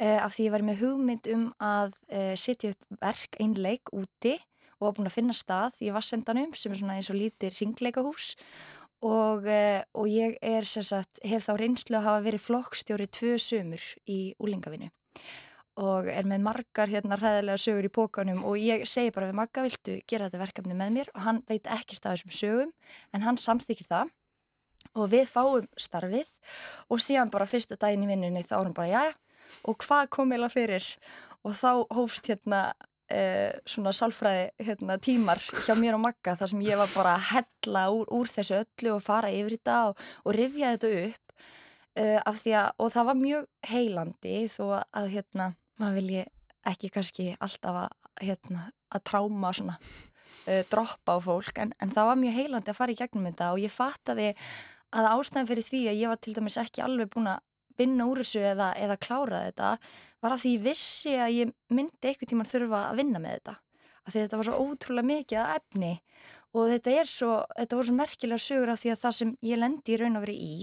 af 0.00 0.34
því 0.34 0.46
ég 0.46 0.54
var 0.54 0.64
með 0.64 0.82
hugmynd 0.84 1.30
um 1.34 1.48
að 1.60 1.94
uh, 2.12 2.34
setja 2.40 2.72
upp 2.74 3.00
verk 3.02 3.36
einleik 3.42 3.92
úti 3.92 4.38
og 4.80 4.86
var 4.86 4.96
búin 4.96 5.10
að 5.10 5.16
finna 5.18 5.36
stað 5.36 5.76
í 5.84 5.92
Vassendanum 5.92 6.54
sem 6.56 6.72
er 6.72 6.80
svona 6.80 6.96
eins 6.96 7.10
og 7.12 7.18
lítir 7.20 7.52
ringleikahús 7.58 8.32
og, 9.04 9.44
uh, 9.44 9.80
og 9.96 10.08
ég 10.08 10.38
er 10.40 10.68
sem 10.68 10.86
sagt, 10.86 11.20
hef 11.24 11.46
þá 11.48 11.52
reynslu 11.60 12.00
að 12.00 12.08
hafa 12.08 12.24
verið 12.30 12.46
flokkstjóri 12.48 13.10
tvö 13.12 13.36
sömur 13.40 13.84
í 14.08 14.20
úlingavinu 14.40 14.90
og 15.80 16.08
er 16.10 16.26
með 16.28 16.44
margar 16.44 16.90
hérna 16.90 17.16
ræðilega 17.18 17.60
sögur 17.60 17.86
í 17.86 17.92
pókanum 17.92 18.42
og 18.48 18.58
ég 18.60 18.84
segi 18.88 19.12
bara 19.14 19.30
við 19.30 19.38
Magga 19.38 19.64
viltu 19.64 19.98
gera 20.08 20.28
þetta 20.28 20.42
verkefni 20.42 20.76
með 20.76 20.96
mér? 20.96 21.12
Og 21.14 21.24
hann 21.24 21.42
veit 21.48 21.68
ekkert 21.70 22.06
af 22.06 22.18
þessum 22.18 22.34
sögum 22.36 22.72
en 23.14 23.24
hann 23.24 23.38
samþykir 23.40 23.88
það. 23.88 24.12
Og 24.98 25.10
við 25.12 25.30
fáum 25.30 25.68
starfið 25.78 26.28
og 26.90 27.02
síðan 27.04 27.30
bara 27.32 27.48
fyrsta 27.48 27.78
daginn 27.80 28.04
í 28.04 28.10
vinnunni 28.10 28.42
þá 28.44 28.56
erum 28.60 28.76
bara 28.76 28.90
já 28.90 29.02
og 29.64 29.80
hvað 29.84 30.08
kom 30.14 30.32
eða 30.36 30.50
fyrir? 30.52 30.86
Og 31.46 31.56
þá 31.56 31.86
hófst 31.96 32.28
hérna 32.28 32.62
eh, 33.10 33.52
svona 33.68 33.92
sálfræði 33.96 34.50
hérna, 34.66 34.98
tímar 35.02 35.40
hjá 35.64 35.74
mér 35.78 35.96
og 35.98 36.04
Magga 36.04 36.36
þar 36.38 36.52
sem 36.52 36.66
ég 36.66 36.80
var 36.80 36.90
bara 36.94 37.16
að 37.16 37.28
hella 37.30 37.86
úr, 37.94 38.04
úr 38.12 38.30
þessu 38.30 38.60
öllu 38.60 38.96
og 38.96 39.04
fara 39.04 39.32
yfir 39.32 39.56
þetta 39.56 39.78
og, 39.90 40.04
og 40.24 40.36
rifja 40.36 40.74
þetta 40.74 40.92
upp 41.06 41.46
eh, 42.00 42.18
af 42.18 42.42
því 42.42 42.54
að, 42.60 42.68
og 42.78 42.92
það 42.96 43.08
var 43.10 43.22
mjög 43.22 43.48
heilandi 43.72 44.36
þó 44.52 44.64
að 44.76 45.10
hérna, 45.16 45.48
maður 45.80 45.98
vilji 46.00 46.26
ekki 46.68 46.92
kannski 46.92 47.30
alltaf 47.40 47.82
að, 47.86 47.98
hérna, 48.20 48.66
að 48.92 49.04
tráma 49.08 49.52
svona 49.56 49.76
uh, 49.80 50.62
droppa 50.70 51.16
á 51.16 51.18
fólk 51.24 51.60
en, 51.62 51.72
en 51.80 51.92
það 51.94 52.10
var 52.10 52.20
mjög 52.20 52.36
heilandi 52.36 52.72
að 52.72 52.78
fara 52.78 52.94
í 52.94 52.98
gegnum 52.98 53.28
þetta 53.30 53.52
og 53.54 53.62
ég 53.62 53.72
fattaði 53.72 54.28
að 54.90 55.08
ástæðan 55.14 55.48
fyrir 55.48 55.66
því 55.66 55.80
að 55.88 56.00
ég 56.02 56.12
var 56.12 56.20
til 56.20 56.34
dæmis 56.36 56.58
ekki 56.60 56.84
alveg 56.84 57.12
búin 57.14 57.30
að 57.30 57.40
vinna 57.80 58.06
úr 58.10 58.22
þessu 58.22 58.44
eða, 58.52 58.70
eða 58.78 59.00
klára 59.00 59.42
þetta 59.48 59.72
var 60.20 60.34
að 60.34 60.44
því 60.44 60.52
ég 60.54 60.64
vissi 60.64 61.16
að 61.16 61.34
ég 61.38 61.52
myndi 61.72 62.10
eitthvað 62.10 62.32
tíman 62.32 62.48
þurfa 62.48 62.82
að 62.90 63.00
vinna 63.00 63.22
með 63.22 63.36
þetta. 63.38 63.56
Af 64.00 64.12
því 64.12 64.24
þetta 64.24 64.40
var 64.40 64.48
svo 64.48 64.64
ótrúlega 64.64 65.10
mikið 65.10 65.40
að 65.40 65.54
efni 65.58 65.92
og 66.50 66.66
þetta 66.72 66.96
er 66.98 67.10
svo, 67.10 67.30
þetta 67.56 67.78
voru 67.78 67.88
svo 67.88 67.96
merkilega 68.00 68.42
sögur 68.42 68.72
af 68.72 68.82
því 68.82 68.92
að 68.94 69.00
það 69.04 69.16
sem 69.20 69.32
ég 69.46 69.60
lendi 69.60 69.94
í 69.94 70.00
raun 70.00 70.18
og 70.18 70.24
veri 70.24 70.36
í 70.40 70.54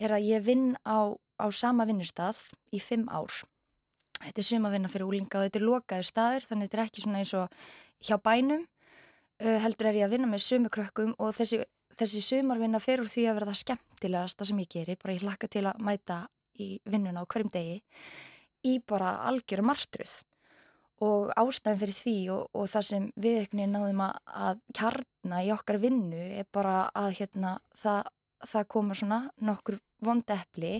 er 0.00 0.16
að 0.16 0.26
ég 0.26 0.44
vinn 0.44 0.66
á, 0.82 0.98
á 1.14 1.46
sama 1.54 1.86
vinnustad 1.88 2.38
í 2.74 2.80
fimm 2.82 3.06
ár. 3.12 3.42
Þetta 4.20 4.42
er 4.42 4.48
suma 4.48 4.68
að 4.68 4.76
vinna 4.76 4.90
fyrir 4.92 5.08
úlinga 5.08 5.40
og 5.40 5.46
þetta 5.46 5.60
er 5.60 5.66
lokaður 5.68 6.08
staður 6.08 6.48
þannig 6.48 6.68
þetta 6.68 6.78
er 6.78 6.84
ekki 6.84 7.04
svona 7.04 7.22
eins 7.22 7.34
og 7.36 7.62
hjá 8.04 8.16
bænum 8.20 8.64
uh, 8.64 9.58
heldur 9.64 9.90
er 9.90 10.00
ég 10.00 10.08
að 10.08 10.16
vinna 10.16 10.28
með 10.28 10.44
sumikrökkum 10.48 11.14
og 11.16 11.32
þessi, 11.36 11.62
þessi 11.96 12.24
sumarvinna 12.26 12.82
fer 12.82 13.04
úr 13.04 13.08
því 13.12 13.28
að 13.30 13.40
verða 13.40 13.56
skemmtilegast 13.62 14.40
það 14.40 14.50
sem 14.50 14.62
ég 14.64 14.74
gerir, 14.74 15.00
bara 15.00 15.16
ég 15.16 15.24
hlakka 15.24 15.48
til 15.52 15.64
að 15.70 15.80
mæta 15.86 16.20
í 16.60 16.68
vinnuna 16.90 17.24
á 17.24 17.30
hverjum 17.30 17.52
degi 17.54 17.78
í 18.66 18.76
bara 18.86 19.16
algjöru 19.30 19.64
martruð 19.64 20.18
og 21.00 21.30
ástæðin 21.40 21.80
fyrir 21.80 21.96
því 21.96 22.16
og, 22.34 22.42
og 22.52 22.66
það 22.68 22.86
sem 22.90 23.06
við 23.16 23.38
eitthvað 23.40 23.70
náðum 23.72 24.02
að, 24.04 24.18
að 24.48 24.58
kjarna 24.76 25.44
í 25.46 25.52
okkar 25.54 25.80
vinnu 25.80 26.26
er 26.42 26.48
bara 26.52 26.74
að 26.96 27.14
hérna, 27.22 27.54
það, 27.80 28.10
það 28.52 28.68
koma 28.74 28.98
svona 28.98 29.20
nokkur 29.40 29.80
vondepli, 30.04 30.74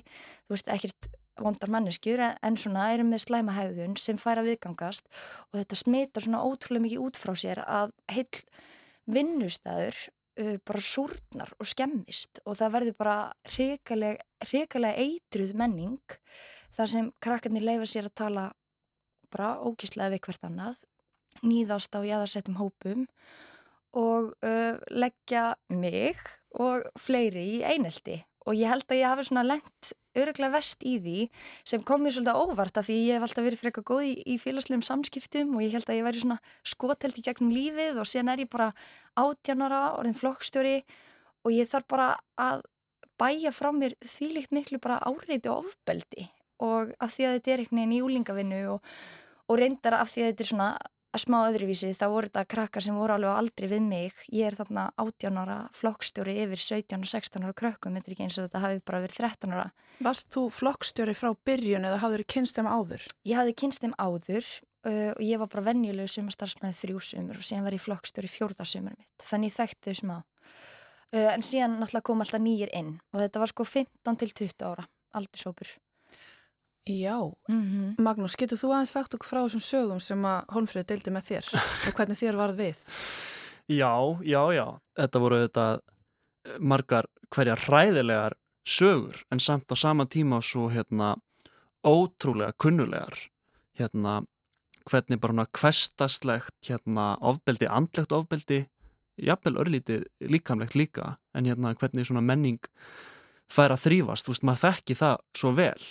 þú 0.44 0.56
veist 0.56 0.70
ekkert 0.72 1.10
vondar 1.40 1.72
manneskjur 1.72 2.20
en 2.28 2.58
svona 2.60 2.90
erum 2.92 3.14
með 3.14 3.24
slæma 3.24 3.56
hegðun 3.56 3.96
sem 4.00 4.18
fær 4.20 4.42
að 4.42 4.52
viðgangast 4.52 5.08
og 5.48 5.60
þetta 5.62 5.78
smitar 5.78 6.26
svona 6.26 6.44
ótrúlega 6.44 6.84
mikið 6.84 7.04
út 7.06 7.20
frá 7.20 7.32
sér 7.38 7.62
að 7.64 7.94
heil 8.12 8.42
vinnustæður 9.08 10.02
uh, 10.40 10.56
bara 10.66 10.82
súrnar 10.84 11.52
og 11.58 11.68
skemmist 11.68 12.42
og 12.44 12.58
það 12.58 12.74
verður 12.76 12.98
bara 13.00 13.18
hrikalega 13.54 14.94
eitruð 15.04 15.54
menning 15.58 16.16
þar 16.74 16.92
sem 16.94 17.12
krakkarnir 17.22 17.66
leifa 17.66 17.88
sér 17.90 18.10
að 18.10 18.18
tala 18.22 18.46
bara 19.30 19.58
ógíslega 19.62 20.14
við 20.14 20.24
hvert 20.26 20.48
annað 20.48 20.80
nýðast 21.46 21.94
á 21.94 22.00
jæðarsettum 22.02 22.58
hópum 22.60 23.06
og 23.96 24.34
uh, 24.46 24.76
leggja 24.90 25.54
mig 25.72 26.18
og 26.50 26.86
fleiri 26.98 27.46
í 27.58 27.62
einelti. 27.66 28.20
Og 28.46 28.56
ég 28.58 28.70
held 28.70 28.86
að 28.88 29.00
ég 29.00 29.10
hafi 29.10 29.26
svona 29.28 29.46
lengt 29.46 29.92
öruglega 30.18 30.56
vest 30.56 30.82
í 30.86 30.96
því 31.02 31.18
sem 31.68 31.84
kom 31.86 32.02
mér 32.04 32.16
svolítið 32.16 32.40
óvart 32.40 32.80
af 32.80 32.88
því 32.88 32.96
ég 32.98 33.18
hef 33.18 33.26
alltaf 33.26 33.46
verið 33.46 33.62
frekar 33.62 33.86
góð 33.86 34.02
í, 34.08 34.12
í 34.26 34.38
félagslegum 34.42 34.82
samskiptum 34.86 35.54
og 35.54 35.64
ég 35.64 35.76
held 35.76 35.86
að 35.86 36.00
ég 36.00 36.06
væri 36.08 36.22
svona 36.24 36.40
skotelt 36.66 37.20
í 37.20 37.24
gegnum 37.26 37.54
lífið 37.54 38.02
og 38.02 38.10
síðan 38.10 38.34
er 38.34 38.44
ég 38.44 38.50
bara 38.50 38.72
átjanara, 39.20 39.82
orðin 40.00 40.18
flokkstjóri 40.18 40.76
og 41.46 41.54
ég 41.54 41.70
þarf 41.70 41.88
bara 41.90 42.10
að 42.40 42.66
bæja 43.20 43.52
frá 43.54 43.70
mér 43.76 43.96
því 44.02 44.34
líkt 44.36 44.54
miklu 44.56 44.80
bara 44.82 45.00
áreiti 45.06 45.50
og 45.52 45.66
ofbeldi 45.66 46.30
og 46.64 46.94
af 47.00 47.14
því 47.14 47.26
að 47.26 47.36
þetta 47.36 47.52
er 47.52 47.62
einhvern 47.62 47.80
veginn 47.80 47.96
í 47.96 48.00
úlingavinnu 48.04 48.62
og, 48.74 48.88
og 49.48 49.60
reyndar 49.60 50.00
af 50.00 50.10
því 50.12 50.24
að 50.24 50.32
þetta 50.32 50.44
er 50.44 50.50
svona 50.50 50.70
að 51.10 51.24
smá 51.24 51.38
öðruvísi 51.48 51.90
þá 51.98 52.04
voru 52.12 52.28
þetta 52.30 52.46
krakkar 52.52 52.84
sem 52.84 52.98
voru 52.98 53.16
alveg 53.16 53.34
aldrei 53.34 53.66
við 53.72 53.82
mig. 53.82 54.18
Ég 54.30 54.46
er 54.46 54.56
þarna 54.58 54.90
18 55.00 55.40
ára 55.42 55.56
flokkstjóri 55.74 56.36
yfir 56.44 56.62
17 56.62 57.00
og 57.02 57.10
16 57.10 57.46
ára 57.46 57.56
krökkum 57.56 57.96
þetta 57.98 58.10
er 58.10 58.14
ekki 58.14 58.26
eins 58.28 58.38
og 58.38 58.46
þetta 58.46 58.62
hafi 58.62 58.84
bara 58.86 59.02
verið 59.06 59.22
13 59.24 59.56
ára 59.56 59.66
Varst 60.00 60.30
þú 60.32 60.46
flokkstjóri 60.54 61.12
frá 61.12 61.34
byrjun 61.44 61.84
eða 61.84 62.00
hafður 62.00 62.22
þið 62.22 62.30
kynst 62.32 62.56
þeim 62.56 62.68
áður? 62.72 63.02
Ég 63.28 63.36
hafði 63.36 63.56
kynst 63.60 63.82
þeim 63.82 63.92
áður 64.00 64.46
uh, 64.86 65.12
og 65.12 65.22
ég 65.24 65.40
var 65.42 65.50
bara 65.52 65.66
vennjulegu 65.68 66.08
sumastarfsmæði 66.14 66.78
þrjú 66.78 67.02
sumur 67.04 67.40
og 67.40 67.46
síðan 67.46 67.66
var 67.66 67.76
ég 67.76 67.84
flokkstjóri 67.84 68.30
fjórðarsumur 68.32 68.96
mitt 68.96 69.26
þannig 69.26 69.52
ég 69.52 69.58
þekkti 69.58 69.92
þau 69.92 70.00
smá 70.00 70.16
uh, 70.16 71.28
en 71.34 71.44
síðan 71.44 71.76
náttúrulega 71.80 72.06
kom 72.08 72.24
alltaf 72.24 72.44
nýjir 72.44 72.72
inn 72.80 72.96
og 73.12 73.22
þetta 73.24 73.44
var 73.44 73.52
sko 73.52 73.68
15 73.68 74.20
til 74.22 74.32
20 74.44 74.68
ára 74.70 74.88
aldursópur 75.20 75.76
Já, 76.88 77.20
mm 77.48 77.62
-hmm. 77.62 78.02
Magnús, 78.02 78.36
getur 78.40 78.56
þú 78.56 78.72
aðeins 78.72 78.90
sagt 78.96 79.14
okkur 79.14 79.28
frá 79.28 79.40
þessum 79.44 79.60
sögum 79.60 80.00
sem 80.00 80.22
að 80.24 80.44
Holmfrið 80.48 80.86
deildi 80.86 81.10
með 81.10 81.24
þér 81.28 81.44
og 81.88 81.92
hvernig 81.94 82.18
þér 82.18 82.36
varð 82.36 82.56
við? 82.56 82.78
Já, 83.68 83.92
já, 84.24 84.42
já, 84.52 84.80
þetta 84.96 85.18
voru 85.20 85.36
þetta 85.44 85.80
margar 86.58 87.06
hverja 87.28 87.54
hræðilegar 87.54 88.34
sögur 88.66 89.22
en 89.30 89.40
samt 89.40 89.72
á 89.72 89.76
sama 89.76 90.06
tíma 90.06 90.40
svo 90.40 90.68
hérna 90.70 91.16
ótrúlega 91.84 92.52
kunnulegar 92.58 93.16
hérna 93.78 94.22
hvernig 94.90 95.20
bara 95.20 95.32
húnna 95.32 95.46
kvestastlegt 95.52 96.68
hérna 96.68 97.16
ofbeldi, 97.20 97.68
andlegt 97.68 98.12
ofbeldi 98.12 98.66
jafnvel 99.20 99.60
örlítið 99.60 100.04
líkamlegt 100.20 100.74
líka 100.74 101.16
en 101.34 101.46
hérna 101.48 101.74
hvernig 101.74 102.06
svona 102.06 102.24
menning 102.24 102.60
fær 103.50 103.74
að 103.74 103.86
þrýfast, 103.86 104.26
þú 104.26 104.34
veist, 104.34 104.46
maður 104.46 104.62
þekki 104.62 104.96
það 105.00 105.16
svo 105.36 105.52
vel. 105.56 105.86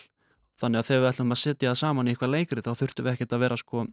Þannig 0.59 0.81
að 0.81 0.89
þegar 0.89 1.01
við 1.01 1.09
ætlum 1.09 1.33
að 1.33 1.41
setja 1.41 1.71
það 1.71 1.79
saman 1.81 2.07
í 2.07 2.13
eitthvað 2.13 2.33
leikri 2.35 2.63
þá 2.63 2.71
þurftum 2.81 3.05
við 3.05 3.13
ekkert 3.13 3.35
að 3.35 3.43
vera 3.43 3.59
sko 3.59 3.85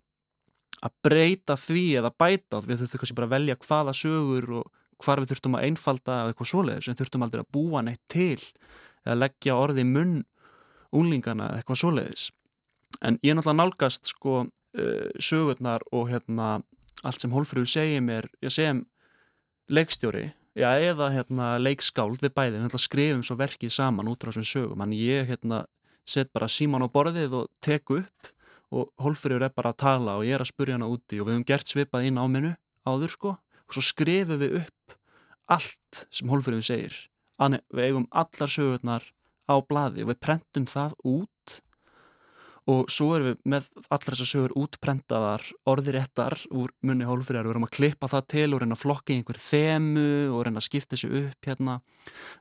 að 0.87 0.97
breyta 1.07 1.57
því 1.59 1.85
eða 2.01 2.13
bæta 2.13 2.61
við 2.63 2.83
þurftum 2.83 3.03
kannski 3.03 3.17
bara 3.19 3.29
að 3.31 3.35
velja 3.37 3.59
hvaða 3.65 3.95
sögur 3.97 4.49
og 4.61 4.73
hvar 5.03 5.23
við 5.23 5.33
þurftum 5.33 5.59
að 5.59 5.69
einfalda 5.69 6.17
eitthvað 6.31 6.51
svoleiðis, 6.53 6.89
við 6.91 7.01
þurftum 7.01 7.27
aldrei 7.27 7.43
að 7.43 7.53
búa 7.57 7.83
neitt 7.85 8.03
til 8.13 8.41
eða 9.05 9.21
leggja 9.21 9.59
orði 9.59 9.85
munn 9.89 10.17
úlingana 10.97 11.53
eitthvað 11.57 11.83
svoleiðis. 11.83 12.31
En 13.05 13.19
ég 13.23 13.33
er 13.33 13.39
náttúrulega 13.39 13.61
nálgast 13.61 14.13
sko 14.13 14.47
uh, 14.47 15.09
sögurnar 15.21 15.85
og 15.93 16.09
hérna 16.11 16.57
allt 17.05 17.23
sem 17.23 17.33
Hólfrúður 17.35 17.69
segir 17.69 18.05
mér 18.05 18.29
ég 18.43 18.53
segja 18.55 18.79
leikstjóri 19.69 20.31
já, 20.57 20.71
eða 20.81 21.11
hérna 21.15 21.57
leikskáld 21.61 22.23
við 22.25 22.35
bæði. 22.37 22.63
Við 22.65 22.81
skrifum 22.83 23.25
svo 23.27 23.37
verkið 23.39 23.75
saman 23.75 24.09
út 24.11 24.25
á 24.25 24.29
þessum 24.31 24.49
sögum. 24.49 24.85
En 24.85 24.95
ég 24.97 25.29
hérna 25.31 25.65
set 26.07 26.33
bara 26.35 26.49
síman 26.51 26.87
á 26.87 26.89
borðið 26.89 27.43
og 27.43 27.51
tek 27.61 27.91
upp 27.91 28.33
og 28.75 28.91
Hólfrúður 29.03 29.47
er 29.47 29.55
bara 29.55 29.73
að 29.75 29.83
tala 29.83 30.17
og 30.19 30.27
ég 30.27 30.37
er 30.37 30.43
að 30.43 30.51
spurja 30.51 30.79
hana 30.79 30.89
úti 30.91 31.21
og 31.21 31.29
við 31.29 31.37
hefum 31.37 31.47
gert 31.47 31.71
svipað 31.71 32.09
inn 32.09 32.19
á 32.19 32.25
minu 32.31 32.55
áður 32.87 33.13
sko. 33.13 33.35
Og 33.67 33.77
svo 33.77 33.83
skrifum 33.85 34.41
við 34.41 34.61
upp 34.63 34.76
allt 35.53 36.07
sem 36.11 36.31
Hólfrúður 36.31 36.67
segir. 36.67 36.97
Þannig 37.37 37.65
við 37.75 37.89
eigum 37.91 38.09
allar 38.11 38.53
sögurnar 38.53 39.07
á 39.47 39.55
bladi 39.63 40.05
og 40.05 40.13
við 40.13 40.21
prentum 40.25 40.67
það 40.71 40.97
út. 41.05 41.57
Og 42.67 42.89
svo 42.91 43.13
erum 43.15 43.29
við 43.29 43.51
með 43.53 43.67
allar 43.95 44.15
þessar 44.17 44.31
sögur 44.33 44.55
útprentaðar 44.59 45.45
orðiréttar 45.71 46.35
úr 46.51 46.73
munni 46.83 47.07
hólfriðar, 47.07 47.47
við 47.47 47.55
erum 47.55 47.67
að 47.69 47.77
klippa 47.77 48.09
það 48.11 48.25
til 48.33 48.49
og 48.49 48.63
reyna 48.63 48.75
að 48.75 48.83
flokka 48.83 49.15
í 49.15 49.21
einhver 49.21 49.39
þemu 49.39 50.09
og 50.35 50.43
reyna 50.43 50.59
að 50.59 50.67
skipta 50.67 50.97
þessu 50.97 51.13
upp 51.21 51.47
hérna. 51.47 51.77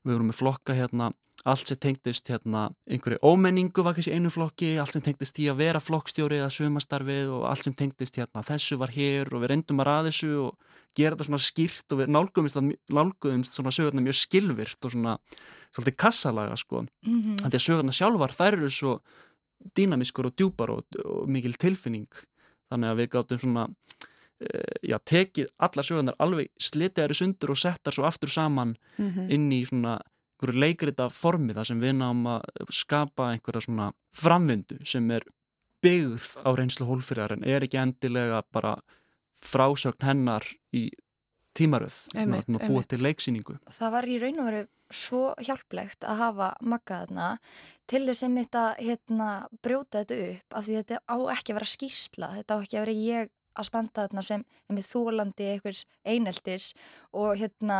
Við 0.01 0.15
erum 0.15 0.33
að 0.33 0.39
flokka 0.39 0.77
hérna 0.79 1.11
allt 1.45 1.69
sem 1.69 1.77
tengdist 1.77 2.29
hérna 2.31 2.69
einhverju 2.89 3.21
ómenningu 3.21 3.83
var 3.85 3.93
kannski 3.93 4.15
einu 4.17 4.31
flokki, 4.33 4.71
allt 4.81 4.95
sem 4.95 5.03
tengdist 5.05 5.37
í 5.43 5.45
að 5.51 5.59
vera 5.61 5.81
flokkstjóri 5.83 6.39
eða 6.41 6.53
sumastarfið 6.53 7.29
og 7.35 7.45
allt 7.51 7.67
sem 7.67 7.75
tengdist 7.77 8.17
hérna 8.17 8.41
þessu 8.45 8.79
var 8.81 8.93
hér 8.95 9.29
og 9.29 9.43
við 9.43 9.53
reyndum 9.53 9.83
að 9.83 9.89
ræða 9.91 10.07
þessu 10.09 10.31
og 10.47 10.74
gera 10.95 11.15
þetta 11.15 11.27
svona 11.29 11.43
skýrt 11.43 11.93
og 11.93 12.01
við 12.01 12.11
nálgumist, 12.15 12.59
nálgumist 12.89 13.57
svona 13.57 13.73
sögurna 13.75 14.03
mjög 14.05 14.17
skilvirt 14.19 14.87
og 14.87 14.95
svona 14.95 15.17
svolítið 15.75 15.97
kassalaga 15.99 16.55
sko 16.55 16.81
mm 16.81 16.87
-hmm. 17.05 17.37
þannig 17.41 17.59
að 17.59 17.67
sögurna 17.67 17.91
sjálfar 17.91 18.31
þær 18.31 18.53
eru 18.53 18.69
svo 18.69 18.99
dýnamískur 19.75 20.25
og 20.25 20.35
djúpar 20.35 20.69
og, 20.69 20.83
og 21.05 21.29
mikil 21.29 21.53
tilfinning 21.53 22.11
þannig 22.69 22.89
að 22.89 22.97
við 22.99 23.09
gáttum 23.09 23.39
svona 23.39 23.67
uh, 23.67 24.75
já, 24.83 24.97
tekið 25.05 25.47
alla 25.57 25.83
sögurnar 25.83 26.15
alveg 26.19 26.49
slitiðari 26.59 27.13
sundur 27.13 27.51
og 27.51 27.57
settar 27.57 27.93
svo 27.93 28.05
aftur 28.05 28.29
saman 28.29 28.75
mm 28.97 29.11
-hmm. 29.11 29.31
inn 29.31 29.51
í 29.51 29.65
svona 29.65 29.99
einhverju 30.35 30.59
leikrita 30.59 31.09
formi 31.09 31.53
þar 31.53 31.65
sem 31.65 31.81
við 31.81 31.95
náum 31.95 32.25
að 32.27 32.41
skapa 32.69 33.31
einhverja 33.31 33.61
svona 33.61 33.93
framvindu 34.13 34.77
sem 34.85 35.11
er 35.11 35.23
byggð 35.81 36.45
á 36.45 36.49
reynslu 36.55 36.85
hólfyrjar 36.85 37.33
en 37.33 37.43
er 37.43 37.63
ekki 37.63 37.77
endilega 37.77 38.43
bara 38.51 38.75
frásögn 39.47 40.05
hennar 40.05 40.47
í 40.75 40.89
tímaröð 41.55 41.97
að 42.19 42.65
búa 42.67 42.83
til 42.83 43.01
leiksýningu. 43.05 43.57
Það 43.71 43.93
var 43.95 44.07
í 44.09 44.17
raun 44.19 44.41
og 44.43 44.49
veru 44.49 44.63
svo 44.93 45.21
hjálplegt 45.41 46.05
að 46.05 46.19
hafa 46.21 46.49
maggaðna 46.61 47.29
til 47.89 48.03
þess 48.05 48.25
að 48.27 48.37
þetta 48.41 48.65
hérna, 48.81 49.29
brjóta 49.63 50.03
þetta 50.03 50.19
upp 50.27 50.59
af 50.59 50.67
því 50.67 50.77
þetta 50.81 50.99
á 51.09 51.17
ekki 51.33 51.53
að 51.53 51.59
vera 51.59 51.71
skýrsla 51.71 52.31
þetta 52.35 52.57
á 52.57 52.61
ekki 52.61 52.77
að 52.77 52.85
vera 52.85 52.97
ég 52.99 53.33
að 53.55 53.69
standa 53.69 54.05
þarna 54.05 54.23
sem 54.27 54.43
með 54.67 54.89
þólandi 54.89 55.49
einhvers 55.53 55.85
eineltis 56.03 56.73
og 57.15 57.39
hérna 57.39 57.79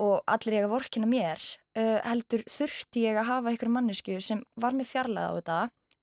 og 0.00 0.22
allir 0.30 0.60
ég 0.60 0.68
að 0.68 0.74
vorkina 0.76 1.10
mér 1.10 1.42
uh, 1.76 1.98
heldur 2.06 2.46
þurfti 2.48 3.04
ég 3.08 3.20
að 3.20 3.30
hafa 3.34 3.52
einhverju 3.52 3.74
mannesku 3.74 4.16
sem 4.24 4.40
var 4.60 4.76
með 4.76 4.92
fjarlæða 4.94 5.34
á 5.34 5.36
þetta 5.40 5.60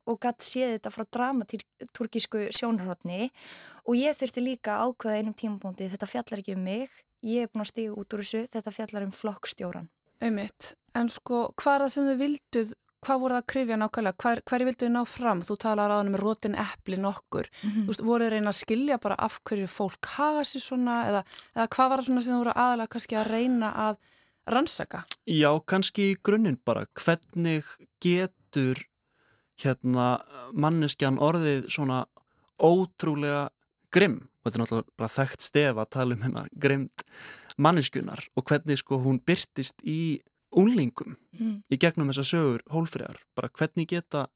og 0.07 0.19
gætt 0.23 0.45
séð 0.45 0.73
þetta 0.75 0.93
frá 0.93 1.05
dramaturgísku 1.17 2.43
sjónarhóttni 2.55 3.31
og 3.87 3.95
ég 3.95 4.17
þurfti 4.17 4.43
líka 4.43 4.79
ákveða 4.83 5.21
einum 5.21 5.37
tímabóndi 5.37 5.89
þetta 5.91 6.09
fjallar 6.09 6.43
ekki 6.43 6.57
um 6.57 6.63
mig, 6.63 6.89
ég 7.23 7.47
er 7.47 7.51
búin 7.51 7.65
að 7.65 7.71
stíga 7.71 7.95
út 7.95 8.13
úr 8.13 8.25
þessu, 8.25 8.47
þetta 8.51 8.75
fjallar 8.75 9.07
um 9.07 9.15
flokkstjóran 9.15 9.87
Einmitt, 10.23 10.73
en 10.97 11.09
sko 11.13 11.47
hvað 11.61 11.75
er 11.75 11.83
það 11.83 11.91
sem 11.93 12.05
þið 12.07 12.21
vilduð, 12.23 12.69
hvað 13.05 13.19
voru 13.21 13.35
það 13.35 13.43
að 13.43 13.49
krifja 13.53 13.77
nákvæmlega, 13.77 14.17
Hver, 14.23 14.41
hverju 14.49 14.67
vilduð 14.67 14.85
þið 14.87 14.93
ná 14.95 15.01
fram? 15.05 15.43
Þú 15.45 15.57
talar 15.61 15.93
á 15.93 15.97
hann 15.99 16.09
um 16.09 16.17
rótin 16.17 16.57
eppli 16.57 16.97
nokkur. 16.97 17.49
Mm 17.61 17.69
-hmm. 17.69 17.83
þú 17.83 17.87
veist, 17.91 18.03
voruð 18.07 18.25
þið 18.25 18.33
reyna 18.33 18.49
að 18.49 18.61
skilja 18.61 18.97
bara 18.97 19.15
af 19.15 19.39
hverju 19.43 19.67
fólk 19.67 20.05
haga 20.17 20.43
sér 20.43 20.61
svona 20.61 20.95
eða, 21.09 21.23
eða 21.55 21.67
hvað 21.67 21.89
var 21.89 21.99
það 21.99 22.05
svona 22.05 22.21
sem 22.21 22.33
þú 22.33 22.37
voru 22.37 22.53
aðalega 22.55 22.87
kannski 22.87 23.15
að 23.15 23.29
reyna 23.29 23.69
að 23.73 23.97
rannsaka? 24.47 25.03
Já, 25.25 25.59
kannski 25.65 26.11
í 26.11 26.17
grunninn 26.23 26.59
bara. 26.65 26.85
Hvernig 26.95 27.65
getur 28.01 28.77
hérna 29.57 30.21
manneskjan 30.53 31.19
orðið 31.19 31.69
svona 31.69 32.05
ótrúlega 32.57 33.49
grimm. 33.93 34.21
Og 34.41 34.49
þetta 34.49 34.57
er 34.57 34.63
náttúrulega 34.63 34.97
bara 35.01 35.13
þekkt 35.17 35.45
stef 35.45 35.81
að 35.81 35.91
tala 35.97 36.15
um 36.15 36.23
hérna 36.25 36.45
grimmt 36.55 37.05
manneskunar 37.57 38.21
og 38.37 38.45
hvernig 38.47 38.79
sko 38.79 38.99
hún 39.01 39.19
byrtist 39.25 39.81
í 39.81 40.19
úlingum 40.57 41.15
mm. 41.37 41.55
í 41.73 41.79
gegnum 41.81 42.11
þessa 42.11 42.25
sögur 42.29 42.63
hólfriðar 42.71 43.17
bara 43.35 43.49
hvernig 43.51 43.89
geta 43.91 44.27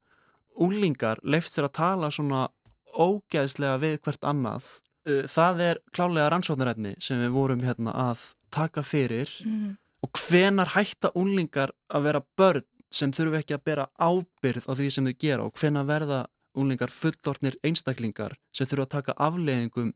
úlingar 0.60 1.22
leift 1.24 1.52
sér 1.52 1.68
að 1.68 1.76
tala 1.78 2.10
svona 2.12 2.48
ógæðslega 2.92 3.78
við 3.80 4.00
hvert 4.04 4.26
annað? 4.28 4.66
Uh, 5.08 5.24
það 5.30 5.62
er 5.68 5.80
klálega 5.94 6.28
rannsóknarætni 6.34 6.96
sem 7.02 7.22
við 7.22 7.32
vorum 7.34 7.64
hérna 7.64 7.94
að 8.10 8.26
taka 8.52 8.84
fyrir. 8.84 9.30
Mm. 9.46 9.78
og 10.02 10.18
hvenar 10.18 10.72
hætta 10.74 11.12
úlingar 11.14 11.70
að 11.86 12.06
vera 12.08 12.20
börn 12.36 12.64
sem 12.92 13.12
þurfu 13.14 13.38
ekki 13.38 13.54
að 13.54 13.64
bera 13.64 13.84
ábyrð 14.02 14.66
á 14.66 14.72
því 14.74 14.88
sem 14.90 15.06
þau 15.06 15.18
gera? 15.24 15.44
Og 15.46 15.54
hvenar 15.56 15.86
verða 15.86 16.18
úlingar 16.58 16.92
fullortnir 16.92 17.56
einstaklingar 17.64 18.36
sem 18.54 18.68
þurfu 18.68 18.86
að 18.86 18.94
taka 18.96 19.16
afleggingum 19.16 19.92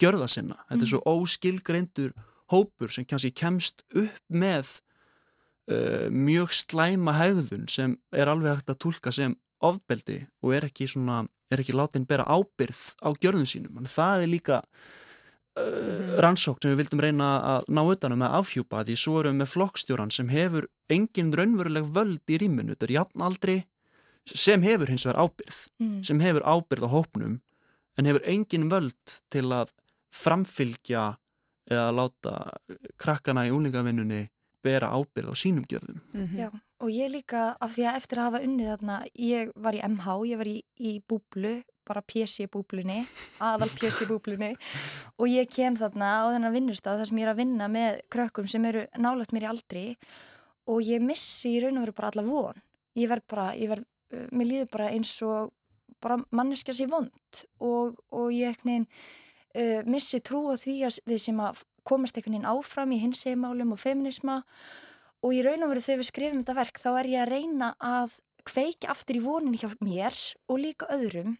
gjörða 0.00 0.28
sinna. 0.30 0.58
Þetta 0.68 0.78
er 0.78 0.86
mm. 0.86 0.92
svo 0.92 1.00
óskilgreindur 1.08 2.14
hópur 2.50 2.92
sem 2.92 3.06
kannski 3.08 3.32
kemst 3.36 3.84
upp 3.90 4.22
með 4.32 4.72
uh, 5.70 6.08
mjög 6.10 6.54
slæma 6.56 7.14
hægðun 7.18 7.68
sem 7.70 7.98
er 8.16 8.30
alveg 8.30 8.58
hægt 8.58 8.72
að 8.72 8.80
tólka 8.86 9.14
sem 9.14 9.36
ofbeldi 9.60 10.22
og 10.40 10.56
er 10.56 10.66
ekki, 10.70 10.88
svona, 10.88 11.22
er 11.52 11.62
ekki 11.62 11.76
látin 11.76 12.08
bera 12.08 12.26
ábyrð 12.26 12.80
á 13.04 13.08
gjörðun 13.12 13.48
sínum. 13.48 13.76
Þannig 13.76 13.94
það 13.94 14.24
er 14.24 14.32
líka 14.32 14.60
uh, 14.64 16.14
rannsókn 16.24 16.64
sem 16.64 16.72
við 16.72 16.84
vildum 16.84 17.04
reyna 17.04 17.32
að 17.54 17.68
ná 17.76 17.82
utanum 17.84 18.24
að 18.26 18.38
afhjúpa 18.40 18.86
því 18.88 18.96
svo 19.02 19.18
erum 19.20 19.36
við 19.36 19.42
með 19.44 19.52
flokkstjóran 19.54 20.14
sem 20.14 20.32
hefur 20.32 20.70
engin 20.90 21.34
raunveruleg 21.36 21.92
völd 21.92 22.32
í 22.32 22.40
rýmunu. 22.40 22.74
Þetta 22.74 22.88
er 22.88 22.96
jafnaldri 22.96 23.58
sem 24.26 24.62
hefur 24.62 24.90
hins 24.90 25.06
vegar 25.06 25.20
ábyrð, 25.24 25.60
mm. 25.80 26.02
sem 26.06 26.20
hefur 26.20 26.44
ábyrð 26.44 26.86
á 26.86 26.90
hópnum 26.94 27.38
en 27.98 28.08
hefur 28.08 28.26
engin 28.28 28.68
völd 28.70 29.16
til 29.32 29.48
að 29.52 29.72
framfylgja 30.14 31.14
eða 31.70 31.90
láta 31.94 32.34
krakkana 33.00 33.46
í 33.46 33.54
úlingavinnunni 33.54 34.28
bera 34.64 34.90
ábyrð 34.92 35.32
á 35.32 35.34
sínum 35.34 35.64
gjörðum. 35.64 36.00
Mm 36.12 36.26
-hmm. 36.26 36.38
Já, 36.38 36.50
og 36.80 36.88
ég 36.90 37.10
líka 37.10 37.56
af 37.60 37.72
því 37.76 37.84
að 37.88 37.96
eftir 37.96 38.18
að 38.18 38.24
hafa 38.24 38.44
unnið 38.44 38.70
þarna, 38.72 38.96
ég 39.14 39.52
var 39.54 39.74
í 39.74 39.82
MH, 39.88 40.06
ég 40.26 40.36
var 40.36 40.46
í, 40.46 40.62
í 40.78 41.02
búblu, 41.08 41.62
bara 41.86 42.02
pjessi 42.02 42.46
búblunni, 42.46 43.06
aðal 43.40 43.70
pjessi 43.80 44.06
búblunni 44.06 44.56
og 45.18 45.28
ég 45.28 45.48
kem 45.48 45.76
þarna 45.76 46.06
á 46.22 46.24
þennan 46.32 46.52
vinnustaf 46.52 46.98
þar 46.98 47.08
sem 47.08 47.18
ég 47.18 47.26
er 47.26 47.32
að 47.32 47.40
vinna 47.42 47.68
með 47.68 48.00
krökkum 48.10 48.46
sem 48.46 48.64
eru 48.64 48.86
nálagt 48.98 49.32
mér 49.32 49.42
í 49.42 49.50
aldri 49.50 49.96
og 50.66 50.82
ég 50.82 51.00
missi 51.02 51.56
í 51.56 51.60
raun 51.62 51.78
og 51.78 51.86
veru 51.86 51.92
bara 51.92 52.10
alla 52.12 52.22
von 52.22 52.62
ég 52.98 53.08
verð 53.10 53.26
bara, 53.30 53.54
ég 53.56 53.70
verð, 53.70 53.86
mér 54.30 54.48
líður 54.52 54.70
bara 54.74 54.90
eins 54.94 55.14
og 55.26 55.52
bara 56.00 56.20
manneskja 56.34 56.74
sér 56.76 56.90
vond 56.90 57.42
og, 57.60 57.98
og 58.10 58.30
ég 58.32 58.54
ekkert 58.54 58.86
uh, 59.54 59.82
missi 59.88 60.20
trú 60.24 60.46
á 60.50 60.56
því 60.60 60.76
að 60.88 61.00
við 61.10 61.22
sem 61.26 61.42
að 61.42 61.64
komast 61.86 62.16
einhvern 62.16 62.38
veginn 62.38 62.50
áfram 62.50 62.94
í 62.94 63.00
hinsegjumálum 63.02 63.74
og 63.74 63.82
feminisma 63.82 64.40
og 65.20 65.36
í 65.36 65.42
raun 65.44 65.64
og 65.64 65.72
veru 65.72 65.84
þegar 65.84 66.00
við 66.00 66.10
skrifum 66.10 66.42
þetta 66.42 66.58
verk 66.58 66.80
þá 66.80 66.90
er 66.92 67.10
ég 67.12 67.22
að 67.24 67.32
reyna 67.34 67.70
að 67.76 68.16
kveiki 68.48 68.88
aftur 68.88 69.20
í 69.20 69.24
vonin 69.24 69.58
hjá 69.58 69.70
mér 69.84 70.16
og 70.48 70.62
líka 70.62 70.88
öðrum 70.92 71.36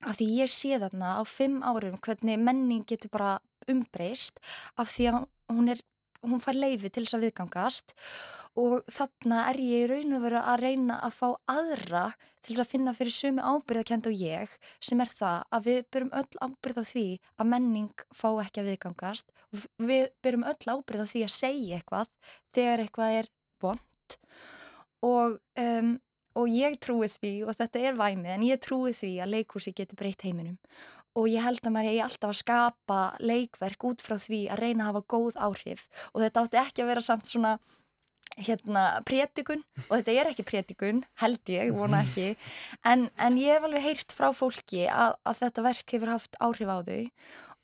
af 0.00 0.16
því 0.16 0.28
ég 0.38 0.52
sé 0.52 0.78
þarna 0.80 1.18
á 1.20 1.22
fimm 1.28 1.60
árum 1.60 1.98
hvernig 2.00 2.40
menning 2.40 2.86
getur 2.88 3.12
bara 3.12 3.38
umbreyst 3.68 4.40
af 4.80 4.92
því 4.94 5.10
að 5.10 5.18
hún 5.52 5.72
er 5.74 5.82
hún 6.26 6.42
fær 6.42 6.56
leifi 6.56 6.90
til 6.92 7.04
þess 7.04 7.16
að 7.16 7.26
viðgangast. 7.26 7.94
og 7.94 8.39
þarna 8.56 9.44
er 9.50 9.60
ég 9.62 9.84
í 9.84 9.88
raun 9.90 10.16
og 10.16 10.24
veru 10.24 10.40
að 10.42 10.62
reyna 10.64 10.98
að 11.06 11.16
fá 11.16 11.28
aðra 11.50 12.04
til 12.40 12.54
þess 12.54 12.64
að 12.64 12.70
finna 12.72 12.94
fyrir 12.96 13.14
sumi 13.14 13.44
ábyrðakend 13.44 14.08
og 14.10 14.16
ég 14.16 14.54
sem 14.82 15.00
er 15.00 15.10
það 15.12 15.42
að 15.54 15.66
við 15.68 15.80
byrjum 15.92 16.12
öll 16.20 16.40
ábyrð 16.40 16.80
á 16.80 16.84
því 16.90 17.06
að 17.36 17.50
menning 17.52 18.04
fá 18.16 18.28
ekki 18.42 18.62
að 18.62 18.70
viðgangast. 18.70 19.32
Og 19.52 19.88
við 19.90 20.06
byrjum 20.24 20.46
öll 20.50 20.72
ábyrð 20.74 21.04
á 21.04 21.12
því 21.12 21.24
að 21.26 21.34
segja 21.36 21.80
eitthvað 21.80 22.14
þegar 22.56 22.84
eitthvað 22.84 23.18
er 23.20 23.30
vond 23.60 24.16
og, 25.06 25.36
um, 25.60 25.90
og 26.36 26.48
ég 26.52 26.78
trúi 26.82 27.08
því 27.10 27.34
og 27.46 27.58
þetta 27.58 27.84
er 27.84 27.98
væmið 27.98 28.32
en 28.34 28.46
ég 28.48 28.62
trúi 28.62 28.94
því 28.96 29.12
að 29.24 29.36
leikhúsi 29.36 29.74
getur 29.76 30.00
breytt 30.00 30.24
heiminum. 30.26 30.58
Og 31.18 31.26
ég 31.26 31.42
held 31.42 31.64
að 31.66 31.74
maður 31.74 31.90
eigi 31.90 32.02
alltaf 32.04 32.30
að 32.30 32.38
skapa 32.38 32.98
leikverk 33.18 33.86
út 33.88 34.02
frá 34.04 34.14
því 34.20 34.44
að 34.52 34.60
reyna 34.62 34.84
að 34.84 34.90
hafa 34.92 35.06
góð 35.10 35.40
áhrif. 35.42 35.88
Og 36.14 36.22
þetta 36.22 36.44
átti 36.44 36.60
ekki 36.60 36.84
að 36.84 36.90
vera 36.92 37.02
samt 37.02 37.26
svona 37.26 37.56
hérna 38.38 38.84
prétikun 39.08 39.64
og 39.88 39.96
þetta 39.96 40.14
er 40.14 40.30
ekki 40.30 40.46
prétikun 40.48 41.02
held 41.22 41.52
ég, 41.52 41.72
vona 41.74 42.04
ekki 42.04 42.34
en, 42.84 43.08
en 43.18 43.40
ég 43.40 43.56
hef 43.56 43.66
alveg 43.66 43.86
heyrt 43.86 44.14
frá 44.16 44.30
fólki 44.36 44.86
að, 44.86 45.16
að 45.24 45.42
þetta 45.42 45.66
verk 45.66 45.96
hefur 45.96 46.14
haft 46.14 46.38
áhrif 46.40 46.70
á 46.70 46.78
þau 46.86 47.02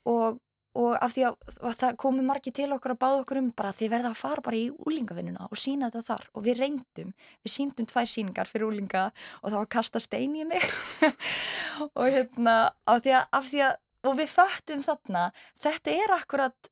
og 0.07 0.43
og 0.77 0.93
af 1.01 1.13
því 1.15 1.23
að, 1.25 1.37
að 1.65 1.75
það 1.79 1.95
komi 2.03 2.23
margi 2.25 2.51
til 2.53 2.67
okkur 2.75 2.93
að 2.93 2.99
báða 3.01 3.21
okkur 3.23 3.39
um 3.41 3.47
bara 3.57 3.73
þið 3.73 3.91
verða 3.95 4.11
að 4.11 4.19
fara 4.19 4.43
bara 4.45 4.59
í 4.59 4.67
úlingavinnuna 4.85 5.47
og 5.49 5.57
sína 5.57 5.89
þetta 5.89 6.11
þar. 6.11 6.27
Og 6.37 6.45
við 6.45 6.61
reyndum, 6.61 7.13
við 7.41 7.53
síndum 7.53 7.87
tvær 7.89 8.11
síningar 8.11 8.49
fyrir 8.49 8.67
úlinga 8.67 9.07
og 9.41 9.47
það 9.47 9.57
var 9.57 9.65
að 9.65 9.73
kasta 9.73 10.01
stein 10.03 10.35
í 10.37 10.45
mig. 10.45 10.67
Og 11.97 12.05
hérna 12.13 12.55
af 12.89 13.01
því, 13.05 13.15
að, 13.17 13.25
af 13.39 13.49
því 13.49 13.63
að 13.67 13.75
og 14.07 14.17
við 14.17 14.29
föttum 14.31 14.83
þarna, 14.85 15.23
þetta 15.63 15.93
er 15.93 16.13
akkurat 16.15 16.69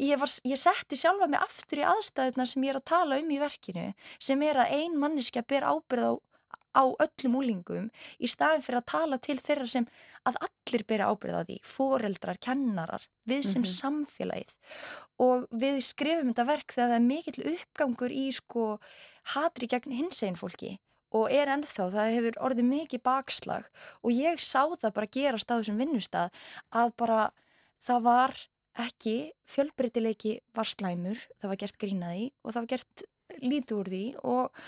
ég, 0.00 0.18
var, 0.18 0.30
ég 0.48 0.60
setti 0.60 0.96
sjálfa 0.96 1.28
mig 1.28 1.40
aftur 1.40 1.82
í 1.82 1.88
aðstæðuna 1.88 2.46
sem 2.46 2.66
ég 2.66 2.74
er 2.74 2.80
að 2.80 2.90
tala 2.92 3.18
um 3.22 3.30
í 3.30 3.40
verkinu 3.42 3.88
sem 4.18 4.42
er 4.42 4.62
að 4.62 4.76
ein 4.78 4.98
manniski 4.98 5.42
að 5.42 5.50
bera 5.54 5.74
ábyrð 5.74 6.08
á 6.08 6.12
á 6.72 6.84
öllum 7.04 7.36
úlingum 7.40 7.88
í 8.16 8.28
staðin 8.30 8.64
fyrir 8.64 8.80
að 8.80 8.90
tala 8.92 9.18
til 9.20 9.38
þeirra 9.40 9.68
sem 9.68 9.86
að 10.28 10.38
allir 10.46 10.84
byrja 10.88 11.08
ábyrða 11.10 11.42
því, 11.48 11.56
foreldrar, 11.66 12.38
kennarar, 12.40 13.04
við 13.28 13.42
sem 13.44 13.60
mm 13.60 13.66
-hmm. 13.66 13.80
samfélagið 13.80 14.54
og 15.18 15.46
við 15.50 15.82
skrifum 15.84 16.32
þetta 16.32 16.48
verk 16.48 16.72
þegar 16.72 16.88
það 16.88 17.00
er 17.00 17.10
mikill 17.10 17.52
uppgangur 17.52 18.12
í 18.12 18.26
sko 18.32 18.64
hatri 19.34 19.66
gegn 19.66 19.92
hins 19.92 20.22
einn 20.22 20.36
fólki 20.38 20.78
og 21.12 21.28
er 21.28 21.48
ennþá, 21.52 21.90
það 21.92 22.14
hefur 22.16 22.40
orðið 22.40 22.64
mikið 22.64 23.02
bakslag 23.04 23.68
og 24.02 24.10
ég 24.12 24.40
sá 24.40 24.64
það 24.72 24.94
bara 24.96 25.12
gera 25.12 25.38
staðu 25.38 25.64
sem 25.64 25.78
vinnustad 25.78 26.32
að 26.72 26.96
bara 26.96 27.32
það 27.82 28.02
var 28.02 28.32
ekki, 28.80 29.16
fjölbreytileiki 29.50 30.38
var 30.56 30.68
slæmur, 30.70 31.20
það 31.42 31.52
var 31.52 31.60
gert 31.60 31.78
grínaði 31.82 32.30
og 32.42 32.54
það 32.54 32.62
var 32.62 32.70
gert 32.72 33.04
lítið 33.42 33.76
úr 33.78 33.92
því 33.92 34.04
og 34.22 34.64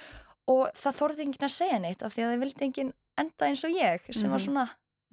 og 0.51 0.63
það 0.77 0.99
þorði 0.99 1.25
enginn 1.25 1.47
að 1.47 1.55
segja 1.55 1.81
neitt 1.81 2.05
af 2.05 2.15
því 2.15 2.25
að 2.25 2.31
það 2.33 2.43
vildi 2.45 2.67
enginn 2.67 2.93
enda 3.21 3.49
eins 3.49 3.65
og 3.65 3.75
ég 3.75 4.09
sem 4.11 4.33
var 4.33 4.41
mhm. 4.41 4.45
svona 4.45 4.65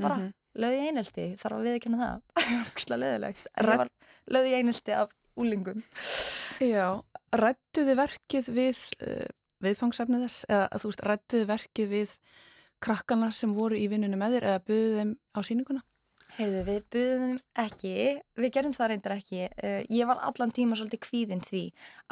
bara 0.01 0.17
mm 0.17 0.23
-hmm. 0.23 0.33
löði 0.63 0.87
einelti, 0.89 1.25
þarf 1.39 1.57
að 1.57 1.67
viðkynna 1.67 1.97
það 2.01 2.97
leðilegt, 3.03 3.47
en 3.55 3.65
það 3.65 3.77
var 3.77 3.91
löði 4.27 4.55
einelti 4.55 4.95
af 4.97 5.13
úlingum 5.35 5.83
Já, 6.61 7.01
rættuði 7.33 7.95
verkið 7.97 8.49
við 8.53 8.79
uh, 9.07 9.29
viðfangsefnið 9.61 10.25
þess 10.25 10.45
eða 10.49 10.81
þú 10.81 10.91
veist, 10.91 11.05
rættuði 11.05 11.45
verkið 11.45 11.87
við 11.89 12.15
krakkana 12.81 13.31
sem 13.31 13.53
voru 13.53 13.77
í 13.77 13.87
vinnunum 13.87 14.19
með 14.19 14.35
þér 14.35 14.47
eða 14.49 14.65
buðið 14.67 14.97
þeim 14.97 15.13
á 15.37 15.39
síninguna? 15.45 15.81
Heyrðu, 16.37 16.61
við 16.67 16.79
buðum 16.93 17.33
ekki, 17.59 17.93
við 18.39 18.51
gerum 18.55 18.73
það 18.75 18.89
reyndar 18.91 19.15
ekki. 19.17 19.41
Uh, 19.59 19.81
ég 19.91 20.07
var 20.07 20.21
allan 20.23 20.53
tíma 20.55 20.77
svolítið 20.79 21.01
kvíðinn 21.03 21.43
því 21.43 21.63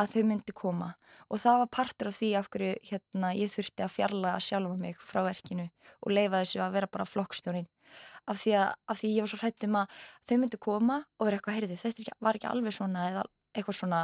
að 0.01 0.13
þau 0.13 0.24
myndi 0.28 0.55
koma 0.55 0.89
og 1.30 1.39
það 1.39 1.59
var 1.61 1.70
partur 1.78 2.09
af 2.09 2.17
því 2.17 2.30
af 2.39 2.49
hverju 2.51 2.74
hérna, 2.89 3.32
ég 3.38 3.51
þurfti 3.53 3.86
að 3.86 3.93
fjarla 3.95 4.36
sjálf 4.43 4.74
um 4.74 4.84
mig 4.84 4.99
frá 4.99 5.22
verkinu 5.28 5.67
og 6.01 6.13
leifa 6.15 6.41
þessu 6.41 6.63
að 6.65 6.76
vera 6.76 6.91
bara 6.91 7.07
flokkstjórin. 7.07 7.70
Af 8.30 8.41
því 8.43 8.55
að, 8.59 8.72
af 8.91 8.99
því 8.99 9.11
ég 9.15 9.26
var 9.26 9.32
svo 9.32 9.41
hrætt 9.41 9.67
um 9.70 9.78
að 9.80 9.99
þau 10.30 10.36
myndi 10.41 10.61
koma 10.61 10.97
og 11.17 11.28
vera 11.30 11.39
eitthvað, 11.39 11.59
heyrðu, 11.59 11.80
þetta 11.80 12.03
ekki, 12.03 12.17
var 12.28 12.39
ekki 12.39 12.49
alveg 12.49 12.76
svona 12.76 13.05
eða 13.09 13.26
eitthvað 13.55 13.80
svona, 13.80 14.01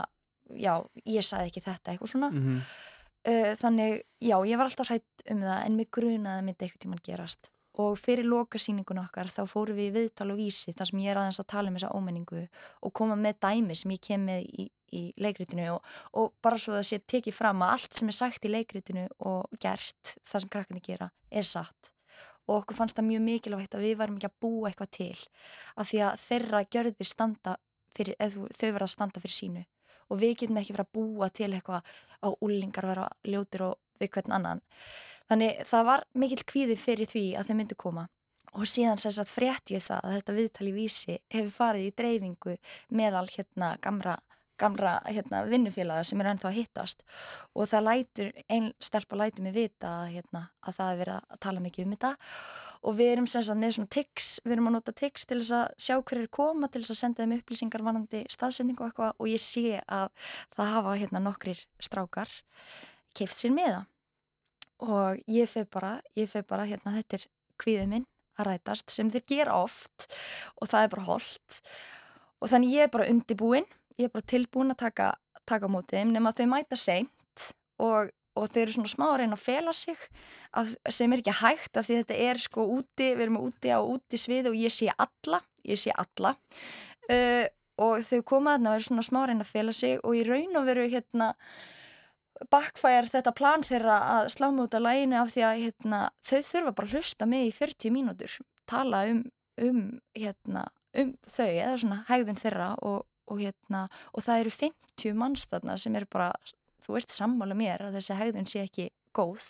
já, 0.56 0.74
ég 1.18 1.28
sagði 1.28 1.52
ekki 1.52 1.66
þetta, 1.66 1.92
eitthvað 1.92 2.14
svona. 2.14 2.32
Mm 2.32 2.46
-hmm. 2.46 3.58
þannig, 3.62 4.00
já, 4.22 4.38
ég 4.46 4.58
var 4.58 4.70
alltaf 4.70 4.90
hrætt 4.90 5.28
um 5.30 5.44
það 5.44 5.60
en 5.66 5.76
mig 5.76 5.92
grunaði 5.92 6.40
að 6.40 6.48
myndi 6.48 6.66
eitthvað 6.66 6.86
tíman 6.86 7.06
gerast 7.06 7.52
og 7.82 7.98
fyrir 8.00 8.28
lokasýningun 8.28 9.02
okkar 9.04 9.28
þá 9.32 9.44
fórum 9.52 9.76
við 9.76 9.90
í 9.90 9.96
viðtal 9.98 10.30
og 10.32 10.40
vísi 10.40 10.74
þar 10.76 10.90
sem 10.90 11.02
ég 11.04 11.12
er 11.12 11.20
aðeins 11.20 11.42
að 11.42 11.50
tala 11.52 11.72
um 11.72 11.78
þessa 11.78 11.92
ómenningu 11.98 12.44
og 12.88 12.94
koma 12.96 13.18
með 13.20 13.42
dæmi 13.44 13.76
sem 13.76 13.92
ég 13.96 14.04
kem 14.08 14.24
með 14.30 14.46
í, 14.46 14.68
í 14.96 15.02
leikritinu 15.20 15.68
og, 15.74 15.92
og 16.16 16.32
bara 16.46 16.60
svo 16.62 16.78
að 16.78 16.88
sé 16.90 17.02
tekið 17.04 17.36
fram 17.36 17.66
að 17.66 17.76
allt 17.76 18.00
sem 18.00 18.12
er 18.12 18.18
sagt 18.20 18.48
í 18.48 18.54
leikritinu 18.54 19.06
og 19.28 19.60
gert 19.60 20.16
það 20.24 20.46
sem 20.46 20.54
krakkandi 20.56 20.84
gera 20.86 21.12
er 21.30 21.48
satt. 21.48 21.92
Og 22.46 22.62
okkur 22.62 22.78
fannst 22.78 22.96
það 22.96 23.10
mjög 23.10 23.24
mikilvægt 23.26 23.76
að 23.76 23.88
við 23.88 23.96
varum 24.00 24.20
ekki 24.20 24.30
að 24.30 24.42
búa 24.46 24.70
eitthvað 24.70 24.92
til 24.96 25.22
af 25.76 25.90
því 25.90 26.04
að 26.06 26.20
þeirra 26.24 26.66
gjörðir 26.70 27.10
standa 27.10 27.56
fyrir, 27.96 28.20
þau 28.22 28.70
verða 28.70 28.86
að 28.86 28.94
standa 28.94 29.24
fyrir 29.24 29.36
sínu. 29.36 29.66
Og 30.14 30.22
við 30.22 30.36
getum 30.44 30.60
ekki 30.62 30.76
verið 30.76 30.86
að 30.86 30.96
búa 30.96 31.30
til 31.34 31.50
eitthvað 31.50 31.96
á 32.22 32.28
úlingar 32.46 32.86
vera 32.86 33.08
ljótir 33.26 33.66
og 33.66 33.80
við 34.00 34.12
hvern 34.14 34.36
annan 34.38 34.62
Þannig 35.32 35.64
það 35.66 35.88
var 35.90 36.06
mikil 36.14 36.44
kvíði 36.46 36.78
fyrir 36.78 37.10
því 37.10 37.26
að 37.40 37.50
þeim 37.50 37.60
myndi 37.64 37.80
koma. 37.80 38.06
Og 38.56 38.70
síðan 38.70 39.02
sér 39.02 39.16
satt 39.18 39.32
frétt 39.32 39.74
ég 39.74 39.84
það 39.84 40.06
að 40.06 40.16
þetta 40.20 40.38
viðtali 40.38 40.72
vísi 40.76 41.18
hefur 41.34 41.52
farið 41.52 41.90
í 41.90 41.96
dreifingu 41.98 42.54
meðal 42.96 43.26
hérna 43.34 43.74
gamra, 43.84 44.14
gamra 44.62 44.94
hérna, 45.10 45.42
vinnufélaga 45.50 46.06
sem 46.08 46.22
er 46.24 46.30
ennþá 46.32 46.48
að 46.52 46.60
hittast. 46.62 47.02
Og 47.52 47.68
það 47.68 47.88
lætur, 47.90 48.30
einn 48.48 48.70
stelpa 48.80 49.20
lætur 49.20 49.44
mig 49.44 49.56
vita 49.58 49.92
hérna, 50.08 50.46
að 50.64 50.78
það 50.78 50.92
er 50.92 51.02
verið 51.02 51.18
að 51.18 51.42
tala 51.48 51.64
mikið 51.66 51.88
um 51.88 51.96
þetta. 51.98 52.12
Og 52.86 52.96
við 53.02 53.12
erum 53.16 53.28
sem 53.28 53.44
sagt 53.44 53.60
með 53.60 53.74
svona 53.76 53.94
tics, 53.98 54.30
við 54.46 54.56
erum 54.56 54.70
að 54.70 54.78
nota 54.78 54.96
tics 55.02 55.28
til 55.28 55.40
þess 55.42 55.56
að 55.58 55.66
sjá 55.88 55.98
hverju 55.98 56.28
er 56.28 56.32
koma 56.38 56.70
til 56.70 56.84
þess 56.84 56.94
að 56.96 57.02
senda 57.02 57.26
þeim 57.26 57.36
upplýsingar 57.42 57.86
vanandi 57.90 58.22
staðsendingu 58.32 58.86
og 58.86 58.94
eitthvað. 58.94 59.18
Og 59.20 59.34
ég 59.34 59.44
sé 59.44 59.82
að 59.84 60.32
það 60.56 60.72
hafa 60.78 60.96
hérna 61.02 61.24
nokkrir 61.28 61.66
strákar 61.84 62.32
keift 63.16 63.42
sér 63.42 63.52
með 63.58 63.74
það 63.74 63.92
og 64.84 65.22
ég 65.32 65.50
fyrir 65.50 65.70
bara, 65.72 65.96
ég 66.18 66.30
fyrir 66.32 66.48
bara 66.50 66.68
hérna 66.68 66.96
þetta 66.98 67.20
er 67.20 67.28
kvíðið 67.62 67.92
minn 67.92 68.08
að 68.36 68.50
rætast 68.50 68.92
sem 68.92 69.10
þeir 69.12 69.26
gera 69.32 69.60
oft 69.64 70.10
og 70.60 70.68
það 70.68 70.84
er 70.84 70.92
bara 70.96 71.08
holdt 71.08 71.60
og 72.42 72.52
þannig 72.52 72.76
ég 72.76 72.88
er 72.88 72.92
bara 72.94 73.08
undibúinn, 73.12 73.68
ég 73.96 74.10
er 74.10 74.14
bara 74.14 74.28
tilbúin 74.28 74.74
að 74.74 74.82
taka, 74.84 75.10
taka 75.48 75.72
mútið 75.72 76.02
þeim 76.02 76.14
nema 76.16 76.36
þau 76.36 76.46
mæta 76.52 76.80
seint 76.80 77.46
og, 77.82 78.12
og 78.36 78.50
þau 78.52 78.62
eru 78.62 78.76
svona 78.76 78.92
smá 78.92 79.06
að 79.10 79.18
reyna 79.24 79.40
að 79.40 79.46
fela 79.46 79.76
sig 79.76 80.08
að, 80.52 80.76
sem 80.92 81.14
er 81.14 81.24
ekki 81.24 81.38
hægt 81.40 81.80
af 81.80 81.88
því 81.88 82.02
þetta 82.02 82.20
er 82.28 82.42
sko 82.44 82.68
úti, 82.76 83.12
við 83.14 83.28
erum 83.28 83.42
úti 83.44 83.72
á 83.72 83.80
úti 83.80 84.20
svið 84.20 84.52
og 84.52 84.60
ég 84.60 84.74
sé 84.74 84.90
alla, 84.92 85.42
ég 85.64 85.80
sé 85.80 85.96
alla. 85.96 86.36
Uh, 87.06 87.46
og 87.82 88.04
þau 88.08 88.22
koma 88.28 88.56
þarna 88.56 88.72
og 88.72 88.78
eru 88.78 88.88
svona 88.88 89.06
smá 89.06 89.22
að 89.22 89.30
reyna 89.32 89.46
að 89.46 89.52
fela 89.52 89.74
sig 89.76 89.98
og 90.02 90.16
ég 90.16 90.30
raun 90.30 90.60
og 90.60 90.68
veru 90.68 90.86
hérna 90.92 91.32
bakfæjar 92.52 93.08
þetta 93.12 93.34
plan 93.36 93.64
þeirra 93.64 93.96
að 94.18 94.30
slá 94.34 94.48
af 94.50 94.82
læginu 94.82 95.20
af 95.22 95.32
því 95.34 95.46
að 95.48 95.62
hérna, 95.64 96.02
þau 96.26 96.42
þurfa 96.50 96.76
bara 96.76 96.88
að 96.90 96.96
hlusta 96.98 97.28
mig 97.30 97.48
í 97.48 97.56
40 97.56 97.94
mínútur 97.96 98.38
tala 98.70 99.06
um, 99.12 99.24
um, 99.62 99.82
hérna, 100.18 100.66
um 100.98 101.16
þau 101.30 101.48
eða 101.48 101.80
svona 101.82 102.02
hægðin 102.10 102.42
þeirra 102.42 102.70
og, 102.82 103.06
og, 103.30 103.42
hérna, 103.42 103.86
og 104.14 104.26
það 104.26 104.44
eru 104.44 104.54
50 104.58 105.18
manns 105.22 105.48
þarna 105.52 105.78
sem 105.82 105.96
eru 105.96 106.10
bara, 106.12 106.30
þú 106.84 106.98
veist 106.98 107.16
sammála 107.16 107.58
mér 107.58 107.88
að 107.88 108.00
þessi 108.00 108.20
hægðin 108.20 108.50
sé 108.50 108.64
ekki 108.66 108.90
góð. 109.16 109.50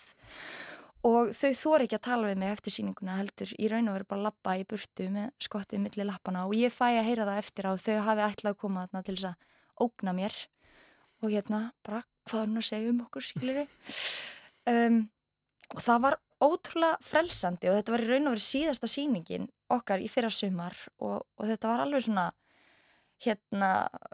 Og 1.06 1.30
þau 1.38 1.52
þóri 1.54 1.86
ekki 1.86 2.00
að 2.00 2.06
tala 2.08 2.30
við 2.32 2.40
mig 2.42 2.52
eftir 2.56 2.74
síninguna 2.74 3.20
heldur 3.20 3.52
í 3.62 3.68
raun 3.70 3.92
og 3.92 3.98
veru 4.00 4.08
bara 4.10 4.26
lappa 4.26 4.56
í 4.58 4.64
burtu 4.66 5.06
með 5.14 5.30
skottið 5.46 5.84
millir 5.84 6.10
lappana 6.10 6.48
og 6.48 6.56
ég 6.58 6.74
fæ 6.74 6.88
að 6.96 7.06
heyra 7.06 7.28
það 7.30 7.42
eftir 7.44 7.70
að 7.70 7.84
þau 7.84 7.98
hafi 8.08 8.26
ætlað 8.26 8.56
að 8.56 8.62
koma 8.64 8.86
þarna 8.86 9.04
til 9.06 9.16
þess 9.20 9.30
að 9.30 9.86
ógna 9.86 10.16
mér 10.18 10.40
og 11.22 11.30
hérna 11.30 11.60
bara 11.86 12.02
hvað 12.30 12.46
hann 12.46 12.62
að 12.62 12.70
segja 12.70 12.94
um 12.94 13.04
okkur 13.06 13.28
skilur 13.30 13.66
um, 14.72 15.02
og 15.76 15.84
það 15.86 16.02
var 16.08 16.20
ótrúlega 16.46 16.98
frelsandi 17.06 17.70
og 17.72 17.78
þetta 17.80 17.96
var 17.96 18.04
í 18.04 18.10
raun 18.10 18.28
og 18.30 18.36
verið 18.36 18.48
síðasta 18.50 18.90
síningin 18.92 19.48
okkar 19.72 20.04
í 20.04 20.10
fyrra 20.12 20.32
sumar 20.34 20.76
og, 21.00 21.24
og 21.24 21.48
þetta 21.48 21.72
var 21.72 21.86
alveg 21.86 22.06
svona 22.06 22.30
hérna, 23.24 23.72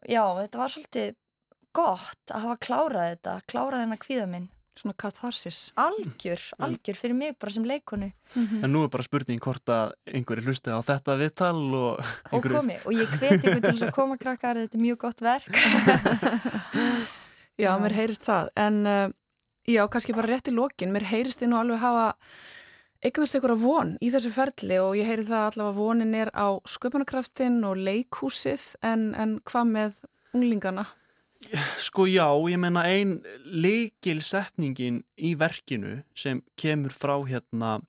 já, 0.07 0.23
þetta 0.43 0.61
var 0.61 0.73
svolítið 0.73 1.13
gott 1.75 2.33
að 2.33 2.47
hafa 2.47 2.57
klárað 2.65 3.13
þetta, 3.13 3.37
klárað 3.49 3.85
hennar 3.85 4.01
kvíða 4.01 4.25
minn. 4.31 4.49
Svona 4.81 4.95
katharsis. 4.97 5.57
Algjör, 5.79 6.41
algjör 6.63 6.97
fyrir 6.97 7.15
mig 7.17 7.33
bara 7.39 7.51
sem 7.51 7.65
leikonu. 7.67 8.07
En 8.39 8.71
nú 8.71 8.85
er 8.85 8.91
bara 8.93 9.03
spurning 9.03 9.41
hvort 9.43 9.67
að 9.69 9.91
einhverju 10.07 10.47
hlusti 10.47 10.71
á 10.71 10.79
þetta 10.79 11.17
viðtal 11.19 11.57
og 11.59 11.99
Og 11.99 12.37
einhverju... 12.37 12.55
komi, 12.55 12.77
og 12.85 12.95
ég 12.95 13.17
hveti 13.17 13.41
ykkur 13.41 13.59
til 13.59 13.73
þess 13.73 13.87
að 13.89 13.95
koma 13.99 14.19
krakkar, 14.21 14.61
þetta 14.63 14.79
er 14.79 14.85
mjög 14.87 15.01
gott 15.03 15.25
verk. 15.27 15.51
Já, 17.59 17.73
mér 17.81 17.97
heyrist 17.97 18.23
það. 18.25 18.49
En 18.55 18.79
uh, 18.87 19.11
já, 19.67 19.83
kannski 19.91 20.15
bara 20.15 20.31
rétt 20.31 20.51
í 20.51 20.55
lokin. 20.55 20.93
Mér 20.95 21.09
heyrist 21.11 21.41
þið 21.41 21.51
nú 21.51 21.59
alveg 21.59 21.81
hafa 21.83 22.07
eignast 23.01 23.35
einhverja 23.35 23.57
von 23.61 23.95
í 24.01 24.11
þessu 24.13 24.31
ferli 24.33 24.77
og 24.81 24.95
ég 24.99 25.07
heyri 25.09 25.25
það 25.25 25.45
allavega 25.47 25.71
að 25.73 25.79
vonin 25.79 26.17
er 26.17 26.29
á 26.37 26.47
sköpunarkraftin 26.69 27.61
og 27.65 27.79
leikhúsið 27.81 28.65
en, 28.85 29.11
en 29.17 29.39
hvað 29.49 29.71
með 29.71 30.01
unglingana? 30.37 30.85
Sko 31.81 32.05
já, 32.05 32.27
ég 32.53 32.61
menna 32.61 32.83
ein 32.85 33.15
leikil 33.45 34.19
setningin 34.21 35.01
í 35.17 35.33
verkinu 35.39 36.03
sem 36.13 36.43
kemur 36.61 36.93
frá 36.93 37.15
hérna 37.25 37.79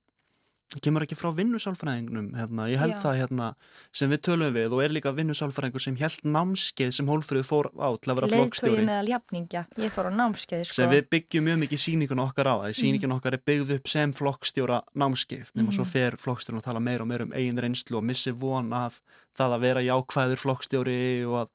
kemur 0.81 1.05
ekki 1.05 1.17
frá 1.19 1.29
vinnusálfræðingnum 1.37 2.29
hérna, 2.37 2.67
ég 2.71 2.81
held 2.81 2.95
Já. 2.95 2.99
það 3.03 3.17
hérna 3.19 3.47
sem 3.93 4.11
við 4.13 4.21
tölum 4.27 4.53
við 4.55 4.75
og 4.75 4.83
er 4.83 4.95
líka 4.95 5.13
vinnusálfræðingur 5.17 5.83
sem 5.83 5.97
held 5.99 6.23
námskeið 6.25 6.93
sem 6.97 7.11
Hólfröðu 7.11 7.45
fór 7.47 7.69
á 7.77 7.89
til 7.99 8.13
að 8.13 8.19
vera 8.19 8.29
flokkstjóri 8.31 8.85
meðal 8.87 9.11
jafningja. 9.11 9.65
Ég 9.81 9.93
fór 9.93 10.09
á 10.09 10.11
námskeið, 10.17 10.63
sko. 10.69 10.77
sem 10.79 10.93
við 10.93 11.03
byggjum 11.13 11.47
mjög 11.49 11.59
mikið 11.65 11.83
síningun 11.83 12.23
okkar 12.23 12.49
á. 12.49 12.55
Það 12.63 12.77
síningun 12.79 13.17
okkar 13.17 13.37
er 13.37 13.43
byggð 13.51 13.75
upp 13.77 13.91
sem 13.93 14.15
flokkstjóra 14.17 14.79
námskeið. 15.03 15.51
Nema 15.59 15.75
svo 15.75 15.85
fer 15.87 16.17
flokkstjóra 16.21 16.63
að 16.63 16.69
tala 16.71 16.83
meira 16.83 17.05
og 17.05 17.11
meira 17.11 17.27
um 17.27 17.35
eigin 17.35 17.61
reynslu 17.61 17.99
og 17.99 18.07
missi 18.07 18.33
von 18.33 18.73
að 18.73 18.97
það 19.37 19.57
að 19.57 19.67
vera 19.67 19.85
jákvæður 19.85 20.43
flokkstjóri 20.47 21.03
og 21.27 21.43
að 21.43 21.53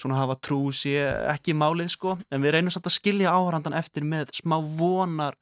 svona 0.00 0.20
hafa 0.20 0.36
trú 0.40 0.60
sé 0.74 0.96
ekki 1.30 1.54
málið 1.56 1.92
sko. 1.94 2.16
En 2.32 2.44
við 2.44 2.56
reynum 2.56 2.72
samt 2.72 2.88
að 2.88 2.96
skilja 2.96 3.34
áhrandan 3.34 3.76
eftir 3.76 4.06
með 4.06 4.32
smá 4.40 4.56
vonar 4.60 5.36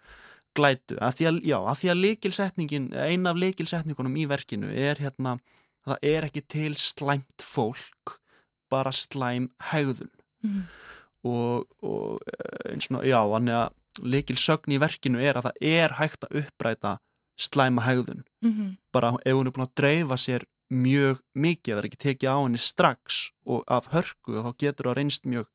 glætu 0.59 0.99
að 0.99 1.17
því 1.19 1.29
að, 1.31 1.39
já, 1.53 1.59
að 1.73 1.79
því 1.83 1.91
að 1.93 2.01
leikilsetningin 2.05 2.89
eina 2.95 3.31
af 3.33 3.41
leikilsetningunum 3.43 4.17
í 4.19 4.27
verkinu 4.31 4.71
er 4.75 5.01
hérna, 5.03 5.37
það 5.87 5.99
er 6.13 6.27
ekki 6.29 6.43
til 6.51 6.73
slæmt 6.79 7.45
fólk 7.45 8.19
bara 8.71 8.93
slæm 8.93 9.51
hegðun 9.73 10.11
Mhm. 10.45 10.61
og, 11.27 11.65
og 11.83 12.21
eh, 12.31 12.73
eins 12.75 12.87
og 12.95 13.03
já, 13.03 13.19
þannig 13.33 13.57
að 13.59 14.05
leikil 14.07 14.37
sögn 14.39 14.75
í 14.77 14.79
verkinu 14.79 15.19
er 15.19 15.35
að 15.41 15.49
það 15.49 15.65
er 15.73 15.95
hægt 15.99 16.27
að 16.29 16.37
uppræta 16.45 16.93
slæma 17.39 17.83
hegðun 17.89 18.23
Mhm. 18.45 18.77
bara 18.95 19.17
ef 19.25 19.35
hún 19.35 19.47
er 19.49 19.55
búin 19.57 19.67
að 19.67 19.75
dreifa 19.81 20.15
sér 20.21 20.45
mjög 20.71 21.19
mikið, 21.35 21.75
það 21.75 21.79
er 21.83 21.89
ekki 21.89 22.03
tekið 22.05 22.29
á 22.31 22.37
henni 22.45 22.59
strax 22.61 23.31
og 23.47 23.65
af 23.67 23.89
hörku 23.95 24.37
og 24.39 24.45
þá 24.45 24.59
getur 24.63 24.85
það 24.91 24.97
reynst 25.01 25.25
mjög 25.25 25.47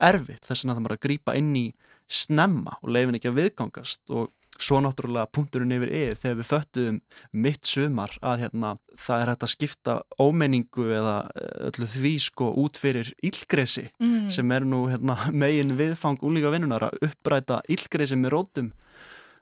erfitt 0.00 0.46
þess 0.48 0.64
að 0.64 0.74
það 0.80 0.94
að 0.96 1.02
grípa 1.06 1.36
inn 1.38 1.54
í 1.54 1.66
snemma 2.10 2.74
og 2.82 2.88
leifin 2.90 3.14
ekki 3.18 3.30
að 3.30 3.38
viðgangast 3.38 4.00
og 4.10 4.32
svo 4.58 4.78
náttúrulega 4.84 5.26
punkturinn 5.34 5.74
yfir 5.74 5.90
yfir 5.90 6.20
þegar 6.20 6.38
við 6.38 6.48
föttuðum 6.50 7.00
mitt 7.32 7.64
sumar 7.66 8.14
að 8.22 8.44
hérna, 8.44 8.70
það 8.98 9.22
er 9.22 9.32
hægt 9.32 9.46
að 9.46 9.52
skipta 9.54 9.96
ómenningu 10.22 10.86
eða 10.94 11.16
eh, 11.34 11.66
öllu 11.70 11.88
því 11.96 12.14
sko 12.28 12.52
út 12.62 12.78
fyrir 12.80 13.12
illgresi 13.22 13.88
Mm. 14.00 14.30
sem 14.30 14.50
er 14.52 14.64
nú 14.64 14.84
hérna, 14.90 15.16
megin 15.42 15.74
viðfang 15.78 16.18
úlíka 16.22 16.50
vinnunar 16.54 16.88
að 16.90 16.98
uppræta 17.08 17.60
illgresi 17.68 18.16
með 18.16 18.34
rótum 18.36 18.72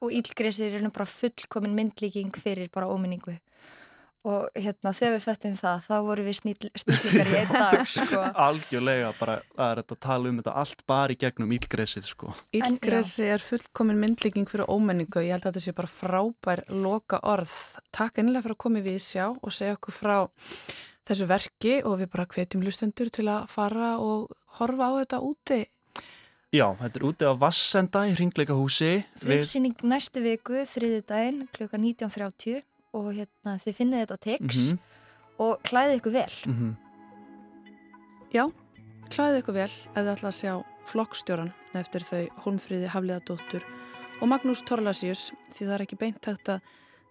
Og 0.02 0.10
ílgresir 0.10 0.74
er 0.74 0.82
nú 0.82 0.90
bara 0.90 1.06
fullkomin 1.06 1.76
myndlíking 1.78 2.32
fyrir 2.34 2.66
bara 2.74 2.88
óminningu. 2.90 3.36
Og 4.22 4.44
hérna, 4.54 4.92
þegar 4.94 5.16
við 5.16 5.24
föttum 5.24 5.54
það, 5.58 5.80
þá 5.82 5.94
voru 6.06 6.24
við 6.28 6.36
snill, 6.38 6.68
snillingar 6.82 7.30
í 7.32 7.38
einn 7.40 7.48
dag, 7.50 7.80
sko. 7.90 8.20
algjörlega 8.44 9.08
bara 9.18 9.34
er 9.40 9.80
þetta 9.80 9.96
að 9.96 10.00
tala 10.06 10.30
um 10.30 10.38
þetta 10.38 10.54
allt 10.62 10.84
bara 10.86 11.16
í 11.16 11.18
gegnum 11.18 11.54
illgresið 11.56 12.06
sko 12.06 12.30
En, 12.54 12.76
Ílgresi 12.76 13.26
er 13.34 13.42
fullkomin 13.42 13.98
myndlíking 13.98 14.46
fyrir 14.46 14.70
ómenningu. 14.70 15.24
Ég 15.26 15.34
held 15.34 15.48
að 15.48 15.50
þetta 15.50 15.64
sé 15.66 15.74
bara 15.74 15.90
frábær 15.90 16.64
loka 16.70 17.18
orð. 17.34 17.56
Takk 17.90 18.22
ennilega 18.22 18.46
fyrir 18.46 18.58
að 18.58 18.62
koma 18.68 18.86
við 18.86 19.02
sjá 19.02 19.26
og 19.32 19.50
segja 19.50 19.74
okkur 19.80 19.98
frá 19.98 20.16
þessu 21.10 21.26
verki 21.26 21.76
og 21.82 21.98
við 21.98 22.12
bara 22.14 22.30
hvetjum 22.30 22.62
lustendur 22.62 23.10
til 23.10 23.26
að 23.26 23.50
fara 23.50 23.96
og 23.98 24.30
horfa 24.60 24.86
á 24.86 24.92
þetta 25.02 25.22
úti. 25.26 25.62
Já, 26.52 26.66
þetta 26.78 26.98
er 26.98 27.04
úti 27.08 27.26
á 27.26 27.32
Vassenda 27.40 28.02
í 28.04 28.12
Ringleika 28.12 28.52
húsi 28.52 28.98
Frumsýning 29.16 29.78
næstu 29.88 30.20
viku, 30.20 30.58
þriði 30.68 30.98
daginn, 31.08 31.46
klukka 31.56 31.80
19.30 31.80 32.60
og 32.94 33.12
hérna, 33.14 33.56
þið 33.62 33.76
finnið 33.78 34.02
þetta 34.02 34.16
á 34.16 34.24
Tix 34.26 34.58
Mhm. 34.72 34.78
og 35.38 35.62
klæðið 35.62 35.96
ykkur 36.00 36.12
vel. 36.12 36.32
mm 36.46 36.54
-hmm. 36.58 36.76
Já, 38.32 38.44
klæðið 39.12 39.38
ykkur 39.42 39.54
vel 39.54 39.64
ef 39.70 39.94
þið 39.96 40.12
ætla 40.14 40.28
að 40.28 40.38
sjá 40.40 40.64
flokkstjóran 40.92 41.52
eftir 41.74 42.00
þau 42.00 42.28
Holmfríði 42.44 42.88
Hafliðadóttur 42.88 43.62
og 44.22 44.28
Magnús 44.28 44.62
Torlasíus 44.62 45.32
því 45.50 45.66
það 45.66 45.74
er 45.74 45.84
ekki 45.86 45.98
beint 45.98 46.24
hægt 46.24 46.48
að 46.48 46.60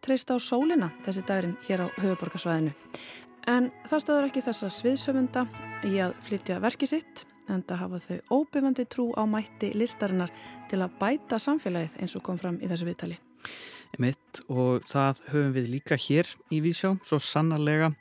treysta 0.02 0.34
á 0.34 0.38
sólina 0.42 0.92
þessi 1.06 1.24
dagurinn 1.26 1.58
hér 1.68 1.86
á 1.86 1.88
höfuborgarsvæðinu. 2.02 2.74
En 3.48 3.72
það 3.86 4.00
stöður 4.04 4.28
ekki 4.30 4.42
þessa 4.42 4.70
sviðsöfunda 4.70 5.48
í 5.84 5.98
að 6.02 6.14
flytja 6.22 6.60
verki 6.62 6.88
sitt 6.88 7.26
en 7.50 7.64
það 7.64 7.78
hafa 7.78 8.00
þau 8.00 8.20
óbyrfandi 8.32 8.86
trú 8.88 9.14
á 9.18 9.24
mætti 9.26 9.74
listarinnar 9.76 10.32
til 10.70 10.80
að 10.80 10.98
bæta 11.00 11.38
samfélagið 11.42 12.00
eins 12.02 12.16
og 12.16 12.24
kom 12.24 12.38
fram 12.38 12.60
í 12.62 12.68
þessu 12.68 12.86
viðtali. 12.86 13.18
Mitt 14.00 14.44
og 14.48 14.86
það 14.88 15.24
höfum 15.32 15.56
við 15.58 15.72
líka 15.76 15.98
hér 16.00 16.30
í 16.54 16.62
Vísjá, 16.64 16.94
svo 17.04 17.20
sannarlega 17.20 17.92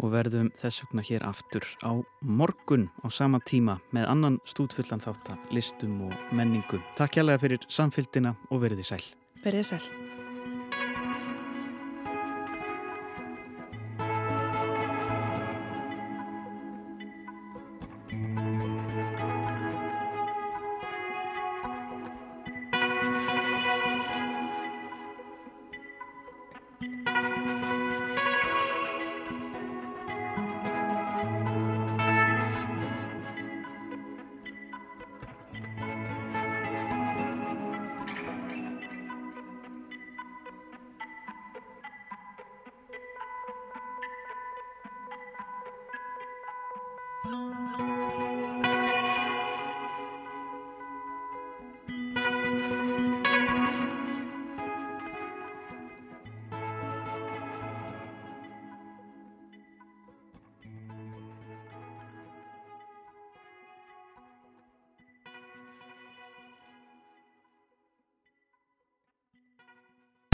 og 0.00 0.12
verðum 0.14 0.50
þess 0.56 0.84
vegna 0.84 1.04
hér 1.06 1.24
aftur 1.28 1.66
á 1.84 1.92
morgun 2.20 2.88
á 3.04 3.08
sama 3.12 3.40
tíma 3.44 3.78
með 3.94 4.08
annan 4.12 4.38
stúdfullan 4.48 5.02
þátt 5.04 5.34
af 5.34 5.50
listum 5.54 6.06
og 6.08 6.36
menningu. 6.36 6.82
Takk 6.98 7.20
hjálpa 7.20 7.40
fyrir 7.44 7.66
samfylgdina 7.68 8.36
og 8.50 8.64
verðið 8.64 8.94
sæl. 8.94 9.04
Verðið 9.44 9.74
sæl. 9.74 10.09